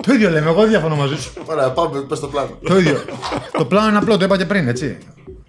το 0.05 0.13
ίδιο 0.13 0.29
λέμε. 0.29 0.49
Εγώ 0.49 0.59
δεν 0.61 0.69
διαφωνώ 0.69 0.95
μαζί 0.95 1.15
σου. 1.21 1.31
Ωραία, 1.45 1.71
πάμε, 1.71 2.01
πες 2.01 2.19
το 2.19 2.27
πλάνο. 2.27 2.49
το 2.63 2.77
ίδιο. 2.77 2.97
το 3.57 3.65
πλάνο 3.65 3.87
είναι 3.89 3.97
απλό, 3.97 4.17
το 4.17 4.25
είπα 4.25 4.37
και 4.37 4.45
πριν, 4.45 4.67
έτσι. 4.67 4.97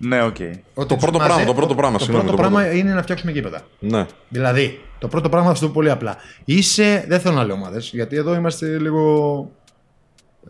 Ναι, 0.05 0.23
οκ. 0.23 0.37
Ότι 0.75 0.89
Το 0.89 0.97
πρώτο 0.97 1.19
μαζε- 1.19 1.33
πράγμα, 1.33 1.45
το 1.45 1.55
πρώτο 1.55 1.75
πράγμα, 1.75 1.99
Το 1.99 2.05
συγγνώμη, 2.05 2.29
πρώτο 2.29 2.43
το 2.43 2.49
πράγμα 2.49 2.69
πρώτο. 2.69 2.79
είναι 2.87 2.95
να 2.95 3.03
φτιάξουμε 3.03 3.33
γήπεδα. 3.33 3.61
Ναι. 3.79 4.07
Δηλαδή, 4.29 4.81
το 4.99 5.09
πρώτο 5.09 5.29
πράγμα 5.29 5.49
θα 5.49 5.55
σου 5.55 5.61
το 5.61 5.67
πω 5.67 5.73
πολύ 5.75 5.91
απλά. 5.91 6.17
Είσαι, 6.45 7.05
δεν 7.09 7.21
θέλω 7.21 7.35
να 7.35 7.45
λέω 7.45 7.55
ομάδες, 7.55 7.91
γιατί 7.95 8.17
εδώ 8.17 8.35
είμαστε 8.35 8.79
λίγο. 8.79 9.51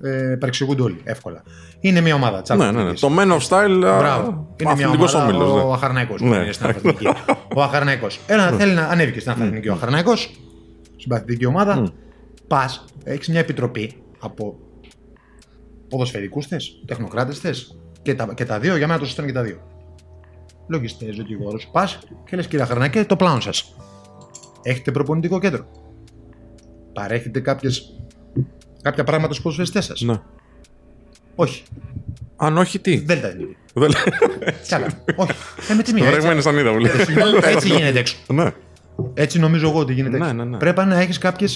Ε, 0.02 0.36
παρεξηγούνται 0.40 0.82
όλοι 0.82 1.00
εύκολα. 1.04 1.42
Είναι 1.80 2.00
μια 2.00 2.14
ομάδα. 2.14 2.42
Champions 2.46 2.56
Ναι, 2.56 2.70
ναι, 2.70 2.82
ναι. 2.82 2.90
League. 2.90 2.98
Το 2.98 3.10
Men 3.18 3.32
of 3.32 3.38
Style. 3.48 3.78
Μπράβο. 3.80 4.46
Είναι 4.56 4.74
μια 4.74 4.84
αθλητικός 4.86 5.14
ομάδα. 5.14 5.30
όμιλος, 5.30 5.50
ο 5.62 5.66
ναι. 5.66 5.72
Αχαρναϊκός. 5.72 6.20
Ναι. 6.20 6.36
Είναι 6.36 6.52
στην 6.52 6.66
Αθηνική. 6.66 7.06
ο 7.56 7.62
Αχαρναϊκός. 7.62 8.20
Ένα 8.26 8.46
θέλει 8.50 8.72
να 8.72 8.82
ανέβηκε 8.82 9.20
στην 9.20 9.32
Αθηνική 9.32 9.68
ο 9.68 9.72
Αχαρναϊκός. 9.72 10.30
Συμπαθητική 10.96 11.46
ομάδα. 11.46 11.92
Πας, 12.46 12.84
έχεις 13.04 13.28
μια 13.28 13.40
επιτροπή 13.40 13.92
από 14.18 14.58
ποδοσφαιρικούς 15.88 16.46
θες, 16.46 16.82
τεχνοκράτες 16.86 17.38
θες. 17.38 17.76
Και 18.02 18.14
τα, 18.14 18.34
και 18.34 18.44
τα 18.44 18.58
δύο, 18.58 18.76
για 18.76 18.86
μένα 18.86 18.98
το 18.98 19.04
σωστό 19.04 19.22
είναι 19.22 19.30
και 19.30 19.36
τα 19.38 19.44
δύο. 19.44 19.58
Λογιστές, 20.66 21.16
δικηγόρο. 21.16 21.58
Πας 21.72 21.98
και 22.24 22.36
λες 22.36 22.46
κύριε 22.46 22.64
Αχαρναϊκέ, 22.64 23.04
το 23.04 23.16
πλάνο 23.16 23.40
σας. 23.40 23.74
Έχετε 24.62 24.90
προπονητικό 24.90 25.38
κέντρο. 25.38 25.66
Παρέχετε 26.92 27.40
κάποιες, 27.40 28.00
κάποια 28.82 29.04
πράγματα 29.04 29.32
στους 29.32 29.42
ποδοσφαιριστές 29.44 29.84
σας. 29.84 30.00
Ναι. 30.00 30.20
Όχι. 31.34 31.62
Αν 32.36 32.56
όχι, 32.56 32.78
τι; 32.78 32.96
Δέλτα 32.96 33.26
εθνική. 33.26 33.56
Δεν 33.74 33.90
Καλά. 34.68 34.86
Όχι. 35.16 35.32
Ε, 35.70 35.74
με 35.74 35.82
τη 35.82 35.92
μία. 35.92 36.02
Το 36.02 36.08
έτσι. 36.08 36.18
βρεγμένο 36.20 36.40
σαν 36.40 36.58
είδα, 36.58 36.72
μου 36.72 36.78
λέει. 36.78 36.92
Έτσι 37.44 37.68
γίνεται 37.68 37.98
έξω. 37.98 38.16
Ναι. 38.28 38.52
Έτσι 39.14 39.38
νομίζω 39.38 39.68
εγώ 39.68 39.78
ότι 39.78 39.92
γίνεται 39.92 40.18
Ναι, 40.18 40.24
έξω. 40.24 40.36
ναι, 40.36 40.44
ναι. 40.44 40.56
Πρέπει 40.56 40.84
να 40.84 41.00
έχεις 41.00 41.18
κάποια 41.18 41.48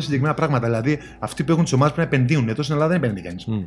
συγκεκριμένα 0.00 0.34
πράγματα. 0.34 0.66
Δηλαδή, 0.66 0.98
αυτοί 1.18 1.44
που 1.44 1.52
έχουν 1.52 1.62
τις 1.64 1.72
ομάδες 1.72 1.94
πρέπει 1.94 2.10
να 2.10 2.16
επενδύουν. 2.16 2.48
Εδώ 2.48 2.62
στην 2.62 2.74
Ελλάδα 2.74 2.92
δεν 2.92 3.02
επενδύει 3.02 3.22
κανείς. 3.22 3.44
Μμ. 3.46 3.62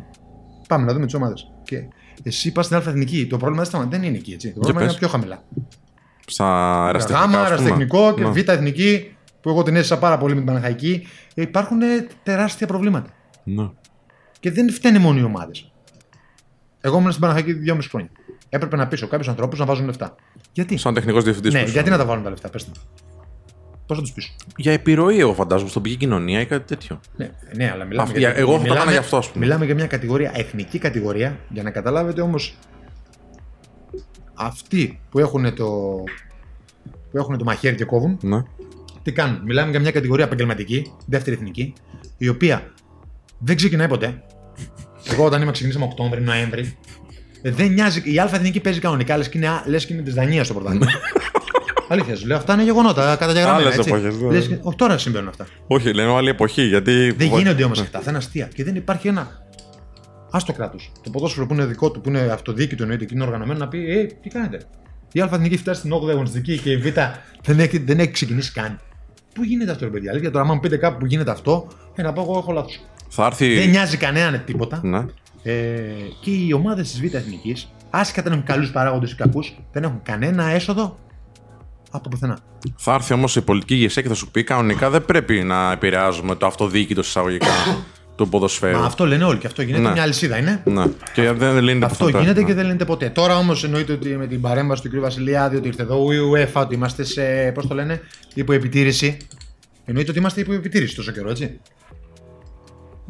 Πάμε 0.67 0.85
να 0.85 0.93
δούμε 0.93 1.05
τις 1.05 1.13
ομάδες. 1.15 1.51
Και 1.63 1.83
εσύ 2.23 2.51
πας 2.51 2.65
στην 2.65 2.77
Α 2.77 2.83
εθνική. 2.87 3.27
Το 3.27 3.37
πρόβλημα 3.37 3.61
δεν 3.61 3.71
σταμα- 3.71 3.85
δεν 3.89 4.03
είναι 4.03 4.17
εκεί. 4.17 4.31
Έτσι. 4.33 4.47
Το 4.47 4.53
πρόβλημα 4.53 4.79
πες. 4.79 4.89
είναι 4.89 4.99
πιο 4.99 5.07
χαμηλά. 5.07 5.43
Στα 6.25 6.45
αεραστεχνικά. 6.85 7.19
Γάμα, 7.25 7.37
ας 7.39 7.47
πούμε. 7.47 7.55
αεραστεχνικό 7.55 8.13
και 8.13 8.23
Ναι. 8.23 8.29
Β 8.29 8.37
εθνική 8.49 9.15
που 9.41 9.49
εγώ 9.49 9.63
την 9.63 9.75
έζησα 9.75 9.97
πάρα 9.99 10.17
πολύ 10.17 10.33
με 10.33 10.37
την 10.39 10.47
Παναχαϊκή. 10.47 11.07
Υπάρχουν 11.35 11.81
ε, 11.81 12.07
τεράστια 12.23 12.67
προβλήματα. 12.67 13.09
Ναι. 13.43 13.69
Και 14.39 14.51
δεν 14.51 14.71
φταίνε 14.71 14.99
μόνο 14.99 15.19
οι 15.19 15.23
ομάδες. 15.23 15.71
Εγώ 16.81 16.97
ήμουν 16.97 17.09
στην 17.09 17.21
Παναχαϊκή 17.21 17.53
δυόμιση 17.53 17.89
χρόνια. 17.89 18.09
Έπρεπε 18.49 18.75
να 18.75 18.87
πείσω 18.87 19.07
κάποιους 19.07 19.27
ανθρώπους 19.29 19.59
να 19.59 19.65
βάζουν 19.65 19.85
λεφτά. 19.85 20.15
Γιατί; 20.51 20.77
Σαν 20.77 20.93
τεχνικός 20.93 21.23
διευθυντής. 21.23 21.53
Ναι, 21.53 21.61
γιατί 21.63 21.89
να 21.89 21.97
τα 21.97 22.05
βάλουν 22.05 22.23
τα 22.23 22.29
λεφτά, 22.29 22.49
πες 22.49 22.65
μου. 22.65 22.73
Πώς 23.89 23.97
θα 23.97 24.03
τους 24.03 24.13
πείσω. 24.13 24.31
Για 24.57 24.71
επιρροή, 24.71 25.19
εγώ 25.19 25.33
φαντάζομαι, 25.33 25.69
στον 25.69 25.81
πηγή 25.81 25.95
κοινωνία 25.95 26.41
ή 26.41 26.45
κάτι 26.45 26.67
τέτοιο. 26.67 26.99
Ναι, 27.15 27.29
ναι, 27.55 27.71
αλλά 27.73 27.85
μιλάμε 27.85 28.09
Αυτή- 28.09 28.23
εγώ 28.23 28.59
θα 28.59 28.65
το 28.67 28.73
έκανα 28.73 28.91
γι' 28.91 28.97
αυτό, 28.97 29.17
ας 29.17 29.29
πούμε. 29.31 29.45
Μιλάμε 29.45 29.65
για 29.65 29.75
μια 29.75 29.87
κατηγορία, 29.87 30.31
εθνική 30.35 30.77
κατηγορία, 30.79 31.39
για 31.49 31.63
να 31.63 31.71
καταλάβετε 31.71 32.21
όμως. 32.21 32.57
Αυτοί 34.33 34.99
που 35.09 35.19
έχουν 35.19 35.55
το, 35.55 35.67
που 37.11 37.17
έχουν 37.17 37.37
το 37.37 37.43
μαχαίρι 37.43 37.75
και 37.75 37.85
κόβουν, 37.85 38.17
Ναι. 38.21 38.43
τι 39.01 39.11
κάνουν; 39.11 39.41
Μιλάμε 39.45 39.71
για 39.71 39.79
μια 39.79 39.91
κατηγορία 39.91 40.25
επαγγελματική, 40.25 40.91
δεύτερη 41.05 41.35
εθνική, 41.35 41.73
η 42.17 42.27
οποία 42.27 42.71
δεν 43.37 43.55
ξεκινάει 43.55 43.87
ποτέ. 43.87 44.23
Εγώ 45.11 45.25
όταν 45.25 45.41
είμαι 45.41 45.51
ξεκινήσαμε 45.51 45.85
Οκτώβρη, 45.85 46.21
Νοέμβρη, 46.21 46.77
ε, 47.41 47.51
δεν 47.51 47.71
νοιάζει. 47.71 48.01
Η 48.13 48.19
Α 48.19 48.29
εθνική 48.33 48.59
παίζει 48.59 48.79
κανονικά, 48.79 49.17
λες 49.17 49.29
και 49.29 49.37
είναι, 49.37 49.49
λες 49.65 49.85
και 49.85 49.93
είναι 49.93 50.01
της 50.01 50.13
Δανίας 50.13 50.45
στο 50.45 50.53
πρωτάθλημα. 50.55 50.85
Αλήθεια, 51.91 52.15
σου 52.15 52.27
λέω, 52.27 52.37
αυτά 52.37 52.53
είναι 52.53 52.63
γεγονότα, 52.63 53.15
καταγεγραμμένα. 53.15 53.65
Άλλες 53.65 53.77
έτσι. 53.77 53.89
εποχές, 53.89 54.21
ναι. 54.21 54.31
Λες 54.31 54.47
και- 54.47 54.57
όχι, 54.61 54.77
τώρα 54.77 54.97
συμβαίνουν 54.97 55.27
αυτά. 55.27 55.47
Όχι, 55.67 55.93
λένε 55.93 56.13
άλλη 56.15 56.29
εποχή. 56.29 56.61
Γιατί. 56.61 57.11
Δεν 57.11 57.27
γίνονται 57.27 57.63
όμως 57.63 57.79
αυτά, 57.79 57.99
θα 57.99 58.09
είναι 58.09 58.17
αστεία. 58.17 58.49
Και 58.53 58.63
δεν 58.63 58.75
υπάρχει 58.75 59.07
ένα. 59.07 59.21
Α 60.31 60.39
το 60.45 60.53
κράτος. 60.53 60.91
Το 61.03 61.09
ποδόσφαιρο 61.09 61.45
που 61.47 61.53
είναι 61.53 61.65
δικό 61.65 61.91
του, 61.91 62.01
που 62.01 62.09
είναι 62.09 62.19
αυτοδιοίκητο 62.19 62.83
εννοείται 62.83 63.05
και 63.05 63.13
είναι 63.15 63.23
οργανωμένο 63.23 63.59
να 63.59 63.67
πει: 63.67 63.91
Ε, 63.91 64.03
τι 64.03 64.29
κάνετε; 64.29 64.61
Η 65.11 65.21
Α 65.21 65.29
εθνική 65.33 65.57
φτάσει 65.57 65.79
στην 65.79 65.93
8η 65.93 66.09
αγωνιστική 66.09 66.57
και 66.57 66.71
η 66.71 66.77
Β 66.77 66.85
δεν 67.43 67.59
έχει, 67.59 67.77
δεν 67.77 67.99
έχει 67.99 68.11
ξεκινήσει 68.11 68.51
καν. 68.51 68.79
Πού 69.33 69.43
γίνεται 69.43 69.71
αυτό, 69.71 69.85
ρε 69.85 69.91
παιδιά; 69.91 70.11
Αλήθεια, 70.11 70.31
τώρα, 70.31 70.43
άμα 70.43 70.53
μου 70.53 70.59
πείτε 70.59 70.77
κάπου 70.77 70.97
που 70.97 71.05
γίνεται 71.05 71.31
αυτό, 71.31 71.67
ε, 71.95 72.01
να 72.01 72.13
πω 72.13 72.21
εγώ 72.21 72.37
έχω 72.37 72.51
λάθος. 72.51 72.79
Θα 73.09 73.25
έρθει. 73.25 73.55
Δεν 73.55 73.69
νοιάζει 73.69 73.97
κανέναν 73.97 74.41
τίποτα. 74.45 74.79
Ναι. 74.83 75.05
Ε, 75.43 75.81
και 76.21 76.31
οι 76.31 76.53
ομάδες 76.53 76.91
της 76.91 77.01
Β 77.01 77.13
Εθνικής, 77.13 77.71
άσχετα 77.89 78.27
αν 78.27 78.33
έχουν 78.33 78.45
καλούς 78.45 78.71
παράγοντες 78.71 79.11
ή 79.11 79.15
κακούς, 79.15 79.59
δεν 79.71 79.83
έχουν 79.83 80.01
κανένα 80.03 80.43
έσοδο 80.49 80.97
από 81.91 82.09
πουθενά. 82.09 82.39
Θα 82.75 82.93
έρθει 82.93 83.13
όμως 83.13 83.35
η 83.35 83.41
πολιτική 83.41 83.73
ηγεσία 83.73 84.01
και 84.01 84.07
θα 84.07 84.13
σου 84.13 84.31
πει 84.31 84.43
κανονικά 84.43 84.89
δεν 84.89 85.05
πρέπει 85.05 85.43
να 85.43 85.71
επηρεάζουμε 85.71 86.35
το 86.35 86.45
αυτοδιοίκητο 86.45 87.01
εισαγωγικά 87.01 87.47
του 88.15 88.29
ποδοσφαίρου. 88.29 88.79
Μα 88.79 88.85
αυτό 88.85 89.05
λένε 89.05 89.23
όλοι 89.23 89.37
και 89.39 89.47
αυτό 89.47 89.61
γίνεται 89.61 89.83
Ναι. 89.87 89.91
μια 89.91 90.01
αλυσίδα 90.01 90.37
είναι. 90.37 90.61
Ναι. 90.65 90.85
Και 91.13 91.31
δεν 91.31 91.57
λύνεται 91.63 91.85
Αυτό 91.85 92.05
ποτέ. 92.05 92.19
γίνεται 92.19 92.39
Ναι. 92.41 92.45
και 92.47 92.53
δεν 92.53 92.65
λύνεται 92.65 92.85
ποτέ. 92.85 93.09
Τώρα 93.09 93.37
όμως 93.37 93.63
εννοείται 93.63 93.93
ότι 93.93 94.09
με 94.17 94.27
την 94.27 94.41
παρέμβαση 94.41 94.81
του 94.81 94.89
κ. 94.89 94.99
Βασιλιάδη, 94.99 95.55
ότι 95.55 95.67
ήρθε 95.67 95.81
εδώ 95.81 96.11
η 96.11 96.17
UEFA, 96.33 96.61
ότι 96.61 96.75
είμαστε 96.75 97.03
σε. 97.03 97.51
Πώς 97.53 97.67
το 97.67 97.73
λένε, 97.75 98.01
υποεπιτήρηση. 98.33 99.17
Εννοείται 99.85 100.09
ότι 100.09 100.19
είμαστε 100.19 100.41
υποεπιτήρηση 100.41 100.95
τόσο 100.95 101.11
καιρό, 101.11 101.29
έτσι. 101.29 101.59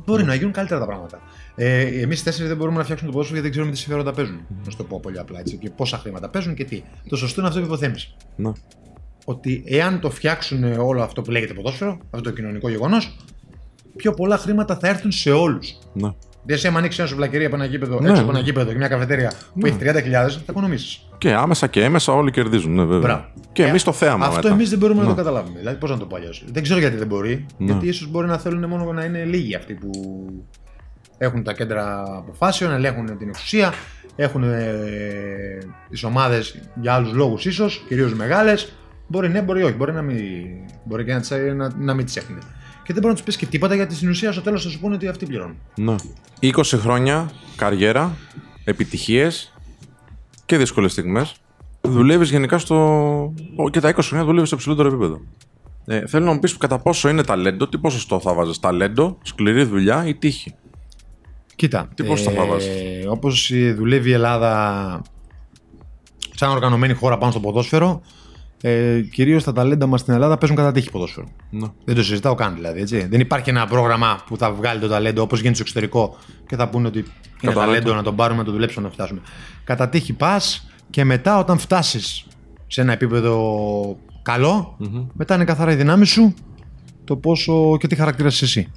Μπορεί 0.05 0.23
να 0.23 0.33
γίνουν 0.35 0.51
καλύτερα 0.51 0.79
τα 0.79 0.85
πράγματα. 0.85 1.19
Ε, 1.61 1.81
Εμείς 2.01 2.19
οι 2.19 2.23
τέσσερις 2.23 2.47
δεν 2.47 2.57
μπορούμε 2.57 2.77
να 2.77 2.83
φτιάξουμε 2.83 3.11
το 3.11 3.17
ποδόσφαιρο 3.17 3.39
γιατί 3.41 3.41
δεν 3.41 3.51
ξέρουμε 3.51 3.71
τι 3.71 3.77
συμφέροντα 3.77 4.11
παίζουν. 4.13 4.39
Να 4.65 4.71
σου 4.71 4.77
το 4.77 4.83
πω 4.83 4.99
πολύ 4.99 5.19
απλά 5.19 5.39
έτσι. 5.39 5.57
Και 5.57 5.69
πόσα 5.69 5.97
χρήματα 5.97 6.29
παίζουν 6.29 6.53
και 6.53 6.63
τι. 6.63 6.83
Το 7.09 7.15
σωστό 7.15 7.39
είναι 7.39 7.49
αυτό 7.49 7.59
που 7.61 7.65
υποθέμεις. 7.65 8.15
Ναι. 8.35 8.51
Ότι 9.25 9.63
εάν 9.67 9.99
το 9.99 10.09
φτιάξουν 10.09 10.63
όλο 10.63 11.01
αυτό 11.03 11.21
που 11.21 11.31
λέγεται 11.31 11.53
ποδόσφαιρο, 11.53 11.97
αυτό 12.09 12.29
το 12.29 12.35
κοινωνικό 12.35 12.69
γεγονός, 12.69 13.15
πιο 13.95 14.13
πολλά 14.13 14.37
χρήματα 14.37 14.77
θα 14.77 14.87
έρθουν 14.87 15.11
σε 15.11 15.31
όλους. 15.31 15.77
Ναι. 15.93 16.09
Δηλαδή, 16.45 16.67
άμα 16.67 16.77
ανοίξεις 16.79 16.99
ένα 16.99 17.07
σουβλακερί 17.07 17.45
από 17.45 17.55
ένα 17.55 17.65
γήπεδο, 17.65 17.99
Ναι, 17.99 18.09
έξω 18.09 18.21
από 18.21 18.31
ναι. 18.31 18.37
ένα 18.37 18.47
γήπεδο 18.47 18.71
και 18.71 18.77
μια 18.77 18.87
καφετέρια 18.87 19.31
που 19.59 19.65
έχει 19.65 19.77
30.000, 19.79 20.11
θα 20.11 20.41
οικονομήσεις. 20.49 21.07
Και 21.17 21.33
άμεσα 21.33 21.67
και 21.67 21.83
έμεσα 21.83 22.13
όλοι 22.13 22.31
κερδίζουν. 22.31 22.73
Ναι, 22.73 22.81
βέβαια. 22.83 22.99
Μπράβο. 22.99 23.25
Και 23.51 23.63
Ε, 23.63 23.67
εμείς 23.67 23.83
το 23.83 23.91
θέαμα 23.91 24.25
Αυτό 24.25 24.35
μετά. 24.41 24.53
εμείς 24.53 24.69
δεν 24.69 24.79
μπορούμε 24.79 24.99
να 25.01 25.05
Ναι. 25.07 25.13
το 25.13 25.17
καταλάβουμε. 25.17 25.57
Δηλαδή, 25.59 25.77
πώς 25.77 25.89
να 25.89 25.97
το 25.97 26.05
πω 26.05 26.15
αλλιώς. 26.15 26.43
Δεν 26.51 26.63
ξέρω 26.63 26.79
γιατί 26.79 26.97
δεν 26.97 27.07
μπορεί. 27.07 27.45
Ναι. 27.57 27.65
Γιατί 27.71 27.87
ίσως 27.87 28.07
μπορεί 28.07 28.27
να 28.27 28.37
θέλουν 28.37 28.65
μόνο 28.69 28.93
να 28.93 29.03
είναι 29.03 29.23
λίγοι 29.23 29.55
αυτοί 29.55 29.73
που 29.73 29.89
έχουν 31.21 31.43
τα 31.43 31.53
κέντρα 31.53 32.03
αποφάσεων, 32.17 32.71
ελέγχουν 32.71 33.17
την 33.17 33.27
εξουσία, 33.29 33.73
έχουν 34.15 34.43
ε, 34.43 35.57
τις 35.89 36.03
ομάδες 36.03 36.59
για 36.81 36.93
άλλους 36.93 37.13
λόγους 37.13 37.45
ίσως, 37.45 37.83
κυρίως 37.87 38.13
μεγάλες. 38.13 38.73
Μπορεί 39.07 39.29
ναι, 39.29 39.41
μπορεί 39.41 39.63
όχι. 39.63 39.73
Μπορεί, 39.73 39.91
να 39.93 40.01
μην, 40.01 40.17
μπορεί 40.83 41.05
και 41.05 41.13
να, 41.13 41.19
τις- 41.19 41.31
να, 41.55 41.71
να 41.77 41.93
μην 41.93 42.05
τις 42.05 42.15
έχουν. 42.15 42.37
Και 42.83 42.93
δεν 42.93 43.01
μπορεί 43.01 43.07
να 43.07 43.13
τους 43.13 43.23
πεις 43.23 43.35
και 43.37 43.45
τίποτα 43.45 43.75
γιατί 43.75 43.95
στην 43.95 44.09
ουσία 44.09 44.31
στο 44.31 44.41
τέλος 44.41 44.63
θα 44.63 44.69
σου 44.69 44.79
πούνε 44.79 44.95
ότι 44.95 45.07
αυτοί 45.07 45.25
πληρώνουν. 45.25 45.55
Ναι. 45.75 45.95
20 46.41 46.51
χρόνια 46.63 47.29
καριέρα, 47.55 48.15
επιτυχίες 48.63 49.53
και 50.45 50.57
δύσκολες 50.57 50.91
στιγμές. 50.91 51.35
Δουλεύεις 51.81 52.29
γενικά 52.29 52.57
στο. 52.57 52.75
ο, 53.55 53.69
και 53.69 53.79
τα 53.79 53.89
20 53.95 53.97
χρόνια 54.01 54.25
δουλεύεις 54.25 54.49
σε 54.49 54.55
υψηλότερο 54.55 54.87
επίπεδο. 54.87 55.21
Ε, 55.85 56.07
θέλω 56.07 56.25
να 56.25 56.31
μου 56.33 56.39
πεις 56.39 56.57
κατά 56.57 56.79
πόσο 56.79 57.09
είναι 57.09 57.23
ταλέντο, 57.23 57.67
τι 57.67 57.77
ποσοστό 57.77 58.19
θα 58.19 58.33
βάζεις. 58.33 58.59
Ταλέντο, 58.59 59.17
σκληρή 59.23 59.63
δουλειά 59.63 60.07
ή 60.07 60.15
τύχη; 60.15 60.55
Κοίτα, 61.59 61.87
Τι 61.95 62.03
ποσοστό 62.03 62.31
θα 62.31 62.45
βάζεις; 62.45 63.05
όπως 63.07 63.51
ε, 63.51 63.73
δουλεύει 63.73 64.09
η 64.09 64.13
Ελλάδα 64.13 65.01
σαν 66.35 66.49
οργανωμένη 66.49 66.93
χώρα 66.93 67.17
πάνω 67.17 67.31
στο 67.31 67.39
ποδόσφαιρο, 67.39 68.01
ε, 68.61 69.01
κυρίως 69.01 69.43
τα 69.43 69.53
ταλέντα 69.53 69.85
μας 69.85 69.99
στην 69.99 70.13
Ελλάδα 70.13 70.37
παίζουν 70.37 70.57
κατά 70.57 70.71
τύχη 70.71 70.91
ποδόσφαιρο. 70.91 71.27
Ναι. 71.49 71.67
Δεν 71.85 71.95
το 71.95 72.03
συζητάω 72.03 72.35
καν 72.35 72.55
δηλαδή. 72.55 72.81
Έτσι. 72.81 73.07
Δεν 73.07 73.19
υπάρχει 73.19 73.49
ένα 73.49 73.67
πρόγραμμα 73.67 74.19
που 74.27 74.37
θα 74.37 74.51
βγάλει 74.51 74.79
το 74.79 74.87
ταλέντο 74.87 75.21
όπως 75.21 75.37
γίνεται 75.37 75.55
στο 75.55 75.63
εξωτερικό 75.63 76.17
και 76.47 76.55
θα 76.55 76.69
πούνε 76.69 76.87
ότι 76.87 76.97
είναι 76.97 77.07
Κατά 77.53 77.59
ταλέντο 77.59 77.89
το. 77.89 77.95
να 77.95 78.03
τον 78.03 78.15
πάρουμε, 78.15 78.39
να 78.39 78.45
το 78.45 78.51
δουλέψουμε, 78.51 78.87
να 78.87 78.93
φτάσουμε. 78.93 79.21
Κατά 79.63 79.89
τύχη 79.89 80.13
πας 80.13 80.69
και 80.89 81.03
μετά 81.03 81.37
όταν 81.37 81.57
φτάσεις 81.57 82.27
σε 82.67 82.81
ένα 82.81 82.91
επίπεδο 82.91 83.97
καλό, 84.21 84.77
μετά 85.13 85.35
είναι 85.35 85.45
καθαρά 85.45 85.71
η 85.71 85.75
δύναμη 85.75 86.05
σου 86.05 86.33
το 87.03 87.15
πόσο 87.15 87.77
και 87.77 87.87
τι 87.87 87.95
χαρακτήρας 87.95 88.33
είσαι 88.33 88.45
εσύ. 88.45 88.71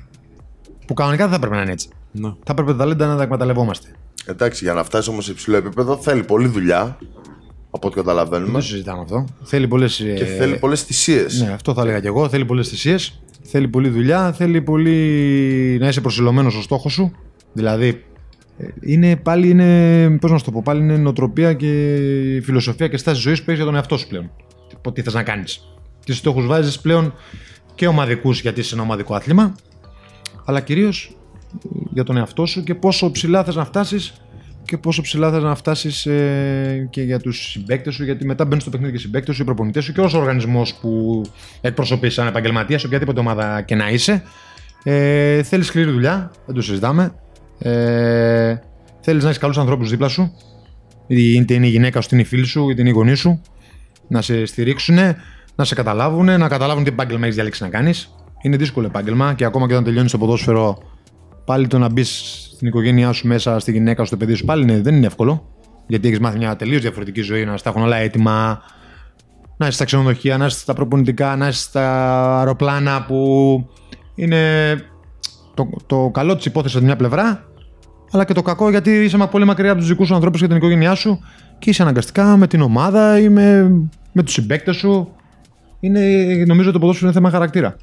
Που 0.87 0.95
κανονικά 0.95 1.25
δεν 1.25 1.33
θα 1.33 1.39
πρέπει 1.39 1.55
να 1.55 1.63
είναι 1.63 1.73
έτσι. 1.73 1.89
Ναι. 2.13 2.29
Θα 2.29 2.53
έπρεπε 2.53 2.71
τα 2.71 2.77
ταλέντα 2.77 3.07
να 3.07 3.17
τα 3.17 3.23
εκμεταλλευόμαστε. 3.23 3.89
Εντάξει, 4.25 4.65
για 4.65 4.75
να 4.75 4.85
φτάσει 4.85 5.11
όμως 5.11 5.25
σε 5.25 5.31
υψηλό 5.31 5.57
επίπεδο 5.57 5.97
θέλει 5.97 6.23
πολλή 6.23 6.49
δουλειά 6.49 6.99
Από 7.71 7.87
ό,τι 7.87 7.97
καταλαβαίνουμε. 7.97 8.51
Δεν 8.51 8.61
το 8.61 8.67
συζητάμε 8.67 9.01
αυτό. 9.01 9.25
Θέλει 9.43 9.69
πολλές. 9.69 9.97
Και 10.17 10.25
θέλει 10.25 10.59
πολλές 10.59 10.83
θυσίες. 10.83 11.41
Ναι, 11.41 11.53
αυτό 11.53 11.75
θα 11.75 11.83
έλεγα 11.83 12.01
και 12.01 12.07
εγώ. 12.07 12.29
Θέλει 12.29 12.45
πολλές 12.45 12.69
θυσίες. 12.69 13.21
Θέλει 13.43 13.69
πολλή 13.69 13.89
δουλειά. 13.89 14.33
Θέλει 14.33 14.63
πολύ 14.63 15.79
να 15.81 15.89
είσαι 15.89 16.01
προσιλωμένος 16.01 16.53
στο 16.53 16.63
στόχο 16.63 16.89
σου. 16.89 17.13
Δηλαδή, 17.53 18.05
ε, 18.59 18.67
είναι 18.81 19.17
πάλι 19.17 19.51
είναι, 19.51 20.19
πώς 20.21 20.31
να 20.31 20.39
σου 20.39 20.45
το 20.45 20.51
πω, 20.51 20.63
πάλι 20.65 20.81
είναι 20.81 20.97
νοοτροπία 20.97 21.53
και 21.53 21.67
φιλοσοφία 22.45 22.89
και 22.89 22.97
στάση 22.97 23.21
ζωής 23.21 23.39
που 23.39 23.45
έχεις 23.51 23.57
για 23.57 23.65
τον 23.65 23.75
εαυτό 23.75 23.97
σου 23.97 24.07
πλέον. 24.09 24.31
Τι, 24.83 24.93
τι 24.93 25.03
θες 25.03 25.15
να 25.15 25.23
κάνεις. 25.23 25.69
Τις 26.05 26.17
στόχους 26.17 26.47
βάζεις 26.47 26.79
πλέον 26.81 27.15
και 27.75 27.87
ομαδικούς 27.87 28.41
γιατί 28.41 28.61
είσαι 28.61 28.75
ένα 28.75 28.83
ομαδικό 28.83 29.15
άθλημα, 29.15 29.55
αλλά 30.45 30.61
κυρίως 30.61 31.17
για 31.93 32.05
τον 32.05 32.17
εαυτό 32.17 32.47
σου 32.47 32.63
και 32.63 32.75
πόσο 32.75 33.11
ψηλά 33.11 33.45
θες 33.45 33.55
να 33.55 33.65
φτάσεις 33.65 34.13
και 34.65 34.79
πόσο 34.79 35.03
ψηλά 35.03 35.31
θες 35.31 35.43
να 35.43 35.55
φτάσεις 35.55 36.07
ε, 36.07 36.89
και 36.91 37.03
για 37.03 37.21
τους 37.21 37.51
συμπαίκτες 37.51 37.95
σου, 37.95 38.05
γιατί 38.05 38.27
μετά 38.27 38.45
μπαίνει 38.45 38.61
στο 38.61 38.71
παιχνίδι 38.71 38.93
και 38.93 38.99
οι 38.99 39.01
συμπαίκτες 39.01 39.35
σου, 39.35 39.43
οι 39.43 39.45
προπονητές 39.45 39.85
σου 39.85 39.93
και 39.93 40.01
όσο 40.01 40.19
οργανισμός 40.19 40.75
που 40.75 41.23
εκπροσωπείς 41.61 42.15
σαν 42.15 42.27
επαγγελματία, 42.27 42.79
σε 42.79 42.87
οποιαδήποτε 42.87 43.21
ομάδα 43.21 43.63
και 43.63 43.75
να 43.75 43.91
είσαι. 43.91 44.23
Ε, 44.83 45.43
θέλεις 45.43 45.67
σκληρή 45.67 45.91
δουλειά, 45.91 46.31
δεν 46.47 46.55
το 46.55 46.63
συζητάμε. 46.63 47.15
Ε, 47.59 48.57
θέλεις 49.01 49.23
να 49.23 49.29
έχεις 49.29 49.41
καλούς 49.41 49.59
ανθρώπους 49.59 49.91
δίπλα 49.91 50.09
σου, 50.09 50.33
είτε 51.07 51.55
είναι 51.55 51.67
η 51.67 51.71
γυναίκα 51.71 52.01
σου, 52.01 52.07
είτε 52.07 52.17
είναι 52.17 52.25
η 52.25 52.29
φίλη 52.29 52.45
σου, 52.45 52.71
είτε 52.71 52.81
είναι 52.81 52.91
οι 52.91 52.93
γονείς 52.93 53.19
σου, 53.19 53.41
να 54.09 54.23
σε 54.23 54.45
στηρίξουν, 54.45 54.99
να 55.55 55.65
σε 55.65 55.75
καταλάβουν, 55.75 56.25
να 56.25 56.49
καταλάβουν 56.49 56.85
τι 56.85 56.91
επάγγελμα 56.91 57.23
έχεις 57.23 57.35
διαλέξει 57.35 57.63
να 57.63 57.69
κάνεις. 57.69 58.15
Είναι 58.43 58.57
δύσκολο 58.57 58.87
επάγγελμα 58.87 59.35
και 59.35 59.45
ακόμα 59.45 59.67
και 59.67 59.73
όταν 59.73 59.85
τελειώνεις 59.85 60.11
το 60.11 60.19
ποδόσφαιρο, 60.19 60.79
πάλι 61.45 61.67
το 61.67 61.79
να 61.79 61.89
μπεις 61.89 62.41
στην 62.55 62.69
οικογένειά 62.69 63.13
σου 63.13 63.27
μέσα, 63.27 63.59
στη 63.59 63.73
γυναίκα 63.73 64.01
σου, 64.01 64.07
στο 64.07 64.17
παιδί 64.17 64.35
σου, 64.35 64.45
πάλι 64.45 64.63
είναι, 64.63 64.81
δεν 64.81 64.95
είναι 64.95 65.07
εύκολο. 65.07 65.47
Γιατί 65.87 66.09
έχεις 66.09 66.21
μάθει 66.21 66.39
μια 66.39 66.57
τελείως 66.57 66.81
διαφορετική 66.81 67.21
ζωή, 67.21 67.45
να 67.45 67.57
στα 67.57 67.71
έχουν 67.71 67.83
όλα 67.83 67.97
έτοιμα, 67.97 68.63
να 69.57 69.67
είσαι 69.67 69.75
στα 69.75 69.85
ξενοδοχεία, 69.85 70.37
να 70.37 70.47
είσαι 70.47 70.59
στα 70.59 70.75
προπονητικά, 70.75 71.37
να 71.37 71.49
είσαι 71.49 71.63
στα 71.63 72.39
αεροπλάνα 72.39 73.05
που 73.05 73.17
είναι 74.15 74.75
το, 75.55 75.71
το 75.87 76.11
καλό 76.13 76.37
της 76.37 76.45
υπόθεσης 76.45 76.77
από 76.77 76.87
μια 76.87 76.97
πλευρά, 76.97 77.45
αλλά 78.11 78.25
και 78.25 78.33
το 78.33 78.43
κακό 78.43 78.71
γιατί 78.71 78.91
είσαι 78.91 79.29
πολύ 79.31 79.45
μακριά 79.45 79.71
από 79.71 79.81
τους 79.81 79.89
δικούς 79.89 80.07
σου 80.07 80.15
ανθρώπους 80.15 80.41
και 80.41 80.47
την 80.47 80.57
οικογένειά 80.57 80.95
σου 80.95 81.21
και 81.59 81.71
είσαι 81.71 81.83
αναγκαστικά 81.83 82.37
με 82.37 82.47
την 82.47 82.61
ομάδα 82.61 83.19
ή 83.19 83.29
με, 83.29 83.63
με 84.13 84.23
τους 84.23 84.33
συμπαίκτες 84.33 84.77
σου. 84.77 85.09
Είναι, 85.81 86.01
νομίζω 86.47 86.73
το 86.73 86.79
ποδόσφαιρο 86.79 87.07
είναι 87.07 87.15
θέμα 87.15 87.31
χαρακτήρα. 87.31 87.77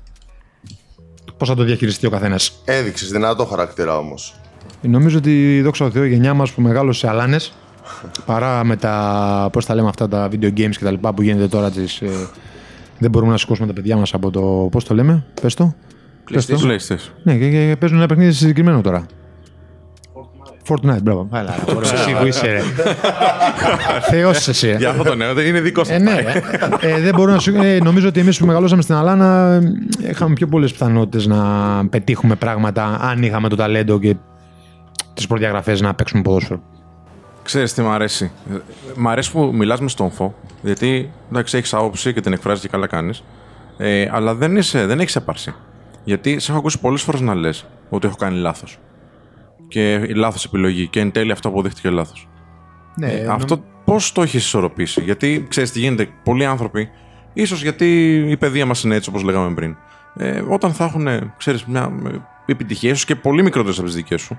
Πώς 1.39 1.47
θα 1.47 1.55
το 1.55 1.63
διαχειριστεί 1.63 2.05
ο 2.05 2.09
καθένας; 2.09 2.61
Έδειξες 2.65 3.09
δυνατό 3.09 3.45
χαρακτήρα 3.45 3.97
όμως. 3.97 4.35
Νομίζω 4.81 5.17
ότι 5.17 5.61
δόξα 5.61 5.85
τω 5.85 5.91
Θεώ 5.91 6.03
η 6.03 6.09
γενιά 6.09 6.33
μας 6.33 6.51
που 6.51 6.61
μεγάλωσε 6.61 6.99
σε 6.99 7.09
αλάνες 7.09 7.53
παρά 8.25 8.63
με 8.63 8.75
τα. 8.75 9.49
Πώς 9.51 9.65
τα 9.65 9.75
λέμε 9.75 9.87
αυτά 9.87 10.07
τα 10.07 10.29
video 10.31 10.45
games 10.45 10.75
και 10.77 10.83
τα 10.83 10.91
λοιπά 10.91 11.13
που 11.13 11.21
γίνεται 11.21 11.47
τώρα. 11.47 11.71
Τις, 11.71 12.01
ε, 12.01 12.09
δεν 12.97 13.09
μπορούμε 13.09 13.31
να 13.31 13.37
σηκώσουμε 13.37 13.67
τα 13.67 13.73
παιδιά 13.73 13.97
μας 13.97 14.13
από 14.13 14.31
το. 14.31 14.67
Πώς 14.71 14.83
το 14.83 14.93
λέμε, 14.93 15.25
πες 15.41 15.53
το. 15.53 15.75
Πες 16.31 16.45
το. 16.45 16.57
PlayStation. 16.63 17.11
Ναι, 17.23 17.37
και, 17.37 17.49
και 17.49 17.75
παίζουν 17.79 17.97
ένα 17.97 18.07
παιχνίδι 18.07 18.31
συγκεκριμένο 18.31 18.81
τώρα. 18.81 19.05
Fortnite, 20.69 21.01
μπράβο. 21.03 21.27
Έλα, 21.33 21.55
ρε, 21.67 21.79
εσύ 21.81 22.15
που 22.19 22.25
είσαι, 22.25 22.47
ρε. 22.47 22.61
Θεός 24.11 24.47
εσύ. 24.47 24.75
Για 24.77 24.89
αυτό 24.89 25.03
το 25.03 25.15
νέο 25.15 25.33
δεν 25.33 25.45
είναι 25.45 25.59
δικό 25.61 25.83
σα. 25.83 25.93
Ε, 25.93 25.99
ναι, 25.99 26.11
ε, 26.11 26.87
ε, 26.87 26.99
δεν 26.99 27.13
μπορώ 27.15 27.31
να 27.31 27.39
σου... 27.39 27.55
ε, 27.55 27.79
νομίζω 27.83 28.07
ότι 28.07 28.19
εμείς 28.19 28.37
που 28.37 28.45
μεγαλώσαμε 28.45 28.81
στην 28.81 28.95
Αλάνα 28.95 29.59
ε, 30.01 30.09
είχαμε 30.09 30.33
πιο 30.33 30.47
πολλές 30.47 30.71
πιθανότητες 30.71 31.25
να 31.27 31.37
πετύχουμε 31.89 32.35
πράγματα 32.35 32.97
αν 33.01 33.23
είχαμε 33.23 33.49
το 33.49 33.55
ταλέντο 33.55 33.99
και 33.99 34.15
τις 35.13 35.27
προδιαγραφές 35.27 35.81
να 35.81 35.93
παίξουμε 35.93 36.21
ποδόσφαιρο. 36.21 36.61
Ξέρεις 37.43 37.73
τι 37.73 37.81
μ' 37.81 37.89
αρέσει. 37.91 38.31
Ε, 38.53 38.57
Μ' 38.95 39.07
αρέσει 39.07 39.31
που 39.31 39.51
μιλάς 39.53 39.79
μες 39.79 39.91
στόμφο, 39.91 40.35
γιατί 40.61 41.11
εντάξει, 41.31 41.57
έχεις 41.57 41.73
άποψη 41.73 42.13
και 42.13 42.21
την 42.21 42.33
εκφράζεις 42.33 42.61
και 42.61 42.67
καλά 42.67 42.87
κάνεις, 42.87 43.23
ε, 43.77 44.09
αλλά 44.11 44.35
δεν, 44.35 44.55
είσαι, 44.55 44.85
δεν 44.85 44.99
έχεις 44.99 45.15
έπαρση. 45.15 45.53
Γιατί 46.03 46.39
σε 46.39 46.51
έχω 46.51 46.59
ακούσει 46.59 46.79
πολλές 46.79 47.01
φορές 47.01 47.21
να 47.21 47.35
λες 47.35 47.65
ότι 47.89 48.07
έχω 48.07 48.15
κάνει 48.15 48.37
λάθος. 48.37 48.79
Και 49.69 49.93
η 49.93 50.13
λάθος 50.13 50.45
επιλογή 50.45 50.87
και 50.87 50.99
εν 50.99 51.11
τέλει 51.11 51.31
αυτό 51.31 51.47
αποδείχτηκε 51.47 51.89
λάθος. 51.89 52.27
Ναι, 52.95 53.11
Ε, 53.11 53.25
αυτό 53.29 53.63
πώς 53.85 54.11
το 54.11 54.21
έχεις 54.21 54.43
ισορροπήσει; 54.43 55.01
Γιατί 55.01 55.45
ξέρεις 55.49 55.71
τι 55.71 55.79
γίνεται, 55.79 56.07
πολλοί 56.23 56.45
άνθρωποι, 56.45 56.89
ίσως 57.33 57.61
γιατί 57.61 58.15
η 58.29 58.37
παιδεία 58.37 58.65
μας 58.65 58.83
είναι 58.83 58.95
έτσι 58.95 59.09
όπως 59.09 59.23
λέγαμε 59.23 59.53
πριν, 59.53 59.75
ε, 60.17 60.41
όταν 60.49 60.73
θα 60.73 60.83
έχουν, 60.85 61.07
ε, 61.07 61.33
ξέρεις, 61.37 61.65
μια 61.65 61.91
ε, 62.05 62.15
επιτυχία, 62.45 62.89
ίσως 62.89 63.05
και 63.05 63.15
πολύ 63.15 63.43
μικρότερες 63.43 63.77
από 63.77 63.85
τις 63.87 63.95
δικές 63.95 64.21
σου, 64.21 64.37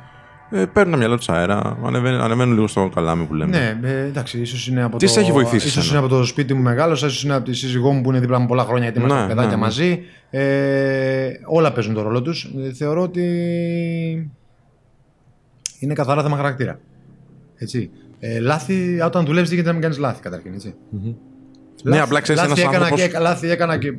ε, 0.50 0.64
παίρνουν 0.64 0.92
τα 0.92 0.98
μυαλά 0.98 1.16
τους 1.16 1.28
αέρα, 1.28 1.78
ανεβαίνουν, 1.84 2.20
ανεβαίνουν 2.20 2.54
λίγο 2.54 2.66
στο 2.66 2.90
καλάμι 2.94 3.24
που 3.24 3.34
λέμε. 3.34 3.76
Ναι, 3.80 3.88
ε, 3.88 4.00
εντάξει, 4.04 4.40
ίσως 4.40 4.68
είναι 4.68 4.82
από 4.82 4.96
Τι 4.96 5.06
το. 5.06 5.12
σε 5.12 5.20
έχει 5.20 5.32
βοηθήσει 5.32 5.66
Ίσως 5.66 5.76
εσένα; 5.84 5.98
είναι 5.98 6.06
από 6.06 6.16
το 6.16 6.24
σπίτι 6.24 6.54
μου 6.54 6.62
μεγάλο, 6.62 6.92
ίσως 6.92 7.22
είναι 7.24 7.34
από 7.34 7.44
τη 7.44 7.52
σύζυγό 7.54 7.92
μου 7.92 8.00
που 8.00 8.10
είναι 8.10 8.20
δίπλα 8.20 8.38
μου 8.38 8.46
πολλά 8.46 8.62
χρόνια 8.64 8.82
γιατί 8.84 8.98
είμαστε 8.98 9.20
Ναι, 9.20 9.26
παιδάκια 9.28 9.50
ναι, 9.50 9.56
ναι. 9.56 9.62
μαζί. 9.62 10.02
Ε, 10.30 11.30
όλα 11.46 11.72
παίζουν 11.72 11.94
τον 11.94 12.02
ρόλο 12.02 12.22
τους. 12.22 12.50
θεωρώ 12.74 13.02
ότι 13.02 13.24
είναι 15.80 15.94
καθαρά 15.94 16.22
θέμα 16.22 16.36
χαρακτήρα. 16.36 16.78
Έτσι. 17.56 17.90
Ε, 18.18 18.40
λάθη, 18.40 19.00
όταν 19.00 19.24
δουλεύεις, 19.24 19.48
δεν 19.48 19.58
γίνεται 19.58 19.66
να 19.66 19.72
μην 19.72 19.82
κάνεις 19.82 19.98
λάθη 19.98 20.22
καταρχήν. 20.22 20.54
Έτσι. 20.54 20.74
Ναι, 21.82 22.00
απλά 22.00 22.20
ξέρεις, 22.20 22.40
λάθη, 22.40 22.60
ένας 22.60 22.72
έκανα 22.72 22.84
άνθρωπος- 22.84 23.12
και, 23.12 23.18
λάθη 23.18 23.50
έκανα 23.50 23.78
και 23.78 23.92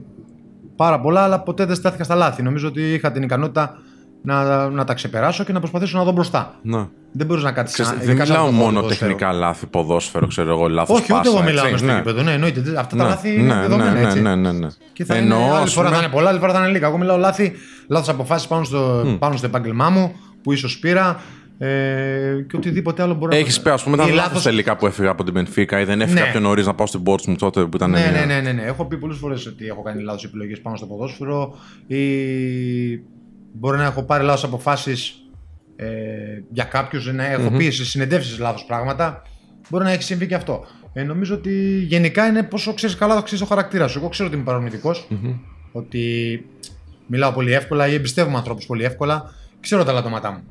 πάρα 0.75 0.99
πολλά, 0.99 1.21
αλλά 1.21 1.39
ποτέ 1.39 1.65
δεν 1.65 1.75
στάθηκα 1.75 2.03
στα 2.03 2.15
λάθη. 2.15 2.43
Νομίζω 2.43 2.67
ότι 2.67 2.93
είχα 2.93 3.11
την 3.11 3.23
ικανότητα 3.23 3.77
να, 4.23 4.69
να 4.69 4.83
τα 4.83 4.93
ξεπεράσω 4.93 5.43
και 5.43 5.51
να 5.53 5.59
προσπαθήσω 5.59 5.97
να 5.97 6.03
δω 6.03 6.11
μπροστά. 6.11 6.55
Ναι. 6.61 6.87
Δεν 7.11 7.25
μπορείς 7.27 7.43
να 7.43 7.51
κάτσεις 7.51 7.79
Ξέρεις, 7.79 8.05
δεν 8.05 8.15
μιλάω 8.15 8.51
μόνο 8.51 8.81
τεχνικά 8.81 9.31
λάθη, 9.31 9.65
ποδόσφαιρο, 9.65 10.27
ξέρω 10.27 10.49
εγώ, 10.49 10.67
λάθος 10.67 10.99
όχι, 10.99 11.13
ούτε 11.13 11.27
εγώ 11.27 11.41
μιλάω 11.41 11.77
στο 11.77 11.93
γήπεδο. 11.93 12.21
Ναι, 12.21 12.31
εννοείται. 12.31 12.63
Αυτά 12.77 12.95
τα 12.95 13.03
λάθη 13.03 13.33
είναι 13.33 13.53
ναι, 13.53 13.61
δεδομένα. 13.61 13.91
ναι, 13.91 14.01
έτσι. 14.01 14.21
ναι, 14.21 14.35
ναι, 14.35 14.51
ναι. 14.51 14.67
Και 14.93 15.05
θα 15.05 15.15
Εννοώ, 15.15 15.39
είναι, 15.39 15.49
άλλη 15.49 15.63
ας 15.63 15.73
φορά 15.73 15.87
πούμε, 15.87 15.99
θα 15.99 16.03
είναι 16.03 16.13
πολλά, 16.13 16.29
άλλη 16.29 16.39
φορά 16.39 16.53
θα 16.53 16.59
είναι 16.59 16.67
λίγα. 16.67 16.87
Εγώ 16.87 16.97
μιλάω 16.97 17.17
λάθη, 17.17 17.53
λάθος 17.87 18.09
αποφάσεις 18.09 18.47
πάνω, 18.47 18.63
στο, 18.63 19.15
πάνω 19.19 19.37
στο 19.37 19.45
επάγγελμά 19.45 19.89
μου 19.89 20.15
που 20.43 20.51
ίσως 20.51 20.79
πήρα 20.79 21.19
ε, 21.65 22.45
και 22.49 22.55
οτιδήποτε 22.55 23.01
άλλο 23.01 23.13
μπορεί 23.13 23.37
Έχεις 23.37 23.61
πει, 23.61 23.69
ας 23.69 23.83
πούμε, 23.83 23.95
Ή 23.95 23.99
ήταν 24.03 24.15
λάθος- 24.15 24.33
λάθο 24.33 24.49
τελικά 24.49 24.75
που 24.77 24.85
έφυγα 24.85 25.09
από 25.09 25.23
την 25.23 25.33
Μπενφίκα 25.33 25.79
ή 25.79 25.83
δεν 25.83 26.01
έφυγα 26.01 26.23
Ναι. 26.25 26.31
πιο 26.31 26.39
νωρί 26.39 26.63
να 26.63 26.73
πάω 26.75 26.87
στην 26.87 27.01
Portsmouth 27.05 27.35
τότε 27.37 27.61
που 27.65 27.75
ήταν. 27.75 27.89
Ναι, 27.91 27.99
μια- 27.99 28.11
ναι, 28.11 28.25
ναι, 28.25 28.41
ναι, 28.41 28.51
ναι. 28.51 28.61
Έχω 28.61 28.85
πει 28.85 28.97
πολλές 28.97 29.17
φορές 29.17 29.45
ότι 29.45 29.67
έχω 29.67 29.81
κάνει 29.81 30.01
λάθος 30.03 30.23
επιλογές 30.23 30.61
πάνω 30.61 30.75
στο 30.75 30.85
ποδόσφαιρο 30.85 31.55
ή 31.87 31.97
μπορεί 33.53 33.77
να 33.77 33.83
έχω 33.83 34.03
πάρει 34.03 34.23
λάθος 34.23 34.43
αποφάσεις 34.43 35.15
ε, 35.75 35.87
για 36.51 36.63
κάποιους, 36.63 37.13
να 37.13 37.25
έχω 37.25 37.51
πει 37.51 37.69
σε 37.69 37.85
συνεντεύξεις 37.85 38.39
λάθος 38.39 38.65
πράγματα. 38.65 39.21
Μπορεί 39.69 39.83
να 39.83 39.91
έχει 39.91 40.03
συμβεί 40.03 40.27
και 40.27 40.35
αυτό. 40.35 40.65
Ε, 40.93 41.03
νομίζω 41.03 41.35
ότι 41.35 41.83
γενικά 41.87 42.27
είναι 42.27 42.43
πόσο 42.43 42.73
ξέρεις 42.73 42.95
καλά, 42.95 43.15
το 43.15 43.21
ξέρεις 43.21 43.39
το 43.39 43.45
χαρακτήρας 43.49 43.91
σου. 43.91 43.99
Εγώ 43.99 44.09
ξέρω 44.09 44.27
ότι 44.27 44.35
είμαι 44.37 44.45
παρορμητικός, 44.45 45.07
ότι 45.71 46.01
μιλάω 47.07 47.31
πολύ 47.31 47.53
εύκολα 47.53 47.87
ή 47.87 47.93
εμπιστεύομαι 47.93 48.37
ανθρώπους 48.37 48.65
πολύ 48.65 48.83
εύκολα. 48.83 49.33
Ξέρω 49.59 49.83
τα 49.83 49.91
λατώματά 49.91 50.31
μου. 50.31 50.43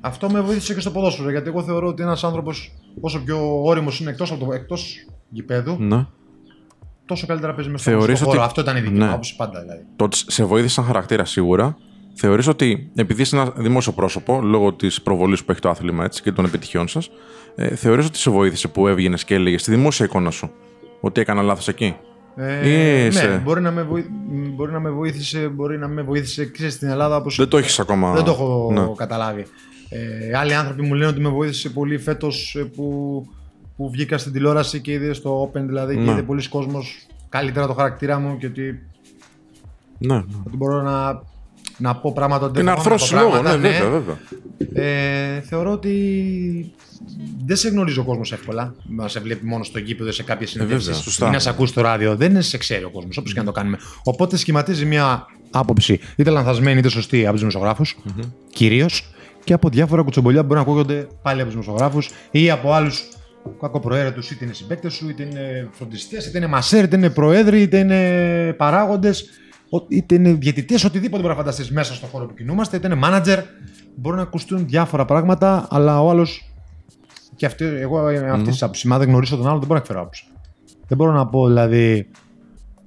Αυτό 0.00 0.30
με 0.30 0.40
βοήθησε 0.40 0.74
και 0.74 0.80
στο 0.80 0.90
ποδόσφαιρο 0.90 1.30
γιατί 1.30 1.48
εγώ 1.48 1.62
θεωρώ 1.62 1.86
ότι 1.88 2.02
ένας 2.02 2.24
άνθρωπος, 2.24 2.72
όσο 3.00 3.22
πιο 3.24 3.62
όριμος 3.64 4.00
είναι 4.00 4.10
εκτός 4.10 4.36
εκτός 4.54 4.96
γηπέδου, 5.30 5.76
Ναι. 5.78 6.06
τόσο 7.06 7.26
καλύτερα 7.26 7.54
παίζει 7.54 7.70
μέσα 7.70 7.90
Θεωρείς 7.90 8.16
στο 8.18 8.24
χώρο. 8.26 8.38
ότι- 8.38 8.46
Αυτό 8.48 8.60
ήταν 8.60 8.76
η 8.76 8.80
δική 8.80 8.92
Ναι. 8.98 9.04
μου 9.04 9.10
άποψη 9.10 9.36
πάντα 9.36 9.60
δηλαδή. 9.60 9.82
Το 9.96 10.04
ότι 10.04 10.16
σε 10.26 10.44
βοήθησε 10.44 10.74
σαν 10.74 10.84
χαρακτήρα 10.84 11.24
σίγουρα. 11.24 11.76
Θεωρείς 12.14 12.46
ότι 12.46 12.90
επειδή 12.94 13.22
είσαι 13.22 13.36
ένα 13.36 13.52
δημόσιο 13.56 13.92
πρόσωπο, 13.92 14.40
λόγω 14.42 14.72
της 14.72 15.02
προβολής 15.02 15.44
που 15.44 15.50
έχει 15.50 15.60
το 15.60 15.68
άθλημα 15.68 16.04
έτσι, 16.04 16.22
και 16.22 16.32
των 16.32 16.44
επιτυχιών 16.44 16.88
σας, 16.88 17.10
ε, 17.54 17.74
θεωρείς 17.74 18.06
ότι 18.06 18.18
σε 18.18 18.30
βοήθησε 18.30 18.68
που 18.68 18.88
έβγαινες 18.88 19.24
και 19.24 19.34
έλεγες 19.34 19.60
στη 19.60 19.70
δημόσια 19.70 20.04
εικόνα 20.06 20.30
σου 20.30 20.50
ότι 21.00 21.20
έκανα 21.20 21.42
λάθος 21.42 21.68
εκεί; 21.68 21.96
Ε, 22.40 23.06
Είσαι. 23.06 23.26
ναι, 23.28 23.36
μπορεί 23.36 23.60
να, 23.60 23.70
με 23.70 23.82
βοή- 23.82 24.08
μ, 24.30 24.54
μπορεί 24.54 24.72
να 24.72 24.80
με 24.80 24.90
βοήθησε, 24.90 25.48
μπορεί 25.48 25.78
να 25.78 25.88
με 25.88 26.02
βοήθησε 26.02 26.50
ξέρεις, 26.50 26.74
στην 26.74 26.88
Ελλάδα 26.88 27.16
όπως 27.16 27.36
Δεν 27.36 27.48
το 27.48 27.58
έχεις 27.58 27.78
ακόμα. 27.78 28.12
δεν 28.12 28.24
το 28.24 28.30
έχω 28.30 28.70
Ναι. 28.72 28.86
καταλάβει. 28.96 29.46
Ε, 29.90 30.36
άλλοι 30.38 30.54
άνθρωποι 30.54 30.82
μου 30.82 30.94
λένε 30.94 31.10
ότι 31.10 31.20
με 31.20 31.28
βοήθησε 31.28 31.68
πολύ 31.70 31.98
φέτος 31.98 32.54
ε, 32.58 32.62
που, 32.64 33.26
που 33.76 33.90
βγήκα 33.90 34.18
στην 34.18 34.32
τηλεόραση 34.32 34.80
και 34.80 34.92
είδε 34.92 35.12
στο 35.12 35.50
Open 35.54 35.60
δηλαδή 35.66 35.94
και 35.94 36.00
Ναι. 36.00 36.10
είδε 36.10 36.22
πολλοί 36.22 36.48
κόσμος 36.48 37.06
καλύτερα 37.28 37.66
το 37.66 37.72
χαρακτήρα 37.74 38.18
μου 38.18 38.36
και 38.38 38.46
ότι, 38.46 38.62
Ναι. 39.98 40.14
ναι. 40.14 40.22
ότι 40.46 40.56
μπορώ 40.56 40.82
να, 40.82 41.22
να 41.78 41.94
πω 41.96 42.12
πράγματα 42.12 42.46
ότι 42.46 42.56
Και 42.56 42.62
να 42.62 42.74
δεν 42.74 42.82
φοβάμαι 42.82 42.94
αρθρώσει 42.94 43.14
από 43.14 43.24
λόγο, 43.24 43.36
ναι, 43.36 43.42
πράγματα, 43.42 43.68
βέβαια, 43.68 43.90
βέβαια. 43.90 44.18
Ε, 45.36 45.40
θεωρώ 45.40 45.72
ότι 45.72 46.72
δεν 47.46 47.56
σε 47.56 47.68
γνωρίζει 47.68 47.98
ο 47.98 48.04
κόσμος 48.04 48.32
εύκολα. 48.32 48.74
Να 48.88 49.08
σε 49.08 49.20
βλέπει 49.20 49.46
μόνο 49.46 49.64
στο 49.64 49.78
γήπεδο 49.78 50.12
σε 50.12 50.22
κάποιες 50.22 50.50
συνεντεύξεις. 50.50 50.86
βέβαια, 50.88 51.02
σωστά. 51.02 51.26
ή 51.28 51.30
να 51.30 51.38
σε 51.38 51.48
ακούσει 51.48 51.72
στο 51.72 51.80
ράδιο. 51.80 52.16
Δεν 52.16 52.42
σε 52.42 52.56
ξέρει 52.58 52.84
ο 52.84 52.90
κόσμος, 52.90 53.16
όπως 53.16 53.32
και 53.32 53.38
να 53.38 53.44
το 53.44 53.52
κάνουμε. 53.52 53.78
Οπότε 54.02 54.36
σχηματίζει 54.36 54.84
μια 54.84 55.26
άποψη, 55.50 56.00
είτε 56.16 56.30
λανθασμένη 56.30 56.78
είτε 56.78 56.88
σωστή, 56.88 57.20
από 57.22 57.30
τους 57.30 57.38
δημοσιογράφους, 57.40 57.96
κυρίως, 58.52 59.10
και 59.44 59.52
από 59.52 59.68
διάφορα 59.68 60.02
κουτσομπολιά 60.02 60.40
που 60.40 60.46
μπορεί 60.46 60.60
να 60.60 60.66
ακούγονται 60.66 61.06
πάλι 61.22 61.40
από 61.40 61.50
τους 61.50 61.60
δημοσιογράφου 61.60 61.98
ή 62.30 62.50
από 62.50 62.72
άλλους 62.72 63.08
κακοπροαίρετους, 63.60 64.30
είτε 64.30 64.44
είναι 64.44 64.54
συμπαίκτες 64.54 64.92
σου, 64.92 65.08
είτε 65.08 65.22
είναι 65.22 65.68
φροντιστές, 65.72 66.26
είτε 66.26 66.38
είναι 66.38 66.46
μασέρ, 66.46 66.84
είτε 66.84 66.96
είναι 66.96 67.10
προέδροι, 67.10 67.60
είτε 67.62 67.78
είναι 67.78 68.52
παράγοντες, 68.52 69.24
είτε 69.88 70.14
είναι 70.14 70.32
διαιτητές, 70.32 70.84
οτιδήποτε 70.84 71.22
μπορεί 71.22 71.34
να 71.34 71.38
φανταστείς 71.38 71.70
μέσα 71.70 71.94
στον 71.94 72.08
χώρο 72.08 72.26
που 72.26 72.34
κινούμαστε, 72.34 72.76
είτε 72.76 72.86
είναι 72.86 73.00
manager. 73.04 73.42
Μπορεί 73.96 74.16
να 74.16 74.22
ακουστούν 74.22 74.66
διάφορα 74.66 75.04
πράγματα, 75.04 75.66
αλλά 75.70 76.02
ο 76.02 76.10
άλλος. 76.10 76.52
Και 77.36 77.46
αυτή, 77.46 77.64
εγώ 77.64 78.10
είμαι 78.10 78.30
αυτή 78.30 78.50
τη 78.50 78.58
άποψη. 78.60 78.88
Μα 78.88 78.98
δεν 78.98 79.08
γνωρίζω 79.08 79.36
τον 79.36 79.46
άλλο, 79.46 79.58
δεν 79.58 79.66
μπορώ 79.66 79.74
να 79.74 79.80
εκφέρω 79.80 80.00
άποψη. 80.00 80.24
Δεν 80.86 80.96
μπορώ 80.96 81.12
να 81.12 81.26
πω 81.26 81.46
δηλαδή. 81.46 82.10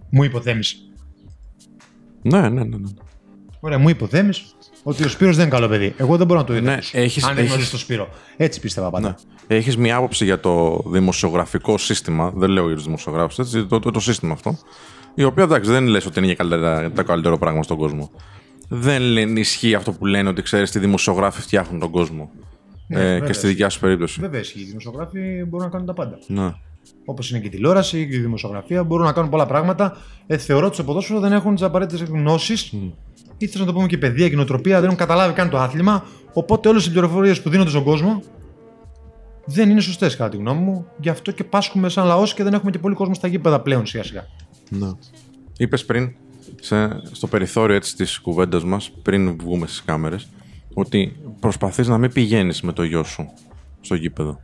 Μου 0.10 0.24
υποθέμησε. 0.24 0.76
Ναι, 2.22 2.42
ναι, 2.42 2.50
ναι. 2.50 2.64
ναι. 2.64 2.90
Ωραία, 3.60 3.78
μου 3.78 3.90
υποθέμησε 3.90 4.44
ότι 4.84 5.04
ο 5.04 5.08
Σπύρος 5.10 5.36
δεν 5.36 5.46
είναι 5.46 5.54
καλό 5.56 5.68
παιδί. 5.68 5.94
Εγώ 5.98 6.18
δεν 6.18 6.28
μπορώ 6.28 6.40
να 6.40 6.46
το 6.46 6.54
δω. 6.54 6.60
Ναι, 6.60 6.78
έχεις- 6.92 7.24
αν 7.24 7.30
δεν 7.30 7.38
έχεις- 7.38 7.50
γνωρίζει 7.50 7.70
τον 7.70 7.80
Σπύρο. 7.80 8.10
Έτσι 8.38 8.60
πίστευα 8.60 8.90
πάντα. 8.90 9.08
Ναι. 9.48 9.56
Έχεις 9.58 9.78
μια 9.78 9.96
άποψη 9.96 10.26
για 10.26 10.40
το 10.40 10.84
δημοσιογραφικό 10.86 11.78
σύστημα. 11.78 12.32
Δεν 12.36 12.50
λέω 12.50 12.66
για 12.68 12.76
τους 12.76 12.86
δημοσιογράφους, 12.86 13.40
έτσι. 13.40 13.66
Το, 13.66 13.80
το, 13.80 13.92
το 13.92 14.00
σύστημα 14.00 14.34
αυτό. 14.34 14.58
Η 15.16 15.24
οποία 15.24 15.44
εντάξει, 15.44 15.72
δεν 15.72 15.86
λες 15.88 16.06
ότι 16.06 16.18
είναι 16.18 16.28
για 16.28 16.36
καλύτερα, 16.36 16.92
το 16.92 17.04
καλύτερο 17.04 17.38
πράγμα 17.38 17.64
στον 17.64 17.78
κόσμο. 17.78 18.12
Δεν 18.70 19.02
λένε, 19.02 19.40
ισχύει 19.40 19.76
αυτό 19.76 19.92
που 19.92 20.06
λένε 20.06 20.30
ότι 20.30 20.42
ξέρεις 20.42 20.72
τι 20.72 20.80
δημοσιογράφοι 20.80 21.42
φτιάχνουν 21.42 21.80
τον 21.80 21.90
κόσμο. 21.90 22.30
Ναι, 22.88 23.00
ε, 23.00 23.04
βέβαια. 23.04 23.28
και 23.28 23.34
στη 23.34 23.48
δικιά 23.48 23.70
σου 23.70 23.80
περίπτωση. 23.80 24.22
Βέβαια, 24.22 24.40
ισχύει. 24.40 24.60
Οι 24.60 24.64
δημοσιογράφοι 24.64 25.20
μπορούν 25.48 25.66
να 25.66 25.72
κάνουν 25.72 25.88
τα 25.88 25.94
πάντα. 25.94 26.20
Ναι. 26.28 26.54
Όπως 27.06 27.30
είναι 27.30 27.40
και 27.40 27.48
η 27.48 27.50
τηλεόραση 27.50 28.08
και 28.10 28.16
η 28.16 28.20
δημοσιογραφία, 28.20 28.84
μπορούν 28.84 29.06
να 29.06 29.12
κάνουν 29.12 29.30
πολλά 29.30 29.46
πράγματα. 29.46 29.98
Ε, 30.28 30.38
θεωρώ 30.38 30.66
ότι 30.66 30.76
στο 30.76 30.84
ποδόσφαιρο 30.84 31.20
δεν 31.20 31.32
έχουν 31.32 31.54
τις 31.54 31.64
απαραίτητες 31.64 32.08
γνώσεις 32.10 32.62
ή 32.62 32.94
θε 33.48 33.60
να 33.60 33.66
το 33.66 33.74
πούμε 33.74 33.88
και 33.88 33.98
παιδεία 33.98 34.30
και 34.30 34.36
νοοτροπία, 34.36 34.76
δεν 34.76 34.86
έχουν 34.86 34.98
καταλάβει 34.98 35.34
καν 35.34 35.50
το 35.50 35.58
άθλημα. 35.58 36.06
Οπότε 36.34 36.70
όλες 36.70 36.86
οι 36.86 36.92
πληροφορίες 36.92 37.42
που 37.42 37.50
δίνονται 37.50 37.70
στον 37.70 37.84
κόσμο 37.84 38.24
δεν 39.46 39.70
είναι 39.70 39.82
σωστές 39.82 40.16
κατά 40.16 40.30
τη 40.30 40.38
γνώμη 40.38 40.62
μου. 40.62 40.86
Γι' 40.98 41.10
αυτό 41.10 41.32
και 41.32 41.44
πάσχουμε 41.44 41.90
σαν 41.90 42.06
λαός 42.06 42.34
και 42.34 42.44
δεν 42.44 42.54
έχουμε 42.54 42.72
και 42.72 42.80
πολύ 42.80 42.96
κόσμο 42.96 43.14
στα 43.14 43.28
γήπεδα 43.28 43.62
πλέον 43.62 43.86
σιγά 43.86 44.04
σιγά. 44.04 44.26
Ναι. 44.70 44.90
Είπες 45.58 45.86
πριν, 45.86 46.16
σε, 46.62 47.02
στο 47.12 47.28
περιθώριο 47.28 47.76
έτσι 47.76 47.96
της 47.96 48.20
κουβέντας 48.20 48.64
μας, 48.64 48.92
πριν 49.02 49.38
βγούμε 49.38 49.68
στις 49.68 49.84
κάμερες, 49.84 50.28
ότι 50.74 51.16
προσπαθείς 51.40 51.88
να 51.88 51.98
μην 51.98 52.12
πηγαίνεις 52.14 52.62
με 52.62 52.74
το 52.74 52.84
γιο 52.84 53.04
σου 53.04 53.34
στο 53.82 53.96
γήπεδο. 53.96 54.40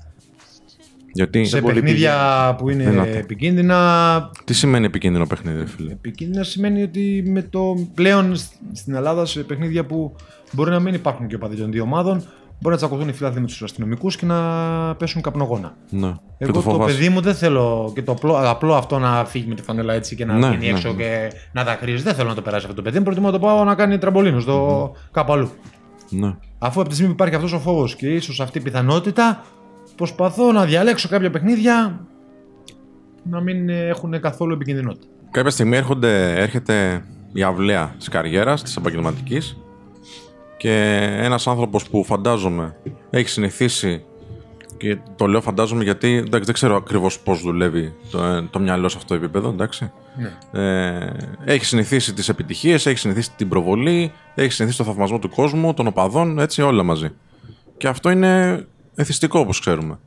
Γιατί 1.17 1.45
Σε 1.45 1.61
πολύ 1.61 1.73
παιχνίδια 1.73 2.55
που 2.57 2.69
είναι 2.69 2.89
Δυνατά. 2.89 3.17
επικίνδυνα, 3.17 4.29
τι 4.43 4.53
σημαίνει 4.53 4.85
επικίνδυνο 4.85 5.25
παιχνίδι, 5.27 5.57
ρε 5.59 5.65
φίλε; 5.67 5.91
επικίνδυνα 5.91 6.43
σημαίνει 6.43 6.83
ότι 6.83 7.23
με 7.27 7.41
το 7.41 7.87
πλέον 7.93 8.35
σ- 8.35 8.51
στην 8.73 8.95
Ελλάδα 8.95 9.25
σε 9.25 9.39
παιχνίδια 9.43 9.85
που 9.85 10.15
μπορεί 10.51 10.69
να 10.71 10.79
μην 10.79 10.93
υπάρχουν 10.93 11.27
και 11.27 11.35
οπαδοί 11.35 11.55
των 11.55 11.71
δύο 11.71 11.83
ομάδων, 11.83 12.17
μπορεί 12.59 12.75
να 12.75 12.75
τσακωθούν 12.75 13.09
οι 13.09 13.13
φιλάθλοι 13.13 13.39
με 13.41 13.45
τους 13.47 13.61
αστυνομικούς 13.63 14.15
και 14.15 14.25
να 14.25 14.39
πέσουν 14.95 15.21
καπνογόνα. 15.21 15.75
Ναι. 15.89 16.09
και 16.11 16.15
Εγώ 16.37 16.51
το 16.51 16.61
το, 16.61 16.69
φοβάσαι. 16.69 16.93
παιδί 16.95 17.09
μου 17.09 17.21
δεν 17.21 17.35
θέλω 17.35 17.91
και 17.95 18.01
το 18.01 18.11
απλό, 18.11 18.49
απλό 18.49 18.75
αυτό 18.75 18.99
να 18.99 19.25
φύγει 19.25 19.45
με 19.47 19.55
τη 19.55 19.61
φανέλα 19.61 19.93
έτσι 19.93 20.15
και 20.15 20.25
να 20.25 20.33
Ναι, 20.37 20.47
βγει 20.49 20.57
ναι, 20.57 20.65
έξω 20.73 20.87
ναι. 20.93 21.03
και 21.03 21.31
να 21.51 21.63
τα 21.63 21.73
κρύζει. 21.75 22.03
Δεν 22.03 22.13
θέλω 22.13 22.29
να 22.29 22.35
το 22.35 22.41
περάσει 22.41 22.63
αυτό 22.63 22.75
το 22.75 22.81
παιδί 22.81 22.97
μου. 22.97 23.03
Προτιμώ 23.03 23.25
να 23.25 23.31
το 23.31 23.39
πάω 23.39 23.63
να 23.63 23.75
κάνει 23.75 23.97
τραμπολίνο 23.97 24.39
στο 24.39 24.91
κάπου 25.11 25.33
αλλού. 25.33 25.49
Ναι. 26.09 26.35
Αφού 26.59 26.79
από 26.79 26.89
τη 26.89 26.95
στιγμή 26.95 27.13
που 27.13 27.17
υπάρχει 27.21 27.35
αυτός 27.35 27.53
ο 27.53 27.59
φόβος 27.59 27.95
και 27.95 28.07
ίσως 28.07 28.39
αυτή 28.41 28.57
η 28.57 28.61
πιθανότητα, 28.61 29.43
προσπαθώ 29.97 30.51
να 30.51 30.65
διαλέξω 30.65 31.09
κάποια 31.09 31.29
παιχνίδια 31.29 32.05
να 33.23 33.41
μην 33.41 33.69
ε, 33.69 33.87
έχουν 33.87 34.19
καθόλου 34.19 34.53
επικινδυνότητα. 34.53 35.07
Κάποια 35.31 35.51
στιγμή 35.51 35.75
έρχονται, 35.75 36.41
έρχεται 36.41 37.03
η 37.33 37.43
αυλαία 37.43 37.95
της 37.97 38.07
καριέρας, 38.07 38.63
της 38.63 38.75
επαγγελματικής 38.75 39.57
και 40.57 40.73
ένας 41.19 41.47
άνθρωπος 41.47 41.89
που 41.89 42.03
φαντάζομαι 42.03 42.75
έχει 43.09 43.29
συνηθίσει 43.29 44.03
και 44.77 44.97
το 45.15 45.27
λέω 45.27 45.41
φαντάζομαι 45.41 45.83
γιατί 45.83 46.15
εντάξει, 46.15 46.45
δεν 46.45 46.53
ξέρω 46.53 46.75
ακριβώς 46.75 47.19
πώς 47.19 47.41
δουλεύει 47.41 47.93
το, 48.11 48.23
ε, 48.23 48.47
το 48.49 48.59
μυαλό 48.59 48.89
σε 48.89 48.97
αυτό 48.97 49.17
το 49.17 49.23
επίπεδο, 49.23 49.49
εντάξει. 49.49 49.91
Ναι. 50.51 50.61
Ε, 50.61 51.13
έχει 51.45 51.65
συνηθίσει 51.65 52.13
τις 52.13 52.29
επιτυχίες, 52.29 52.85
έχει 52.85 52.97
συνηθίσει 52.97 53.31
την 53.35 53.49
προβολή, 53.49 54.11
έχει 54.35 54.51
συνηθίσει 54.51 54.83
το 54.83 54.89
θαυμασμό 54.89 55.19
του 55.19 55.29
κόσμου, 55.29 55.73
των 55.73 55.87
οπαδών, 55.87 56.39
έτσι 56.39 56.61
όλα 56.61 56.83
μαζί. 56.83 57.09
Και 57.77 57.87
αυτό 57.87 58.09
είναι 58.09 58.65
εθιστικό 58.97 59.39
όπως 59.39 59.59
ξέρουμε. 59.59 59.99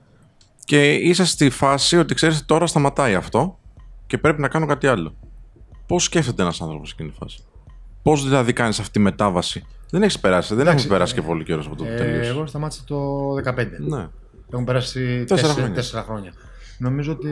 Και 0.64 0.94
είσαι 0.94 1.24
στη 1.24 1.50
φάση 1.50 1.96
ότι 1.98 2.14
ξέρεις 2.14 2.44
τώρα 2.44 2.66
σταματάει 2.66 3.14
αυτό 3.14 3.58
και 4.06 4.18
πρέπει 4.18 4.40
να 4.40 4.48
κάνω 4.48 4.66
κάτι 4.66 4.86
άλλο. 4.86 5.14
Πώς 5.86 6.04
σκέφτεται 6.04 6.42
ένας 6.42 6.60
άνθρωπος 6.60 6.92
εκείνη 6.92 7.10
τη 7.10 7.16
φάση; 7.16 7.38
Πώς 8.02 8.24
δηλαδή 8.24 8.52
κάνεις 8.52 8.78
αυτή 8.78 8.92
τη 8.92 8.98
μετάβαση; 8.98 9.64
Δεν 9.90 10.02
έχεις 10.02 10.18
περάσει, 10.20 10.48
δεν 10.54 10.60
Εντάξει, 10.60 10.78
έχουμε 10.84 10.96
περάσει 10.96 11.14
και 11.14 11.22
πολύ 11.22 11.44
καιρός 11.44 11.66
από 11.66 11.76
το 11.76 11.84
που 11.84 11.90
Ε, 11.90 11.96
τελείωσε. 11.96 12.30
εγώ 12.30 12.46
σταμάτησα 12.46 12.82
το 12.86 13.32
2015. 13.34 13.66
Ναι. 13.78 14.08
Έχουν 14.52 14.64
περάσει 14.64 15.00
Τέσσερα 15.00 15.24
τέσσερα, 15.26 15.52
χρόνια. 15.52 15.74
τέσσερα 15.74 16.02
χρόνια. 16.02 16.32
Νομίζω 16.78 17.12
ότι 17.12 17.28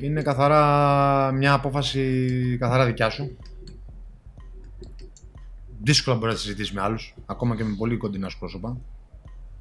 είναι 0.00 0.22
καθαρά 0.22 1.32
μια 1.32 1.52
απόφαση 1.52 2.56
καθαρά 2.60 2.84
δικιά 2.86 3.10
σου. 3.10 3.36
Δύσκολα 5.82 6.16
μπορεί 6.16 6.28
να 6.28 6.34
τη 6.34 6.40
συζητήσεις 6.40 6.72
με 6.72 6.80
άλλους, 6.80 7.14
ακόμα 7.26 7.56
και 7.56 7.64
με 7.64 7.74
πολύ 7.78 7.96
κοντινά 7.96 8.28
σου 8.28 8.38
πρόσωπα. 8.38 8.76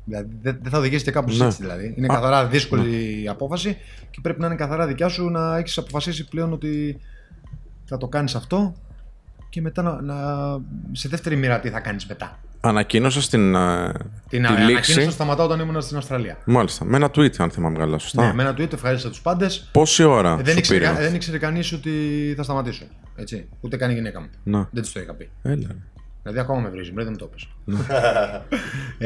Δηλαδή 0.07 0.37
δεν 0.41 0.57
δεν 0.61 0.71
θα 0.71 0.77
οδηγήσει 0.77 1.03
και 1.03 1.11
κάπου 1.11 1.27
Ναι. 1.27 1.33
συζήτηση 1.33 1.61
δηλαδή. 1.61 1.93
Είναι 1.97 2.07
καθαρά 2.07 2.47
δύσκολη 2.47 3.21
η 3.23 3.27
απόφαση 3.27 3.77
και 4.11 4.19
πρέπει 4.21 4.39
να 4.39 4.45
είναι 4.45 4.55
καθαρά 4.55 4.87
δικιά 4.87 5.07
σου 5.07 5.29
να 5.29 5.57
έχεις 5.57 5.77
αποφασίσει 5.77 6.27
πλέον 6.27 6.53
ότι 6.53 6.99
θα 7.85 7.97
το 7.97 8.07
κάνεις 8.07 8.35
αυτό 8.35 8.75
και 9.49 9.61
μετά 9.61 9.81
να, 9.81 10.01
να- 10.01 10.59
σε 10.91 11.07
δεύτερη 11.09 11.35
μοίρα 11.35 11.59
τι 11.59 11.69
θα 11.69 11.79
κάνεις 11.79 12.05
μετά. 12.05 12.39
Ανακοίνωσες 12.61 13.29
την, 13.29 13.55
ε, 13.55 13.91
Την 14.29 14.41
τη 14.41 14.47
ανακοίνωση 14.47 14.91
λήξη. 14.99 15.11
σταματάω 15.11 15.45
όταν 15.45 15.59
ήμουν 15.59 15.81
στην 15.81 15.97
Αυστραλία. 15.97 16.37
Μάλιστα. 16.45 16.85
Με 16.85 16.95
ένα 16.97 17.07
tweet, 17.15 17.35
αν 17.37 17.49
θυμάμαι 17.51 17.77
καλά. 17.77 17.97
Σωστά. 17.97 18.25
Ναι, 18.27 18.33
με 18.33 18.43
ένα 18.43 18.51
tweet 18.51 18.73
ευχαρίστησα 18.73 19.09
τους 19.09 19.21
πάντες. 19.21 19.69
Πόση 19.71 20.03
ώρα 20.03 20.35
δεν, 20.35 20.45
σου 20.53 20.57
ήξερε, 20.59 20.79
πήρε; 20.79 20.91
κα- 20.91 20.99
δεν 20.99 21.15
ήξερε 21.15 21.37
κανείς 21.37 21.71
ότι 21.73 21.91
θα 22.37 22.43
σταματήσω. 22.43 22.85
Έτσι. 23.15 23.49
Ούτε 23.61 23.77
καν 23.77 23.89
η 23.89 23.93
γυναίκα 23.93 24.19
μου. 24.21 24.27
Να. 24.43 24.67
Δεν 24.71 24.81
της 24.83 24.91
το 24.91 24.99
είχα 24.99 25.13
πει. 25.13 25.29
Έλα. 25.41 25.67
Δηλαδή 26.29 26.39
ακόμα 26.39 26.59
με 26.61 26.69
βρίζει, 26.69 26.91
δεν 26.95 27.07
μου 27.09 27.15
το 27.15 27.29
έπεσε. 27.31 27.47
Ναι. 27.65 27.77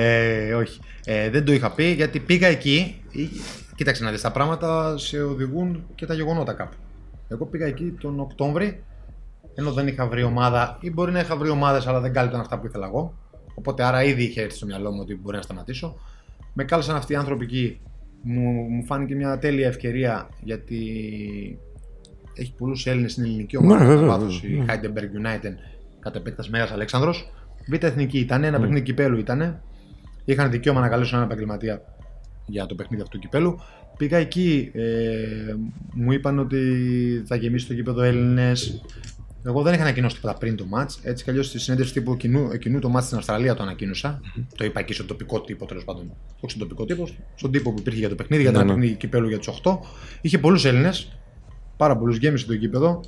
ε, 0.03 0.53
όχι. 0.53 0.80
Ε, 1.05 1.30
δεν 1.30 1.45
το 1.45 1.51
είχα 1.53 1.72
πει 1.74 1.84
γιατί 1.84 2.19
πήγα 2.19 2.47
εκεί. 2.47 3.01
ή- 3.11 3.30
Κοίταξε 3.76 4.03
να 4.03 4.11
δεις, 4.11 4.22
τα 4.22 4.32
πράγματα 4.32 4.97
σε 4.97 5.22
οδηγούν 5.22 5.84
και 5.95 6.05
τα 6.05 6.13
γεγονότα 6.13 6.53
κάπου. 6.53 6.76
Εγώ 7.28 7.45
πήγα 7.45 7.65
εκεί 7.65 7.84
τον 7.99 8.19
Οκτώβρη, 8.19 8.84
ενώ 9.55 9.72
δεν 9.72 9.88
είχα 9.88 10.07
βρει 10.07 10.24
ομάδα, 10.24 10.78
ή 10.82 10.91
μπορεί 10.91 11.11
να 11.11 11.19
είχα 11.19 11.36
βρει 11.38 11.49
ομάδες, 11.49 11.88
αλλά 11.88 11.99
δεν 11.99 12.13
κάλυπταν 12.13 12.39
αυτά 12.39 12.59
που 12.59 12.65
ήθελα 12.65 12.86
εγώ. 12.88 13.13
Οπότε 13.55 13.84
άρα 13.84 14.03
ήδη 14.03 14.24
είχε 14.24 14.41
έρθει 14.41 14.55
στο 14.55 14.65
μυαλό 14.65 14.91
μου 14.91 14.99
ότι 15.01 15.15
μπορεί 15.15 15.36
να 15.36 15.41
σταματήσω. 15.41 15.95
Με 16.53 16.63
κάλεσαν 16.63 16.95
αυτοί 16.95 17.13
οι 17.13 17.15
άνθρωποι 17.15 17.43
εκεί. 17.43 17.80
Μου, 18.22 18.49
μου 18.51 18.84
φάνηκε 18.86 19.15
μια 19.15 19.38
τέλεια 19.38 19.67
ευκαιρία 19.67 20.30
γιατί 20.43 20.78
έχει 22.34 22.53
πολλούς 22.57 22.88
Έλληνες 22.88 23.11
στην 23.11 23.24
ελληνική 23.24 23.57
ομάδα. 23.57 23.74
Ναι, 23.74 23.80
κατά 23.86 23.93
βέβαια, 23.99 24.07
βάθος, 24.17 24.39
βέβαια, 24.41 24.63
η 24.63 24.65
Heidelberg 24.69 25.26
United, 25.26 25.53
κατά 26.02 26.18
επέκταση 26.18 26.49
Μέγας 26.49 26.72
Αλέξανδρος. 26.72 27.32
Β' 27.70 27.84
εθνική 27.84 28.20
ήταν, 28.20 28.43
ένα 28.43 28.60
παιχνίδι 28.60 28.82
κυπέλου 28.82 29.18
ήταν. 29.18 29.62
Είχαν 30.26 30.52
δικαίωμα 30.52 30.80
να 30.80 30.89
καλέσουν 30.89 31.16
έναν 31.16 31.30
επαγγελματία 31.30 31.82
για 32.45 32.66
το 32.66 32.76
παιχνίδι 32.76 33.02
αυτού 33.02 33.18
του 33.18 33.24
κυπέλου. 33.24 33.60
Πήγα 33.97 34.18
εκεί, 34.18 34.72
ε, 34.74 35.56
μου 35.93 36.12
είπαν 36.12 36.39
ότι 36.39 36.60
θα 37.26 37.36
γεμίσει 37.36 37.68
το 37.68 37.74
γήπεδο 37.74 38.02
Έλληνες. 38.02 38.82
Εγώ 39.45 39.62
δεν 39.62 39.74
είχα 39.74 39.82
ανακοινώσει 39.82 40.16
τίποτα 40.16 40.38
πριν 40.38 40.56
το 40.56 40.66
match. 40.76 40.89
Έτσι 41.04 41.24
κι 41.24 41.30
αλλιώς 41.30 41.47
στη 41.47 41.60
συνέντευξη 41.60 41.93
τύπου 41.93 42.18
κοινού, 42.18 42.49
εκείνου 42.52 42.80
το 42.80 42.93
match 42.95 43.04
στην 43.04 43.18
Αυστραλία 43.18 43.56
το 43.56 43.64
ανακοίνωσα. 43.64 44.22
Το 44.56 44.66
είπα 44.66 44.80
εκεί 44.80 44.93
στον 44.93 45.06
τοπικό 45.06 45.41
τύπο 45.41 45.66
τέλος 45.66 45.84
πάντων. 45.84 46.14
Όχι 46.39 46.56
στον 46.56 46.60
τοπικό 46.60 46.86
τύπο, 46.86 47.08
στον 47.36 47.52
τύπο 47.52 47.72
που 47.72 47.80
υπήρχε 47.80 47.99
για 47.99 48.10
το 48.10 48.16
παιχνίδι, 48.16 48.41
για 48.41 48.52
το 48.52 48.58
Ναι, 48.58 48.64
ένα 48.64 48.74
ναι. 48.74 48.80
παιχνίδι 48.80 48.97
κυπέλου 48.99 49.28
για 49.28 49.38
τους 49.38 49.47
8. 49.64 49.80
Είχε 50.22 50.38
πολλούς 50.38 50.66
Έλληνες, 50.66 51.18
πάρα 51.78 51.97
πολλούς, 51.97 52.18
γέμισε 52.18 52.45
το 52.45 52.54
γήπεδο. 52.54 52.99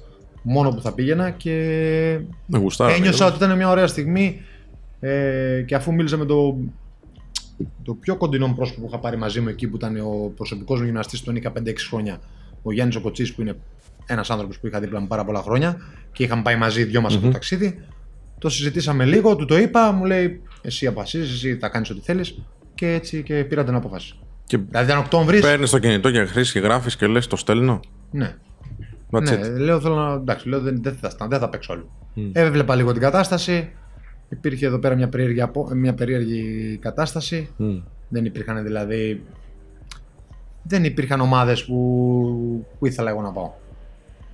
Μόνο 0.44 0.70
που 0.70 0.82
θα 0.82 0.94
πήγαινα 0.94 1.30
και 1.30 1.52
Με 2.46 2.58
γουστάρα. 2.58 2.94
Ένιωσα 2.94 3.26
ότι 3.26 3.36
ήταν 3.36 3.56
μια 3.56 3.70
ωραία 3.70 3.88
στιγμή 3.88 4.42
ε, 5.00 5.64
και 5.66 5.76
αφού 5.76 5.94
μίλησα 5.94 6.18
με 6.18 6.26
το, 6.26 6.58
το 7.84 7.94
πιο 7.94 8.16
κοντινό 8.16 8.48
μου 8.48 8.56
πρόσωπο 8.56 8.82
που 8.82 8.88
είχα 8.88 9.00
πάρει 9.00 9.18
μαζί 9.18 9.42
μου 9.42 9.48
εκεί 9.48 9.68
που 9.68 9.76
ήταν 9.76 9.98
ο 10.00 10.32
προσωπικός 10.36 10.80
μου 10.80 10.86
γυμναστής 10.86 11.24
τον 11.24 11.36
είχα 11.36 11.52
5-6 11.52 11.74
χρόνια, 11.90 12.20
ο 12.62 12.74
Γιάννης 12.74 12.96
Οκοτσής 12.96 13.34
που 13.34 13.42
είναι 13.42 13.56
ένας 14.06 14.30
άνθρωπος 14.30 14.60
που 14.60 14.68
είχα 14.68 14.80
δίπλα 14.80 15.00
μου 15.00 15.08
πάρα 15.08 15.26
πολλά 15.26 15.42
χρόνια 15.42 15.78
και 16.12 16.24
είχαμε 16.24 16.42
πάει 16.42 16.56
μαζί 16.56 16.84
δυο 16.84 17.02
μας 17.02 17.16
αυτό 17.16 17.26
το 17.26 17.32
ταξίδι. 17.32 17.80
Το 18.40 18.50
συζητήσαμε 18.50 19.06
λίγο, 19.06 19.36
του 19.36 19.46
το 19.46 19.58
είπα, 19.58 19.92
μου 19.92 20.06
λέει 20.06 20.42
εσύ 20.62 20.88
αποφασίζεις, 20.88 21.34
εσύ 21.34 21.58
θα 21.58 21.70
κάνεις 21.70 21.90
ό,τι 21.90 22.02
θέλεις 22.02 22.36
και 22.76 22.94
έτσι 22.94 23.24
και 23.24 23.44
πήρα 23.44 23.64
την 23.64 23.76
απόφαση. 23.76 24.16
Και 24.46 24.58
Δηλαδή 24.58 24.92
ήταν 24.92 24.98
Οκτώβρης. 24.98 25.42
παίρνεις 25.42 25.70
το 25.70 25.80
κινητό 25.80 26.10
για 26.10 26.28
χρήση 26.28 26.52
και 26.52 26.60
γράφεις 26.60 26.96
και 26.96 27.08
λες: 27.08 27.28
Το 27.28 27.36
στέλνω. 27.36 27.80
Ναι. 28.12 28.36
That's 29.14 29.22
Ναι, 29.40 29.40
it. 29.48 29.58
λέω 29.58 29.80
θέλω 29.82 29.96
να. 29.96 30.14
Εντάξει, 30.14 30.50
λέω 30.50 30.60
δεν, 30.60 30.80
δεν, 30.84 30.96
θα, 30.96 31.10
στά- 31.10 31.28
δεν 31.28 31.40
θα 31.40 31.50
παίξω 31.50 31.74
άλλο. 31.74 31.90
Έβλεπα 32.32 32.76
λίγο 32.76 32.92
την 32.92 33.02
κατάσταση. 33.02 33.72
Υπήρχε 34.30 34.66
εδώ 34.66 34.78
πέρα 34.80 34.96
μια 34.96 35.10
περίεργη, 35.10 35.42
απο- 35.42 35.70
μια 35.74 35.94
περίεργη 35.94 36.78
κατάσταση. 36.82 37.50
Μμ. 37.58 37.78
Δεν 38.10 38.26
υπήρχαν 38.26 38.64
δηλαδή. 38.64 39.24
Δεν 40.64 40.84
υπήρχαν 40.84 41.22
ομάδες 41.22 41.66
που, 41.66 42.66
που 42.80 42.86
ήθελα 42.86 43.10
εγώ 43.10 43.22
να 43.22 43.32
πάω. 43.32 43.52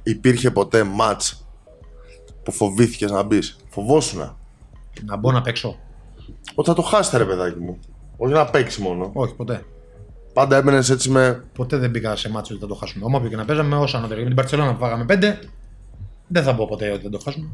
Υπήρχε 0.03 0.51
ποτέ 0.51 0.83
match 0.99 1.37
που 2.43 2.51
φοβήθηκες 2.51 3.11
να 3.11 3.23
μπεις; 3.23 3.57
Φοβόσουνα; 3.69 4.37
Να 5.05 5.15
μπω 5.17 5.31
να 5.31 5.41
παίξω. 5.41 5.79
Ότι 6.55 6.69
θα 6.69 6.75
το 6.75 6.81
χάσετε, 6.81 7.17
ρε 7.17 7.25
παιδάκι 7.25 7.59
μου. 7.59 7.79
Όχι 8.17 8.33
να 8.33 8.45
παίξεις 8.45 8.81
μόνο. 8.83 9.09
Όχι, 9.13 9.35
ποτέ. 9.35 9.63
Πάντα 10.33 10.55
έμπαινε 10.55 10.77
έτσι 10.77 11.09
με. 11.09 11.43
Ποτέ 11.53 11.77
δεν 11.77 11.91
πήγα 11.91 12.15
σε 12.15 12.29
μάτσο 12.29 12.53
ότι 12.53 12.61
θα 12.63 12.67
το 12.69 12.75
χάσουμε. 12.75 13.05
Όμω 13.05 13.27
και 13.27 13.35
να 13.35 13.45
παίζαμε 13.45 13.75
όσο 13.75 13.97
ανώτερο. 13.97 14.19
Με 14.19 14.25
την 14.27 14.35
Παρσελόνα 14.35 14.73
που 14.73 14.79
φάγαμε 14.79 15.05
πέντε, 15.05 15.39
δεν 16.27 16.43
θα 16.43 16.55
πω 16.55 16.65
ποτέ 16.65 16.91
ότι 16.91 17.03
θα 17.03 17.09
το 17.09 17.19
χάσουμε. 17.23 17.49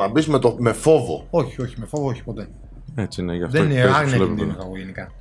να 0.00 0.08
μπει 0.08 0.24
με, 0.26 0.38
το... 0.38 0.56
με 0.58 0.72
φόβο. 0.72 1.26
Όχι, 1.30 1.62
όχι, 1.62 1.74
με 1.78 1.86
φόβο, 1.86 2.06
όχι 2.08 2.22
ποτέ. 2.22 2.48
Έτσι 2.94 3.20
είναι, 3.20 3.36
γι' 3.36 3.42
αυτό 3.42 3.58
Δεν 3.58 3.68
και 3.68 3.72
είναι 3.72 3.82
παίζεις 3.82 3.98
άγνοια 3.98 4.14
ψηλό 4.14 4.26
κινδύνου 4.26 4.48
επίπεδο. 4.48 4.68
εγώ 4.68 4.78
γενικά. 4.78 5.12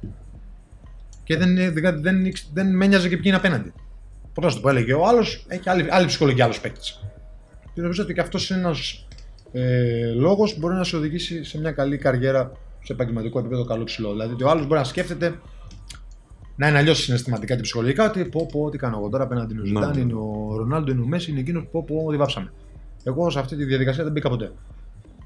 Και 1.23 1.37
δεν, 1.37 1.55
δεν, 1.55 1.73
δεν, 1.73 2.01
δεν, 2.01 2.31
δεν 2.53 2.75
με 2.75 2.87
νοιάζε 2.87 3.09
και 3.09 3.15
ποιοι 3.15 3.25
είναι 3.25 3.35
απέναντι. 3.35 3.73
Πρωτό 4.33 4.59
που 4.59 4.69
έλεγε 4.69 4.93
ο 4.93 5.07
άλλος 5.07 5.45
έχει 5.47 5.69
άλλη, 5.69 5.87
άλλη 5.89 6.05
ψυχολογία 6.05 6.43
άλλος 6.43 6.59
παίκτης. 6.59 6.99
Και 7.73 7.81
νομίζω 7.81 8.03
ότι 8.03 8.13
και 8.13 8.21
αυτός 8.21 8.49
είναι 8.49 8.59
ένας 8.59 9.05
ε, 9.51 10.11
λόγος 10.13 10.53
που 10.53 10.59
μπορεί 10.59 10.75
να 10.75 10.83
σε 10.83 10.95
οδηγήσει 10.95 11.43
σε 11.43 11.59
μια 11.59 11.71
καλή 11.71 11.97
καριέρα 11.97 12.51
σε 12.83 12.93
επαγγελματικό 12.93 13.39
επίπεδο 13.39 13.63
καλό 13.65 13.83
ψηλό. 13.83 14.11
Δηλαδή 14.11 14.33
ότι 14.33 14.43
ο 14.43 14.49
άλλος 14.49 14.67
μπορεί 14.67 14.79
να 14.79 14.85
σκέφτεται 14.85 15.39
να 16.55 16.67
είναι 16.67 16.77
αλλιώς 16.77 17.03
συναισθηματικά 17.03 17.55
και 17.55 17.61
ψυχολογικά 17.61 18.05
ότι 18.05 18.25
πω, 18.25 18.47
πω, 18.51 18.69
τι 18.69 18.77
κάνω 18.77 18.97
εγώ 18.97 19.09
τώρα 19.09 19.23
απέναντι 19.23 19.53
είναι 19.53 19.61
ο 19.61 19.65
Ζιντάν, 19.65 19.91
ναι. 19.95 20.01
είναι 20.01 20.13
ο 20.13 20.55
Ρονάλντο, 20.57 20.91
είναι 20.91 21.01
ο 21.01 21.05
Μέση, 21.05 21.31
είναι 21.31 21.39
εκείνος 21.39 21.63
που 21.71 21.85
πω, 21.85 22.03
ότι 22.05 22.17
βάψαμε. 22.17 22.51
Εγώ 23.03 23.29
σε 23.29 23.39
αυτή 23.39 23.55
τη 23.55 23.63
διαδικασία 23.63 24.03
δεν 24.03 24.11
μπήκα 24.11 24.29
ποτέ. 24.29 24.51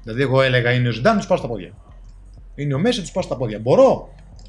Δηλαδή, 0.02 0.22
εγώ 0.22 0.42
έλεγα 0.42 0.70
είναι 0.72 0.88
ο 0.88 0.92
Ζιντάν, 0.92 1.16
τους 1.16 1.26
πάω 1.26 1.38
στα 1.38 1.48
πόδια. 1.48 1.70
Είναι 2.54 2.74
ο 2.74 2.78
Μέση, 2.78 3.00
τους 3.00 3.10
πάω 3.10 3.22
στα 3.22 3.36
πόδια. 3.36 3.58
Μπορώ 3.62 4.08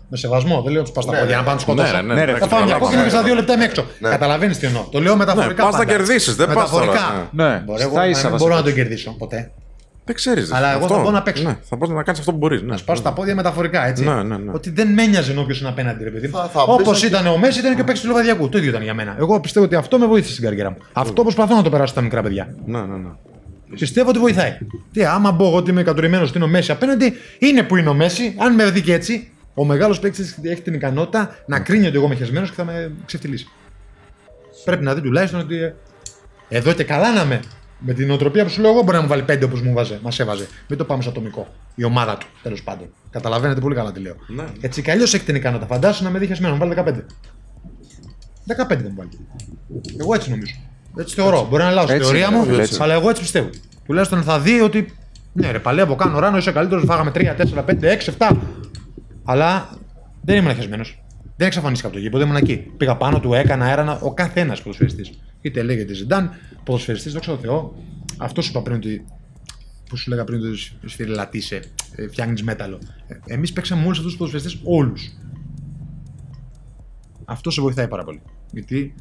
με 0.09 0.17
σεβασμό, 0.17 0.61
δεν 0.61 0.73
λέω 0.73 0.81
τους 0.81 0.91
πάω 0.91 1.03
στα 1.03 1.11
Ναι, 1.13 1.19
πόδια 1.19 1.35
ναι. 1.35 1.41
να 1.41 1.47
πάνε 1.47 1.59
να 1.59 1.63
τους 1.65 1.73
σκοτώσω. 1.73 2.01
Ναι, 2.01 2.13
ναι, 2.13 2.25
ναι, 2.25 2.25
θα 2.25 2.31
ναι, 2.31 2.37
φάω 2.39 2.39
μια 2.39 2.49
καταλάβαμε. 2.49 2.79
κόκκινη 2.79 3.03
και 3.03 3.09
στα 3.09 3.23
δύο 3.23 3.33
λεπτά 3.35 3.53
είμαι 3.53 3.63
έξω. 3.63 3.85
Ναι. 3.99 4.09
Καταλαβαίνεις 4.09 4.57
τι 4.57 4.65
εννοώ. 4.65 4.83
Το 4.91 4.99
λέω 4.99 5.15
μεταφορικά. 5.15 5.53
Ναι, 5.63 5.69
πας 5.69 5.71
να 5.71 5.77
πάντα. 5.85 5.91
κερδίσεις, 5.91 6.35
δεν 6.35 6.53
πας 6.53 6.69
τώρα, 6.69 6.85
Μεταφορικά. 6.85 7.29
ναι. 7.31 7.61
Μπορεί 7.65 7.81
εγώ 7.81 7.91
Στα 7.91 7.99
να 7.99 8.07
ίσα 8.07 8.29
μην 8.29 8.37
θα 8.37 8.43
μπορώ 8.43 8.51
σε 8.53 8.57
να 8.59 8.63
τον 8.65 8.73
κερδίσω 8.73 9.15
ποτέ. 9.17 9.51
Δεν 10.07 10.15
ξέρεις. 10.15 10.51
Αλλά 10.53 10.71
εγώ 10.73 10.87
θα 10.87 11.01
πάω 11.01 11.11
να 11.11 11.21
παίξω. 11.21 11.43
Ναι, 11.43 11.57
θα 11.63 11.77
πας 11.77 11.89
να 11.89 12.03
κάνεις 12.03 12.19
αυτό 12.19 12.31
που 12.31 12.37
μπορείς. 12.37 12.61
Ναι. 12.61 12.67
Να 12.67 12.77
σπάσω 12.77 13.01
τα 13.01 13.13
πόδια 13.13 13.35
μεταφορικά, 13.35 13.87
έτσι. 13.87 14.03
Ναι, 14.03 14.23
ναι, 14.23 14.37
ναι. 14.37 14.51
Ότι 14.53 14.69
δεν 14.69 14.87
με 14.93 15.03
ένοιαζε 15.03 15.31
όποιο 15.39 15.55
είναι 15.59 15.69
απέναντι, 15.69 16.03
ρε 16.03 16.09
παιδί. 16.09 16.27
Θα- 16.27 16.49
θα 16.53 16.61
Όπως 16.61 16.77
πεις 16.77 16.87
ότι- 16.97 17.05
ήταν 17.05 17.27
ο 17.27 17.37
Μέσης, 17.37 17.59
ήταν 17.61 17.75
και 17.75 17.81
ο 17.81 17.83
παίκτης 17.83 18.01
του 18.03 18.07
Λοβαδιακού. 18.09 18.49
Το 18.49 18.57
ίδιο 18.57 18.69
ήταν 18.69 18.81
για 18.81 18.93
μένα. 18.93 19.15
Εγώ 19.19 19.39
πιστεύω 19.39 19.65
ότι 19.65 19.75
αυτό 19.75 19.97
με 19.97 20.05
βοήθησε 20.05 20.31
στην 20.31 20.43
καριέρα 20.43 20.69
μου. 20.69 20.77
Αυτό 20.93 21.21
προσπαθώ 21.21 21.55
να 21.55 21.61
το 21.61 21.69
περάσω 21.69 21.91
στα 21.91 22.01
μικρά 22.01 22.21
παιδιά. 22.21 22.55
Ναι, 22.65 22.79
ναι, 22.79 22.95
ναι. 22.97 23.09
Πιστεύω 23.79 24.09
ότι 24.09 24.19
βοηθάει. 24.19 24.57
Τι, 24.91 25.05
άμα 25.05 25.31
μπω 25.31 25.47
εγώ 25.47 25.55
ότι 25.55 25.69
είμαι 25.71 25.83
κατουρημένο 25.83 26.23
ότι 26.23 26.31
είναι 26.35 26.45
ο 26.45 26.47
Μέση 26.47 26.71
απέναντι, 26.71 27.13
είναι 27.39 27.63
που 27.63 27.75
είναι 27.75 27.89
ο 27.89 27.93
Μέση. 27.93 28.35
Αν 28.37 28.53
με 28.53 28.69
δει 28.71 28.81
και 28.81 28.93
έτσι, 28.93 29.31
ο 29.53 29.65
μεγάλος 29.65 29.99
παίκτης 29.99 30.39
έχει 30.41 30.61
την 30.61 30.73
ικανότητα 30.73 31.35
να 31.45 31.59
κρίνει 31.59 31.87
ότι 31.87 31.95
εγώ 31.95 32.05
είμαι 32.05 32.15
χεσμένος 32.15 32.49
και 32.49 32.55
θα 32.55 32.63
με 32.65 32.91
ξεφτυλίσει. 33.05 33.47
Πρέπει 34.65 34.83
να 34.83 34.93
δει 34.95 35.01
τουλάχιστον 35.01 35.39
ότι 35.39 35.55
ε, 35.63 35.73
εδώ 36.49 36.73
και 36.73 36.83
καλά 36.83 37.13
να 37.13 37.21
είμαι. 37.21 37.39
Με 37.79 37.93
την 37.93 38.11
οτροπία 38.11 38.43
που 38.43 38.49
σου 38.49 38.61
λέω 38.61 38.71
εγώ 38.71 38.81
μπορεί 38.81 38.95
να 38.95 39.01
μου 39.01 39.07
βάλει 39.07 39.23
πέντε 39.23 39.45
όπως 39.45 39.61
μου 39.61 39.73
βάζε, 39.73 39.99
μας 40.03 40.19
έβαζε. 40.19 40.47
Μην 40.67 40.77
το 40.77 40.85
πάμε 40.85 41.01
στο 41.01 41.11
ατομικό. 41.11 41.47
Η 41.75 41.83
ομάδα 41.83 42.17
του, 42.17 42.27
τέλος 42.43 42.63
πάντων. 42.63 42.87
Καταλαβαίνετε 43.09 43.59
πολύ 43.59 43.75
καλά 43.75 43.91
τι 43.91 43.99
λέω. 43.99 44.15
Ναι. 44.27 44.43
Έτσι 44.61 44.81
κι 44.81 44.91
αλλιώς 44.91 45.13
έχει 45.13 45.23
την 45.23 45.35
ικανότητα. 45.35 45.73
Φαντάσου 45.73 46.03
να 46.03 46.09
με 46.09 46.19
δεις 46.19 46.27
χεσμένο, 46.27 46.53
μου 46.53 46.59
βάλει 46.59 46.73
15. 46.75 46.81
15 46.83 48.67
δεν 48.67 48.85
μου 48.89 48.95
βάλει. 48.95 49.09
Εγώ 49.99 50.13
έτσι 50.13 50.29
νομίζω. 50.29 50.55
Έτσι 50.97 51.15
θεωρώ. 51.15 51.47
Μπορεί 51.49 51.63
να 51.63 51.69
αλλάζω 51.69 51.87
τη 51.87 51.93
Έτσι 51.93 52.05
θεωρία 52.05 52.27
είναι, 52.27 52.37
μου, 52.37 52.43
φίλε, 52.43 52.61
έτσι. 52.61 52.77
αλλά 52.81 52.93
εγώ 52.93 53.09
έτσι 53.09 53.21
πιστεύω. 53.21 53.49
Τουλάχιστον 53.85 54.23
θα 54.23 54.39
δει 54.39 54.61
ότι 54.61 54.93
ναι, 55.33 55.51
ρε, 55.51 55.59
παλεύω, 55.59 55.95
κάνω 55.95 56.19
ράνο, 56.19 56.37
είσαι 56.37 56.51
καλύτερος, 56.51 56.83
φάγαμε 56.85 57.11
3, 57.15 57.17
4, 57.17 57.63
5, 57.65 57.73
6, 58.17 58.29
7. 58.29 58.37
Αλλά 59.23 59.69
δεν 60.21 60.37
ήμουν 60.37 60.55
χεσμένο. 60.55 60.83
Δεν 61.37 61.47
εξαφανίστηκα 61.47 61.87
από 61.87 61.97
το 61.97 62.01
γήπεδο, 62.03 62.23
ήμουν 62.23 62.35
εκεί. 62.35 62.57
Πήγα 62.77 62.97
πάνω 62.97 63.19
του, 63.19 63.33
έκανα, 63.33 63.69
έρανα, 63.69 63.99
ο 63.99 64.13
καθένας 64.13 64.61
ποδοσφαιριστής. 64.61 65.11
Είτε 65.41 65.63
λέγεται 65.63 65.93
Ζιντάν, 65.93 66.31
ποδοσφαιριστής, 66.63 67.13
δόξα 67.13 67.31
τω 67.35 67.37
Θεώ. 67.37 67.83
Αυτός 68.17 68.45
σου 68.45 68.51
είπα 68.51 68.61
πριν 68.61 68.75
ότι. 68.75 69.05
Που 69.89 69.97
σου 69.97 70.09
λέγα 70.09 70.23
πριν 70.23 70.45
ότι 70.45 70.57
σφυριλατείσαι, 70.85 71.61
φτιάχνεις 72.09 72.43
μέταλλο. 72.43 72.79
Εμείς 73.25 73.53
παίξαμε 73.53 73.83
όλους 73.83 73.97
αυτούς 73.97 74.11
τους 74.11 74.17
ποδοσφαιριστές, 74.17 74.61
όλους. 74.63 75.11
Αυτό 77.25 77.49
σε 77.49 77.61
βοηθάει 77.61 77.87
πάρα 77.87 78.03
πολύ. 78.03 78.21
Γιατί 78.51 78.93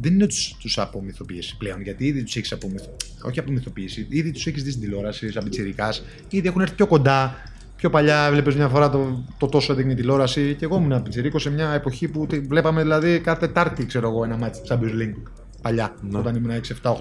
δεν 0.00 0.12
είναι 0.12 0.26
τους 0.26 0.56
τους 0.60 0.78
απομυθοποιήσει 0.78 1.56
πλέον, 1.56 1.82
γιατί 1.82 2.06
ήδη 2.06 2.22
τους 2.22 2.36
έχεις 2.36 2.52
απομυθοποιήσει. 2.52 3.12
Όχι 3.22 3.38
απομυθοποιήσει, 3.38 4.06
ήδη 4.10 4.30
τους 4.30 4.46
έχεις 4.46 4.62
δει 4.62 4.70
στην 4.70 4.82
τηλεόραση, 4.82 5.32
σαν 5.32 5.44
πιτσιρικάς, 5.44 6.02
ήδη 6.30 6.48
έχουν 6.48 6.60
έρθει 6.60 6.74
πιο 6.74 6.86
κοντά. 6.86 7.36
Πιο 7.78 7.90
παλιά 7.90 8.24
έβλεπε 8.26 8.54
μια 8.54 8.68
φορά 8.68 8.90
το, 8.90 9.24
το 9.38 9.46
τόσο 9.46 9.72
έδειχνε 9.72 9.92
η 9.92 9.94
τηλεόραση 9.94 10.54
και 10.58 10.64
εγώ 10.64 10.76
ήμουν 10.76 11.02
πιτσιρίκο 11.02 11.38
σε 11.38 11.50
μια 11.50 11.70
εποχή 11.72 12.08
που 12.08 12.26
τι- 12.26 12.38
βλέπαμε 12.40 12.82
δηλαδή 12.82 13.18
κάθε 13.20 13.46
Τετάρτη, 13.46 13.86
ξέρω 13.86 14.08
εγώ, 14.08 14.24
ένα 14.24 14.36
μάτι 14.36 14.58
Champions 14.68 15.00
League. 15.02 15.22
Παλιά, 15.62 15.94
όταν 16.12 16.34
ήμουν 16.36 16.50
6, 16.50 16.72
7, 16.82 16.90
8, 16.92 16.94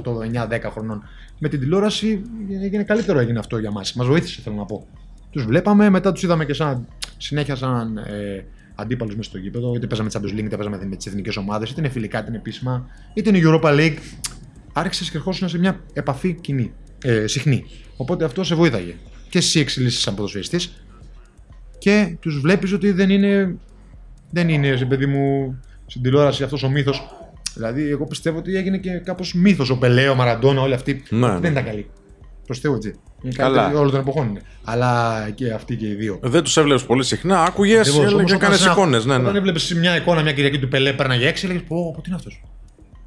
9, 0.44 0.48
10 0.48 0.70
χρονών. 0.72 1.04
Με 1.40 1.50
την 1.50 1.60
τηλεόραση 1.60 2.22
έγινε 2.64 2.84
καλύτερο 2.84 3.20
έγινε 3.20 3.40
αυτό 3.40 3.58
για 3.58 3.72
μας. 3.72 3.94
Μας 3.94 4.08
βοήθησε, 4.08 4.42
θέλω 4.42 4.56
να 4.56 4.66
πω. 4.66 4.88
Τους 5.32 5.46
βλέπαμε, 5.46 5.90
μετά 5.90 6.12
τους 6.12 6.24
είδαμε 6.24 6.46
και 6.46 6.54
σαν, 6.54 6.88
συνέχεια 7.18 7.56
σαν 7.56 7.98
ε, 7.98 8.46
αντίπαλους 8.76 9.16
μέσα 9.16 9.30
στο 9.30 9.38
γήπεδο. 9.38 9.74
Είτε 9.76 9.88
παίζαμε 9.88 10.10
Champions 10.14 10.34
League, 10.40 10.46
είτε 10.46 10.56
παίζαμε 10.58 10.86
με 10.86 10.96
τις 10.96 11.06
εθνικές 11.06 11.36
ομάδες, 11.38 11.70
είτε 11.70 11.80
είναι 11.82 11.90
φιλικά, 11.90 12.18
είτε 12.20 12.28
είναι 12.28 12.38
επίσημα, 12.38 12.88
είτε 13.14 13.30
είναι 13.30 13.40
Europa 13.44 13.70
League. 13.80 13.98
Άρχισες 14.74 15.10
και 15.12 15.18
ερχόσουν 15.18 15.50
σε 15.50 15.60
μια 15.60 15.80
επαφή 15.94 16.34
κοινή, 16.34 16.72
ε, 17.04 17.28
συχνή. 17.28 17.66
Οπότε 17.98 18.26
αυτό 18.26 18.44
σε 18.44 18.56
βοήθαγε. 18.56 18.96
Και 19.30 19.38
εσύ 19.38 19.60
εξελίσσει 19.60 20.02
σαν 20.02 20.16
ποδοσφαιριστής 20.16 20.82
και 21.78 22.16
τους 22.20 22.40
βλέπεις 22.40 22.74
ότι 22.74 22.92
δεν 22.92 23.10
είναι, 23.10 23.56
δεν 24.32 24.50
είναι, 24.50 24.76
σε 24.76 24.86
παιδί 24.86 25.06
μου, 25.06 25.56
στην 25.86 26.02
τηλεόραση 26.02 26.44
αυτός 26.44 26.64
ο 26.64 26.70
μύθος. 26.70 27.08
Δηλαδή, 27.54 27.90
εγώ 27.90 28.06
πιστεύω 28.06 28.38
ότι 28.38 28.56
έγινε 28.56 28.78
και 28.78 28.90
κάπως 28.90 29.34
μύθος 29.34 29.70
ο 29.70 29.78
Πελέ, 29.78 30.10
ο 30.10 30.16
Μαραντόνα, 30.16 30.62
όλοι 30.62 30.74
αυτοί. 30.74 31.04
Ναι, 31.10 31.28
δεν 31.28 31.40
ναι. 31.42 31.48
ήταν 31.48 31.64
καλοί. 31.66 31.90
Προ 32.46 32.56
Θεού, 32.56 32.74
έτσι. 32.74 32.96
Είναι 33.24 33.34
Καλά. 33.34 33.56
καλύτεροι 33.56 33.78
όλων 33.80 33.92
των 33.92 34.00
εποχών 34.00 34.28
είναι. 34.30 34.42
Αλλά 34.64 35.22
και 35.36 35.52
αυτοί 35.54 35.76
και 35.76 35.88
οι 35.88 35.94
δύο. 35.94 36.20
Δεν 36.22 36.44
τους 36.44 36.58
έβλεπες 36.58 36.84
πολύ 36.84 37.04
συχνά, 37.04 37.44
άκουγες 37.44 37.80
Ακριβώς, 37.80 37.98
όμως 38.00 38.10
και 38.14 38.22
όταν 38.24 38.36
έκανε 38.36 38.56
σε 38.56 38.64
ένα- 38.64 38.72
εικόνες. 38.72 39.06
Ναι, 39.06 39.14
Όταν 39.16 39.32
ναι. 39.32 39.38
έβλεπες 39.38 39.74
μια 39.74 39.96
εικόνα 39.96 40.22
μια 40.22 40.34
Κυριακή 40.34 40.60
του 40.60 40.68
Πελέ, 40.68 40.94
πέρναγε 40.94 41.28
έξι, 41.28 41.46
έλεγες 41.46 41.64
Πω, 41.68 41.92
πω, 41.96 42.02
τι 42.02 42.08
είναι 42.08 42.16
αυτός. 42.16 42.44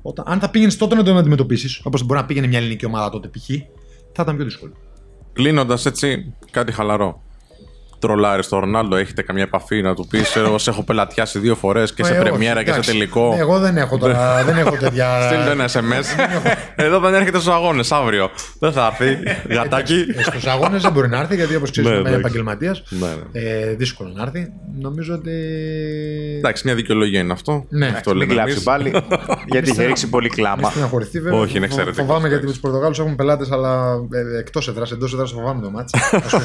Όταν, 0.02 0.24
αν 0.28 0.40
θα 0.40 0.50
πήγαινες 0.50 0.76
τότε 0.76 0.94
να 0.94 1.02
τον 1.02 1.16
αντιμετωπίσεις, 1.16 1.80
όπως 1.84 2.02
μπορεί 2.02 2.20
να 2.20 2.26
πήγαινε 2.26 2.46
μια 2.46 2.58
ελληνική 2.58 2.86
ομάδα 2.86 3.10
τότε 3.10 3.28
π.χ., 3.28 3.46
θα 4.12 4.22
ήταν 4.22 4.36
πιο 4.36 4.44
δύσκολο. 4.44 4.72
Κλείνοντας 5.40 5.86
έτσι, 5.86 6.34
κάτι 6.50 6.72
χαλαρό. 6.72 7.22
Τρολάρι 8.00 8.42
στο 8.42 8.58
Ρονάλντο, 8.58 8.96
έχετε 8.96 9.22
καμιά 9.22 9.42
επαφή 9.42 9.82
να 9.82 9.94
του 9.94 10.06
πεις: 10.06 10.36
Εγώ 10.36 10.58
σε 10.58 10.70
έχω 10.70 10.82
πελατιάσει 10.82 11.38
δύο 11.38 11.54
φορές 11.54 11.94
και 11.94 12.04
σε 12.04 12.12
Ε, 12.14 12.18
όχι, 12.18 12.28
πρεμιέρα 12.28 12.58
και 12.60 12.66
σε 12.66 12.72
εντάξει. 12.72 12.90
τελικό. 12.90 13.32
Ναι, 13.34 13.40
εγώ 13.40 13.58
δεν 13.58 13.76
έχω 13.76 13.98
τώρα. 13.98 14.42
δεν 14.44 14.56
έχω 14.58 14.76
τέτοια. 14.76 15.08
Στείλτε 15.26 15.50
ένα 15.50 15.68
SMS. 15.68 16.04
Εδώ 16.76 16.98
δεν 17.00 17.14
έρχεται 17.14 17.38
στους 17.38 17.52
αγώνες 17.52 17.92
αύριο. 17.92 18.30
Δεν 18.58 18.72
θα 18.72 18.86
έρθει. 19.00 19.18
Γατάκι. 19.54 20.04
Στους 20.26 20.46
αγώνες 20.46 20.82
δεν 20.82 20.92
μπορεί 20.92 21.08
να 21.08 21.18
έρθει 21.18 21.34
γιατί 21.34 21.54
όπως 21.54 21.70
ξέρεις 21.70 21.88
Ναι, 21.90 21.94
είναι 21.96 22.08
εντάξει. 22.08 22.20
επαγγελματίας. 22.26 22.82
Ναι, 22.88 23.06
ναι. 23.06 23.40
Ε, 23.50 23.74
δύσκολο 23.74 24.10
να 24.14 24.22
έρθει. 24.22 24.52
Νομίζω 24.80 25.14
ότι. 25.14 25.30
Εντάξει, 26.38 26.62
μια 26.66 26.74
δικαιολογία 26.74 27.20
είναι 27.20 27.32
αυτό. 27.32 27.64
Ναι. 27.68 27.86
αυτό 27.86 28.10
Μην 28.10 28.18
λέμε 28.18 28.32
κλάψει 28.32 28.52
εμείς. 28.52 28.64
πάλι, 28.64 28.92
γιατί 29.52 29.70
είχε 29.70 29.84
ρίξει 29.84 30.08
πολύ 30.08 30.28
Μη 30.28 30.34
κλάμα. 30.36 30.70
στεναχωρηθεί, 30.70 31.20
βέβαια. 31.20 31.38
Όχι, 31.38 31.56
είναι 31.56 31.66
Φο- 31.66 31.72
εξαιρετικός 31.72 32.06
Φοβάμαι 32.06 32.28
γιατί 32.28 32.34
παίκτης. 32.44 32.50
τους 32.50 32.60
Πορτογάλους 32.60 32.98
έχουν 32.98 33.16
πελάτες, 33.16 33.50
αλλά 33.50 33.92
ε, 34.12 34.38
εκτός 34.38 34.68
έδρας, 34.68 34.90
εντός 34.90 35.12
έδρας 35.12 35.30
φοβάμαι 35.32 35.60
το 35.62 35.70
μάτι. 35.70 35.98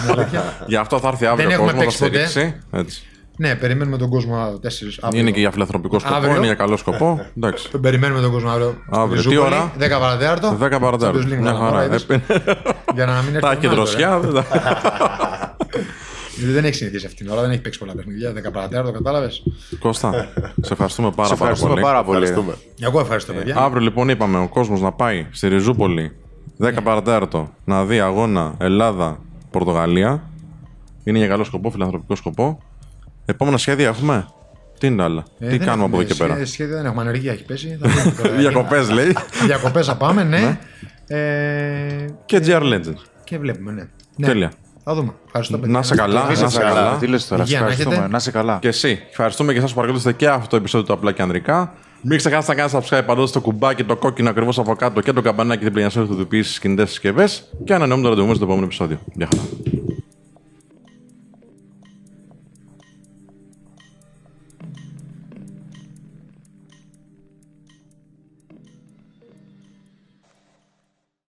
Γι' 0.67 0.75
αυτό 0.75 0.99
θα 0.99 1.07
έρθει 1.07 1.25
αύριο 1.25 1.44
Δεν 1.47 1.59
ο 1.59 1.61
έχουμε 1.63 1.71
κόσμο 1.71 1.79
να 1.79 1.85
παίξει 1.85 1.97
ποτέ. 2.03 2.25
στηρίξει. 2.27 2.61
Έτσι. 2.71 3.03
ναι, 3.37 3.55
περιμένουμε 3.55 3.97
τον 3.97 4.09
κόσμο 4.09 4.35
4 4.63 4.67
αύριο. 5.01 5.21
Είναι 5.21 5.31
και 5.31 5.39
για 5.39 5.51
φιλανθρωπικό 5.51 5.99
σκοπό, 5.99 6.15
Αύριο. 6.15 6.35
είναι 6.35 6.45
για 6.45 6.53
καλό 6.53 6.77
σκοπό. 6.77 7.25
Εντάξει. 7.37 7.69
Τον 7.71 7.81
περιμένουμε 7.81 8.21
τον 8.21 8.31
κόσμο 8.31 8.49
αύριο. 8.49 8.75
Αύριο. 8.89 9.21
Στη 9.21 9.29
Τι 9.29 9.35
Ζούπολη, 9.35 9.53
ώρα; 9.55 9.71
10 9.79 9.99
παρατέταρτο. 9.99 10.57
10 10.61 10.69
παρατέταρτο. 10.81 11.19
Champions 11.19 11.33
League 11.33 11.37
Μια 11.41 11.51
θα 11.53 11.57
χαρά. 11.59 11.71
πάμε, 11.71 11.83
είδες. 11.85 12.03
Ε, 12.09 12.21
Για 12.93 13.05
να 13.05 13.21
μην 13.21 13.35
έρθει 13.35 13.39
Τα 13.39 13.47
ο 13.47 13.51
έχει 13.51 13.59
και 13.59 13.67
Ρονάλντο, 13.67 13.75
δροσιά. 13.75 14.19
δεν 14.19 14.33
τα- 14.33 14.45
Γιατί 16.37 16.51
δεν 16.53 16.65
έχει 16.65 16.73
συνηθίσει 16.75 17.05
αυτήν 17.05 17.25
την 17.25 17.33
ώρα, 17.33 17.41
δεν 17.41 17.51
έχει 17.51 17.61
παίξει 17.61 17.79
πολλά 17.79 17.93
παιχνίδια. 17.95 18.31
10 18.33 18.51
παρατέταρτο, 18.51 18.91
κατάλαβες. 18.91 19.43
Κώστα, 19.79 20.29
σε 20.61 20.73
ευχαριστούμε 20.73 21.11
πάρα, 21.11 21.27
Σε 21.29 21.35
πάρα 21.35 21.51
ευχαριστούμε 21.51 21.69
πολύ. 21.69 21.81
πάρα 21.81 22.03
πολύ. 22.03 22.17
Ευχαριστούμε. 22.23 22.55
Εγώ 22.79 22.99
ευχαριστώ, 22.99 23.33
παιδιά. 23.33 23.55
Αύριο 23.57 23.81
λοιπόν 23.81 24.09
είπαμε 24.09 24.37
ο 24.39 24.47
κόσμος 24.47 24.81
να 24.81 24.91
πάει 24.91 25.25
στη 25.31 25.47
Ριζούπολη 25.47 26.11
10 26.59 26.71
παρατέταρτο 26.83 27.49
να 27.65 27.85
δει 27.85 27.99
αγώνα 27.99 28.53
Ελλάδα-Πορτογαλία. 28.57 30.23
Είναι 31.07 31.17
για 31.17 31.27
καλό 31.27 31.43
σκοπό, 31.43 31.69
φιλανθρωπικό 31.71 32.15
σκοπό. 32.15 32.57
Επόμενα 33.25 33.57
σχέδια 33.57 33.87
έχουμε; 33.87 34.27
Τι 34.79 34.87
είναι 34.87 34.95
τα 34.97 35.03
άλλα; 35.03 35.23
Ε, 35.39 35.45
Τι 35.49 35.57
δεν 35.57 35.67
κάνουμε 35.67 35.83
από 35.85 35.95
έχουμε 36.01 36.03
εδώ 36.03 36.13
και 36.13 36.19
πέρα; 36.23 36.33
σχέ- 36.33 36.47
Σχέδια 36.47 36.75
δεν 36.75 36.85
έχουμε. 36.85 37.01
Ανεργία 37.01 37.31
έχει 37.31 37.43
πέσει. 37.45 37.77
Θα 37.81 37.89
δούμε 37.89 38.15
τώρα. 38.21 38.29
Διακοπές 38.41 38.89
λέει. 38.89 39.15
Διακοπές 39.45 39.85
θα 39.85 39.95
πάμε, 39.95 40.23
ναι. 40.23 40.59
Ε, 41.07 42.05
και 42.25 42.41
GR 42.45 42.61
Legends. 42.61 42.93
και 43.23 43.37
βλέπουμε, 43.37 43.71
ναι. 43.71 43.83
Ναι. 44.15 44.27
Τέλεια. 44.27 44.51
Θα 44.83 44.95
δούμε. 44.95 45.13
Ευχαριστώ, 45.25 45.57
παιδιά. 45.57 45.73
Να 45.73 45.83
σε 45.83 45.95
καλά, 45.95 46.27
είστε 46.31 46.43
να 46.43 46.49
σε 46.49 46.59
καλά. 46.59 46.73
καλά. 46.73 46.97
Τι 46.97 47.07
λες 47.07 47.27
τώρα, 47.27 47.45
σε 47.45 47.49
Υγεία 47.51 47.59
να 47.59 47.65
ευχαριστούμε. 47.65 47.95
έχετε. 47.95 48.11
Να 48.11 48.17
είσαι 48.17 48.31
καλά. 48.31 48.57
Και 48.61 48.67
εσύ. 48.67 48.99
Ευχαριστούμε 49.09 49.51
και 49.51 49.57
εσάς 49.57 49.69
που 49.69 49.75
παρακολουθήσατε 49.75 50.17
και 50.17 50.27
αυτό 50.29 50.47
το 50.49 50.55
επεισόδιο 50.55 50.87
του 50.87 50.93
Απλά 50.93 51.11
και 51.11 51.21
Ανδρικά. 51.21 51.73
Μην 52.01 52.17
ξεχάσετε 52.17 52.53
να 52.55 52.67
κάνετε 52.67 52.87
subscribe 52.97 53.03
παντού 53.05 53.25
στο 53.27 53.41
κουμπάκι 53.41 53.83
το 53.83 53.95
κόκκινο 53.95 54.29
ακριβώς 54.29 54.59
από 54.59 54.75
κάτω 54.75 55.01
και 55.01 55.13
το 55.13 55.21
καμπανάκι 55.21 55.63
την 55.63 55.71
πληνιασμένη 55.71 56.07
του 56.07 56.13
ειδοποιήσεις 56.13 56.51
στι 56.51 56.61
κινητές 56.61 56.89
συσκευές. 56.89 57.43
Και 57.63 57.73
ανανεώνουμε 57.73 58.03
το 58.03 58.09
ραντεβού 58.09 58.27
μας 58.27 58.35
στο 58.35 58.45
επόμενο 58.45 58.65
επεισόδιο. 58.65 58.99
Γεια 59.13 59.27
χαρά. 59.31 59.41